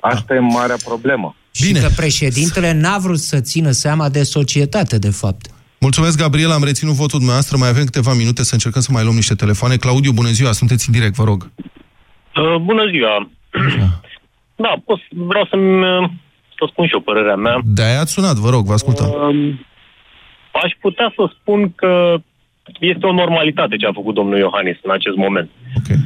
Asta 0.00 0.24
da. 0.28 0.34
e 0.34 0.38
marea 0.38 0.76
problemă. 0.84 1.28
Bine. 1.60 1.78
Și 1.78 1.84
că 1.84 1.90
președintele 1.96 2.72
n-a 2.72 2.98
vrut 2.98 3.18
să 3.18 3.40
țină 3.40 3.70
seama 3.70 4.08
de 4.08 4.22
societate, 4.22 4.98
de 4.98 5.10
fapt. 5.10 5.53
Mulțumesc, 5.86 6.16
Gabriel, 6.24 6.50
am 6.58 6.64
reținut 6.70 6.94
votul 7.02 7.18
dumneavoastră. 7.22 7.56
Mai 7.56 7.72
avem 7.74 7.84
câteva 7.90 8.12
minute 8.22 8.42
să 8.48 8.54
încercăm 8.54 8.82
să 8.86 8.92
mai 8.92 9.04
luăm 9.04 9.20
niște 9.22 9.40
telefoane. 9.42 9.82
Claudiu, 9.84 10.12
bună 10.20 10.32
ziua, 10.38 10.52
sunteți 10.60 10.84
în 10.86 10.94
direct, 10.96 11.16
vă 11.20 11.24
rog. 11.30 11.40
Uh, 11.42 12.56
bună 12.68 12.84
ziua. 12.94 13.14
Da, 13.78 13.90
da 14.64 14.72
pot, 14.86 15.00
vreau 15.30 15.44
să-mi, 15.50 15.72
uh, 15.92 16.04
să 16.56 16.62
spun 16.70 16.86
și 16.86 16.94
o 16.94 17.06
părerea 17.08 17.38
mea. 17.46 17.56
De-aia 17.78 18.00
ați 18.00 18.12
sunat, 18.12 18.36
vă 18.44 18.50
rog, 18.54 18.64
vă 18.70 18.72
ascultăm. 18.72 19.08
Uh, 19.08 19.54
aș 20.64 20.72
putea 20.80 21.12
să 21.16 21.22
spun 21.38 21.60
că 21.80 21.92
este 22.92 23.06
o 23.06 23.18
normalitate 23.22 23.76
ce 23.76 23.86
a 23.86 23.98
făcut 24.00 24.14
domnul 24.14 24.38
Iohannis 24.38 24.78
în 24.82 24.92
acest 24.98 25.16
moment. 25.16 25.48
Okay. 25.78 25.98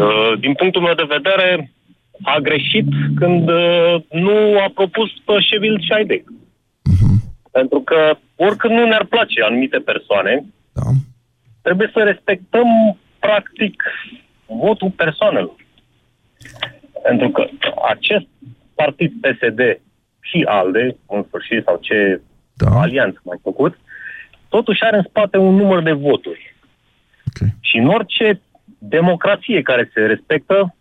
Uh, 0.00 0.32
din 0.38 0.52
punctul 0.60 0.82
meu 0.82 0.94
de 0.94 1.12
vedere, 1.16 1.72
a 2.22 2.38
greșit 2.38 2.86
când 3.20 3.48
uh, 3.48 3.94
nu 4.10 4.36
a 4.64 4.68
propus 4.74 5.10
pe 5.24 5.34
Shevil 5.46 5.84
Shaidek. 5.86 6.24
Mhm. 7.56 7.68
Pentru 7.68 7.80
că 7.80 8.16
oricând 8.36 8.74
nu 8.74 8.86
ne-ar 8.86 9.04
place 9.04 9.42
anumite 9.42 9.78
persoane, 9.78 10.44
Da. 10.72 10.82
trebuie 11.62 11.90
să 11.92 12.02
respectăm 12.02 12.98
practic 13.18 13.82
votul 14.46 14.90
persoanelor. 14.90 15.54
Pentru 17.02 17.28
că 17.30 17.48
acest 17.88 18.26
partid 18.74 19.12
PSD 19.20 19.80
și 20.20 20.42
ALDE, 20.48 20.96
în 21.08 21.24
sfârșit, 21.28 21.64
sau 21.64 21.78
ce 21.80 22.20
Da. 22.54 22.80
alianță 22.80 23.20
mai 23.24 23.38
făcut, 23.42 23.78
totuși 24.48 24.82
are 24.82 24.96
în 24.96 25.02
spate 25.08 25.36
un 25.36 25.54
număr 25.54 25.82
de 25.82 25.92
voturi. 25.92 26.54
Ok. 27.26 27.48
Și 27.60 27.76
în 27.76 27.88
orice 27.88 28.40
democrație 28.78 29.62
care 29.62 29.90
se 29.94 30.00
respectă, 30.00 30.74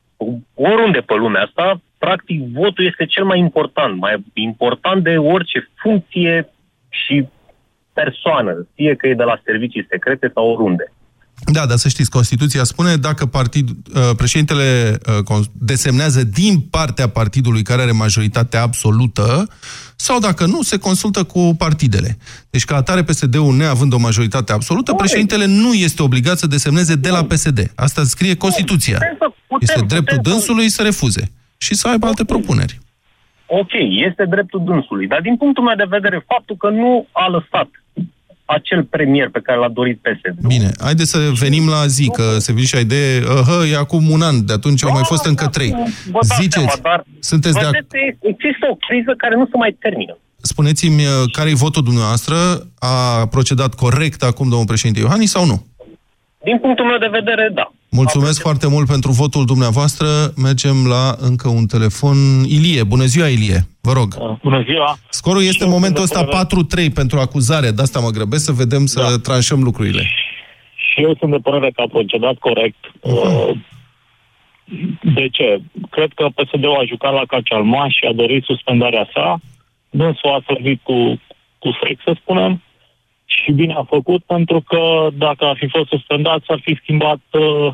oriunde 0.54 1.00
pe 1.00 1.14
lumea 1.16 1.42
asta, 1.44 1.82
practic 1.98 2.42
votul 2.42 2.86
este 2.86 3.06
cel 3.06 3.24
mai 3.24 3.40
important, 3.40 3.98
mai 4.00 4.24
important 4.34 5.04
de 5.04 5.18
orice 5.18 5.70
funcție 5.76 6.50
și 7.04 7.28
persoană, 7.94 8.68
fie 8.76 8.96
că 8.96 9.08
e 9.08 9.14
de 9.14 9.24
la 9.24 9.42
servicii 9.46 9.88
secrete 9.90 10.32
sau 10.34 10.46
oriunde. 10.52 10.94
Da, 11.52 11.66
dar 11.66 11.78
să 11.78 11.88
știți, 11.88 12.10
Constituția 12.10 12.64
spune 12.64 12.96
dacă 12.96 13.26
partid, 13.26 13.70
uh, 13.70 14.10
președintele 14.18 14.98
uh, 15.08 15.24
cons- 15.24 15.50
desemnează 15.54 16.24
din 16.24 16.60
partea 16.60 17.10
partidului 17.10 17.62
care 17.62 17.82
are 17.82 17.92
majoritatea 17.92 18.62
absolută 18.62 19.48
sau 19.96 20.20
dacă 20.20 20.46
nu, 20.46 20.62
se 20.62 20.78
consultă 20.78 21.24
cu 21.24 21.56
partidele. 21.58 22.18
Deci 22.50 22.66
ca 22.66 22.76
atare 22.76 23.04
PSD-ul 23.04 23.56
neavând 23.56 23.94
o 23.94 23.98
majoritate 23.98 24.52
absolută, 24.52 24.94
președintele 24.94 25.46
nu 25.46 25.74
este 25.74 26.02
obligat 26.04 26.38
să 26.38 26.48
desemneze 26.48 26.96
de 26.96 27.10
la 27.10 27.24
PSD. 27.26 27.72
Asta 27.76 28.04
scrie 28.04 28.36
Constituția. 28.36 28.98
Putem 28.98 29.16
să- 29.20 29.34
putem- 29.48 29.68
Este 29.70 29.86
dreptul 29.86 30.16
putem 30.18 30.24
să- 30.24 30.30
dânsului 30.30 30.70
să 30.70 30.82
refuze 30.82 31.32
și 31.58 31.74
să 31.76 31.88
aibă 31.88 32.08
alte 32.08 32.26
propuneri. 32.26 32.80
Ok, 33.46 33.72
este 34.10 34.26
dreptul 34.26 34.64
dânsului, 34.64 35.08
dar 35.08 35.22
din 35.22 35.38
punctul 35.38 35.64
meu 35.64 35.76
de 35.76 35.86
vedere, 35.90 36.26
faptul 36.28 36.56
că 36.56 36.70
nu 36.70 37.08
a 37.12 37.28
lăsat 37.28 37.70
acel 38.46 38.84
premier 38.84 39.30
pe 39.30 39.40
care 39.44 39.60
l-a 39.60 39.70
dorit 39.70 40.00
PSD. 40.02 40.48
Bine, 40.48 40.70
haideți 40.80 41.10
să 41.10 41.20
venim 41.40 41.70
la 41.70 41.86
zi, 41.86 42.10
că 42.14 42.24
se 42.38 42.54
vine 42.54 42.66
și 42.66 42.80
idee, 42.80 43.22
uh, 43.22 43.72
e 43.72 43.78
acum 43.78 44.10
un 44.10 44.22
an, 44.22 44.46
de 44.46 44.54
atunci 44.54 44.84
au 44.84 44.92
mai 44.92 45.04
fost 45.06 45.26
încă 45.26 45.48
trei. 45.48 45.72
Vă 46.12 46.20
dați 46.28 46.42
Ziceți, 46.42 46.74
seama, 46.74 46.80
dar 46.82 47.04
sunteți 47.20 47.54
de 47.54 47.66
acord? 47.66 47.88
vedeți, 47.90 48.18
există 48.22 48.68
o 48.70 48.76
criză 48.76 49.14
care 49.18 49.36
nu 49.36 49.46
se 49.46 49.58
mai 49.58 49.78
termină. 49.80 50.18
Spuneți-mi 50.42 51.02
uh, 51.06 51.12
care 51.32 51.50
e 51.50 51.64
votul 51.66 51.84
dumneavoastră, 51.84 52.36
a 52.80 53.28
procedat 53.28 53.74
corect 53.74 54.24
acum 54.24 54.50
domnul 54.50 54.68
președinte 54.68 55.00
Iohannis 55.00 55.32
sau 55.32 55.46
nu? 55.46 55.66
Din 56.44 56.58
punctul 56.60 56.86
meu 56.86 56.98
de 56.98 57.10
vedere, 57.12 57.52
da. 57.54 57.72
Mulțumesc 57.96 58.42
foarte 58.42 58.68
mult 58.70 58.88
pentru 58.88 59.12
votul 59.12 59.46
dumneavoastră. 59.46 60.08
Mergem 60.38 60.88
la 60.88 61.16
încă 61.30 61.48
un 61.50 61.66
telefon. 61.66 62.16
Ilie, 62.58 62.84
bună 62.84 63.04
ziua 63.04 63.28
Ilie, 63.28 63.60
vă 63.82 63.92
rog. 63.92 64.10
Bună 64.42 64.62
ziua! 64.70 64.98
Scorul 65.10 65.44
este 65.44 65.64
în 65.64 65.70
momentul 65.70 66.04
ăsta 66.04 66.24
4-3 66.26 66.94
pentru 66.94 67.20
acuzare, 67.20 67.70
de 67.72 67.82
asta 67.82 68.00
mă 68.00 68.10
grăbesc 68.10 68.44
să 68.44 68.52
vedem, 68.52 68.86
să 68.86 69.00
Da. 69.02 69.18
tranșăm 69.22 69.64
lucrurile. 69.64 70.04
Și 70.76 71.02
eu 71.02 71.16
sunt 71.20 71.32
de 71.32 71.38
părere 71.38 71.72
că 71.72 71.82
a 71.82 71.88
procedat 71.88 72.38
corect. 72.38 72.82
Uh, 73.02 73.50
De 75.02 75.28
ce? 75.32 75.62
Cred 75.90 76.12
că 76.16 76.26
PSD-ul 76.36 76.78
a 76.82 76.86
jucat 76.86 77.14
la 77.14 77.26
Cacealma 77.28 77.90
și 77.90 78.06
a 78.10 78.14
dorit 78.14 78.44
suspendarea 78.44 79.10
sa. 79.14 79.40
Dânsul 79.90 80.30
a 80.30 80.44
servit 80.48 80.80
cu, 80.84 81.22
cu 81.60 81.70
sex, 81.84 82.04
să 82.04 82.16
spunem, 82.22 82.62
și 83.26 83.52
bine 83.52 83.74
a 83.74 83.84
făcut, 83.90 84.24
pentru 84.24 84.62
că 84.62 85.08
dacă 85.14 85.46
ar 85.46 85.56
fi 85.60 85.68
fost 85.68 85.88
suspendat, 85.90 86.44
s-ar 86.48 86.60
fi 86.64 86.78
schimbat 86.82 87.20
uh, 87.32 87.74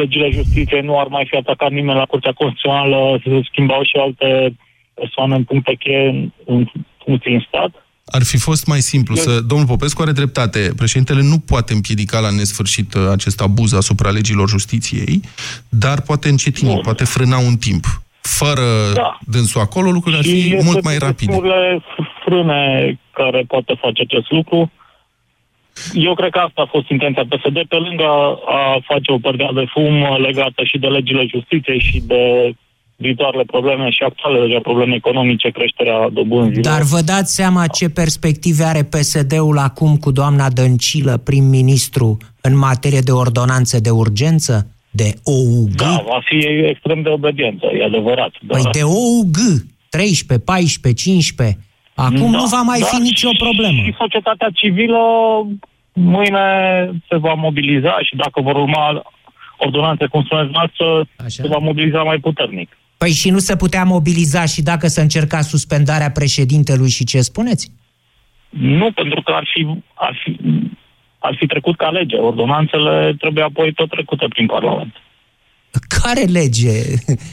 legile 0.00 0.30
justiției, 0.30 0.80
nu 0.88 0.98
ar 0.98 1.06
mai 1.16 1.24
fi 1.30 1.36
atacat 1.36 1.70
nimeni 1.70 1.98
la 1.98 2.04
Curtea 2.12 2.32
Constituțională, 2.32 3.20
se 3.24 3.40
schimbau 3.50 3.82
și 3.82 3.96
alte 3.96 4.56
persoane 4.94 5.34
în 5.34 5.44
puncte 5.44 5.74
cheie 5.82 6.08
în, 6.08 6.30
în 6.46 6.66
funcții 7.04 7.34
în 7.34 7.44
stat. 7.48 7.70
Ar 8.06 8.22
fi 8.22 8.38
fost 8.38 8.66
mai 8.66 8.80
simplu 8.80 9.14
să... 9.14 9.40
Domnul 9.40 9.66
Popescu 9.66 10.02
are 10.02 10.12
dreptate. 10.12 10.60
Președintele 10.76 11.22
nu 11.22 11.38
poate 11.38 11.72
împiedica 11.72 12.18
la 12.20 12.30
nesfârșit 12.30 12.94
uh, 12.94 13.02
acest 13.12 13.40
abuz 13.40 13.72
asupra 13.72 14.10
legilor 14.10 14.48
justiției, 14.48 15.20
dar 15.68 16.00
poate 16.00 16.28
încetini, 16.28 16.80
poate 16.82 17.04
frâna 17.04 17.38
un 17.38 17.56
timp. 17.56 17.84
Fără 18.20 18.66
Da. 18.94 19.18
dânsul 19.26 19.60
acolo, 19.60 19.90
lucrurile 19.90 20.18
ar 20.20 20.24
Și 20.24 20.30
fi 20.30 20.54
este 20.54 20.64
mult 20.64 20.82
mai 20.84 20.96
printre 20.96 21.06
rapide. 21.06 21.32
singurele 21.32 21.82
frâne 22.24 22.62
care 23.12 23.44
poate 23.48 23.74
face 23.80 24.02
acest 24.02 24.30
lucru. 24.30 24.70
Eu 25.92 26.14
cred 26.14 26.30
că 26.30 26.38
asta 26.38 26.62
a 26.62 26.72
fost 26.74 26.88
intenția 26.90 27.26
PSD, 27.28 27.58
pe 27.68 27.76
lângă 27.76 28.08
a 28.46 28.78
face 28.90 29.12
o 29.12 29.18
părdea 29.18 29.50
de 29.54 29.64
fum 29.68 30.16
legată 30.20 30.64
și 30.64 30.78
de 30.78 30.86
legile 30.86 31.26
justiției 31.34 31.78
și 31.78 32.02
de 32.06 32.54
viitoarele 32.96 33.42
probleme 33.46 33.90
și 33.90 34.02
actuale 34.02 34.46
deja 34.46 34.58
probleme 34.62 34.94
economice, 34.94 35.50
creșterea 35.50 36.08
dobânzilor. 36.12 36.64
Dar 36.72 36.82
vă 36.82 37.00
dați 37.00 37.34
seama 37.34 37.66
ce 37.66 37.90
perspective 37.90 38.64
are 38.64 38.82
PSD-ul 38.82 39.58
acum 39.58 39.96
cu 39.96 40.10
doamna 40.10 40.50
Dăncilă, 40.50 41.16
prim-ministru, 41.16 42.16
în 42.40 42.58
materie 42.58 43.00
de 43.00 43.10
ordonanțe 43.10 43.78
de 43.78 43.90
urgență? 43.90 44.70
De 44.90 45.14
OUG? 45.24 45.74
Da, 45.74 46.04
va 46.06 46.20
fi 46.24 46.36
extrem 46.46 47.02
de 47.02 47.08
obedientă, 47.08 47.66
e 47.78 47.84
adevărat. 47.84 48.32
Dar... 48.42 48.60
Păi 48.60 48.70
de 48.72 48.82
OUG, 48.82 49.36
13, 49.88 50.46
14, 50.46 51.02
15. 51.02 51.58
Acum 51.96 52.30
Da, 52.30 52.38
nu 52.38 52.44
va 52.44 52.62
mai 52.62 52.78
da, 52.80 52.86
fi 52.86 52.96
nicio 53.00 53.30
problemă. 53.38 53.82
Și 53.82 53.94
societatea 53.98 54.48
civilă 54.54 54.98
mâine 55.92 56.46
se 57.08 57.16
va 57.16 57.34
mobiliza 57.34 57.98
și 58.02 58.16
dacă 58.16 58.40
vor 58.40 58.56
urma 58.56 59.02
ordonanțe, 59.56 60.06
cum 60.06 60.22
spuneți 60.24 60.52
noastră, 60.52 61.06
se 61.26 61.48
va 61.48 61.58
mobiliza 61.58 62.02
mai 62.02 62.18
puternic. 62.18 62.76
Păi 62.96 63.10
și 63.10 63.30
nu 63.30 63.38
se 63.38 63.56
putea 63.56 63.84
mobiliza 63.84 64.44
și 64.44 64.62
dacă 64.62 64.86
să 64.86 65.00
încerca 65.00 65.40
suspendarea 65.40 66.10
președintelui 66.10 66.88
și 66.88 67.04
ce 67.04 67.20
spuneți? 67.20 67.72
Nu, 68.48 68.92
pentru 68.92 69.22
că 69.22 69.32
ar 69.32 69.46
fi, 69.52 69.66
ar 69.94 70.20
fi, 70.24 70.38
ar 71.18 71.34
fi 71.38 71.46
trecut 71.46 71.76
ca 71.76 71.88
lege. 71.88 72.16
Ordonanțele 72.16 73.14
trebuie 73.18 73.44
apoi 73.44 73.72
tot 73.72 73.88
trecute 73.88 74.26
prin 74.28 74.46
Parlament. 74.46 74.94
Care 76.02 76.22
lege? 76.22 76.82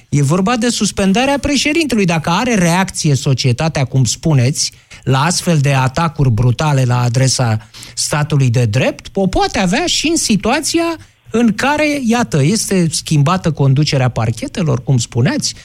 E 0.09 0.21
vorba 0.21 0.57
de 0.57 0.69
suspendarea 0.69 1.37
președintelui. 1.39 2.05
Dacă 2.05 2.29
are 2.29 2.55
reacție 2.55 3.15
societatea, 3.15 3.85
cum 3.85 4.03
spuneți, 4.03 4.71
la 5.03 5.23
astfel 5.23 5.57
de 5.57 5.73
atacuri 5.73 6.31
brutale 6.31 6.83
la 6.83 7.01
adresa 7.01 7.67
statului 7.95 8.49
de 8.49 8.65
drept, 8.65 9.07
o 9.13 9.27
poate 9.27 9.59
avea 9.59 9.85
și 9.85 10.07
în 10.07 10.15
situația 10.15 10.97
în 11.35 11.53
care, 11.55 11.87
iată, 12.07 12.43
este 12.43 12.87
schimbată 12.89 13.51
conducerea 13.51 14.09
parchetelor, 14.09 14.83
cum 14.83 14.97
spuneați, 14.97 15.55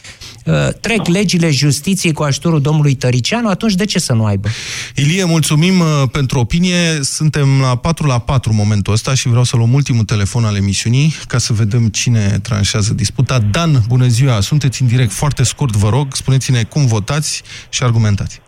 uh, 0.45 0.55
trec 0.81 1.07
legile 1.07 1.51
justiției 1.51 2.13
cu 2.13 2.23
ajutorul 2.23 2.61
domnului 2.61 2.95
Tăricianu, 2.95 3.49
atunci 3.49 3.75
de 3.75 3.85
ce 3.85 3.99
să 3.99 4.13
nu 4.13 4.25
aibă? 4.25 4.49
Ilie, 4.97 5.25
mulțumim 5.25 5.81
uh, 5.81 5.87
pentru 6.13 6.39
opinie. 6.39 6.99
Suntem 7.01 7.61
la 7.61 7.77
4 7.77 8.07
la 8.07 8.19
4 8.19 8.51
în 8.51 8.57
momentul 8.57 8.93
ăsta 8.93 9.15
și 9.15 9.29
vreau 9.29 9.45
să 9.45 9.57
luăm 9.57 9.73
ultimul 9.73 10.05
telefon 10.05 10.45
al 10.45 10.57
emisiunii 10.57 11.15
ca 11.27 11.39
să 11.39 11.53
vedem 11.53 11.89
cine 11.89 12.39
tranșează 12.43 12.95
disputa. 12.95 13.39
Dan, 13.51 13.71
bună 13.89 14.07
ziua! 14.07 14.41
Sunteți 14.41 14.83
în 14.83 14.89
direct 14.89 15.13
foarte 15.13 15.43
scurt, 15.43 15.75
vă 15.77 15.89
rog. 15.89 16.07
Spuneți-ne 16.11 16.63
cum 16.65 16.87
votați 16.87 17.43
și 17.69 17.83
argumentați. 17.83 18.41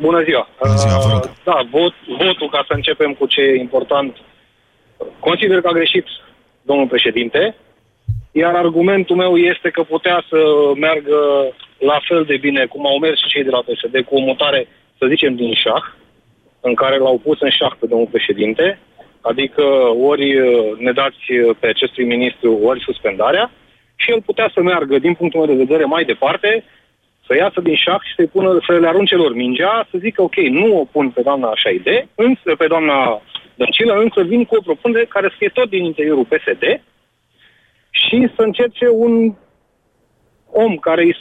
Bună 0.00 0.22
ziua! 0.26 0.48
Bună 0.62 0.76
ziua, 0.76 0.98
vă 0.98 1.08
rog. 1.12 1.24
Uh, 1.24 1.30
Da, 1.44 1.56
vot, 1.70 1.94
votul, 2.18 2.48
ca 2.50 2.64
să 2.68 2.72
începem 2.74 3.12
cu 3.18 3.26
ce 3.26 3.40
e 3.40 3.60
important, 3.60 4.16
consider 5.18 5.60
că 5.60 5.68
a 5.68 5.72
greșit 5.72 6.04
domnul 6.62 6.86
președinte, 6.86 7.54
iar 8.32 8.54
argumentul 8.54 9.16
meu 9.16 9.36
este 9.36 9.70
că 9.70 9.82
putea 9.82 10.24
să 10.28 10.38
meargă 10.76 11.18
la 11.78 11.98
fel 12.08 12.24
de 12.24 12.36
bine 12.36 12.66
cum 12.66 12.86
au 12.86 12.98
mers 12.98 13.18
și 13.18 13.28
cei 13.28 13.44
de 13.44 13.50
la 13.50 13.62
PSD, 13.66 14.04
cu 14.04 14.14
o 14.14 14.20
mutare, 14.20 14.68
să 14.98 15.06
zicem, 15.06 15.34
din 15.34 15.54
șah, 15.54 15.84
în 16.60 16.74
care 16.74 16.96
l-au 16.98 17.18
pus 17.18 17.40
în 17.40 17.50
șah 17.50 17.72
pe 17.78 17.86
domnul 17.86 18.08
președinte, 18.10 18.78
adică 19.20 19.62
ori 20.10 20.36
uh, 20.36 20.78
ne 20.78 20.92
dați 20.92 21.32
uh, 21.32 21.56
pe 21.60 21.66
acest 21.66 21.92
prim-ministru, 21.92 22.58
ori 22.62 22.80
suspendarea, 22.80 23.50
și 23.96 24.10
el 24.10 24.22
putea 24.22 24.50
să 24.54 24.62
meargă, 24.62 24.98
din 24.98 25.14
punctul 25.14 25.40
meu 25.40 25.56
de 25.56 25.62
vedere, 25.64 25.84
mai 25.84 26.04
departe, 26.04 26.64
să 27.26 27.34
iasă 27.34 27.60
din 27.60 27.74
șah 27.74 28.00
și 28.02 28.14
să-i 28.16 28.26
pună, 28.26 28.58
să 28.66 28.72
le 28.78 28.88
arunce 28.88 29.14
lor 29.14 29.34
mingea, 29.34 29.86
să 29.90 29.98
zică, 29.98 30.22
ok, 30.22 30.36
nu 30.36 30.78
o 30.78 30.84
pun 30.84 31.10
pe 31.10 31.22
doamna 31.22 31.52
Șaide, 31.54 32.08
însă 32.14 32.54
pe 32.58 32.66
doamna 32.66 33.22
Dăncilă, 33.54 33.94
însă 33.94 34.22
vin 34.22 34.44
cu 34.44 34.56
o 34.56 34.60
propunere 34.60 35.04
care 35.04 35.28
să 35.28 35.34
fie 35.38 35.48
tot 35.48 35.68
din 35.68 35.84
interiorul 35.84 36.24
PSD 36.24 36.82
și 37.90 38.28
să 38.36 38.42
încerce 38.42 38.88
un 38.88 39.34
om 40.50 40.76
care 40.76 41.02
îi 41.02 41.16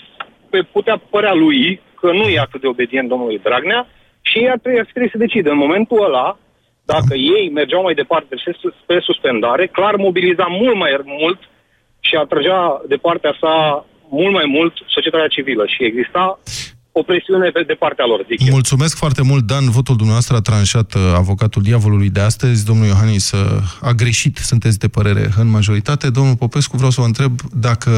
pe 0.49 0.61
putea 0.71 1.01
părea 1.09 1.33
lui 1.33 1.81
că 1.99 2.11
nu 2.11 2.27
e 2.27 2.39
atât 2.39 2.61
de 2.61 2.67
obedient 2.67 3.09
domnului 3.09 3.39
Dragnea 3.39 3.87
și 4.21 4.37
ea 4.37 4.55
trebuie, 4.61 4.83
trebuie 4.83 5.11
să 5.11 5.17
decide. 5.17 5.49
În 5.49 5.57
momentul 5.57 6.03
ăla, 6.03 6.37
dacă 6.85 7.13
ei 7.15 7.49
mergeau 7.49 7.81
mai 7.81 7.93
departe 7.93 8.35
spre- 8.37 8.73
spre 8.81 8.99
suspendare, 8.99 9.67
clar 9.67 9.95
mobiliza 9.95 10.45
mult 10.49 10.75
mai 10.75 11.01
mult 11.05 11.39
și 11.99 12.15
atrăgea 12.15 12.81
de 12.87 12.95
partea 12.95 13.35
sa 13.39 13.85
mult 14.09 14.33
mai 14.33 14.45
mult 14.45 14.73
societatea 14.87 15.27
civilă 15.27 15.65
și 15.65 15.83
exista 15.83 16.39
o 16.95 17.03
presiune 17.03 17.49
pe 17.49 17.63
de 17.67 17.73
partea 17.73 18.05
lor, 18.05 18.25
zic 18.29 18.41
eu. 18.41 18.53
Mulțumesc 18.53 18.97
foarte 18.97 19.21
mult, 19.21 19.45
Dan. 19.45 19.69
Votul 19.69 19.95
dumneavoastră 19.95 20.35
a 20.35 20.41
tranșat 20.41 20.93
uh, 20.93 21.01
avocatul 21.15 21.61
diavolului 21.61 22.09
de 22.09 22.19
astăzi. 22.19 22.65
Domnul 22.65 22.85
Iohannis 22.85 23.31
uh, 23.31 23.63
a 23.81 23.91
greșit, 23.91 24.37
sunteți 24.37 24.79
de 24.79 24.87
părere 24.87 25.29
în 25.37 25.47
majoritate. 25.47 26.09
Domnul 26.09 26.35
Popescu, 26.35 26.75
vreau 26.75 26.91
să 26.91 27.01
vă 27.01 27.07
întreb 27.07 27.41
dacă 27.53 27.91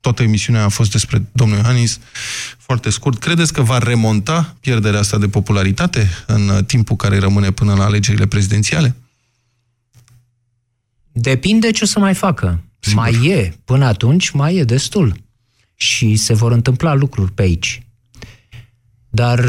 toată 0.00 0.22
emisiunea 0.22 0.64
a 0.64 0.68
fost 0.68 0.90
despre 0.90 1.22
domnul 1.32 1.56
Iohannis. 1.56 2.00
Foarte 2.58 2.90
scurt, 2.90 3.18
credeți 3.18 3.52
că 3.52 3.62
va 3.62 3.78
remonta 3.78 4.56
pierderea 4.60 5.00
asta 5.00 5.18
de 5.18 5.28
popularitate 5.28 6.08
în 6.26 6.48
uh, 6.48 6.64
timpul 6.66 6.96
care 6.96 7.18
rămâne 7.18 7.50
până 7.50 7.74
la 7.74 7.84
alegerile 7.84 8.26
prezidențiale? 8.26 8.96
Depinde 11.12 11.70
ce 11.70 11.84
o 11.84 11.86
să 11.86 11.98
mai 11.98 12.14
facă. 12.14 12.62
Sigur. 12.78 13.02
Mai 13.02 13.26
e, 13.26 13.54
până 13.64 13.84
atunci 13.84 14.30
mai 14.30 14.56
e 14.56 14.64
destul. 14.64 15.14
Și 15.74 16.16
se 16.16 16.34
vor 16.34 16.52
întâmpla 16.52 16.94
lucruri 16.94 17.32
pe 17.32 17.42
aici. 17.42 17.82
Dar 19.10 19.40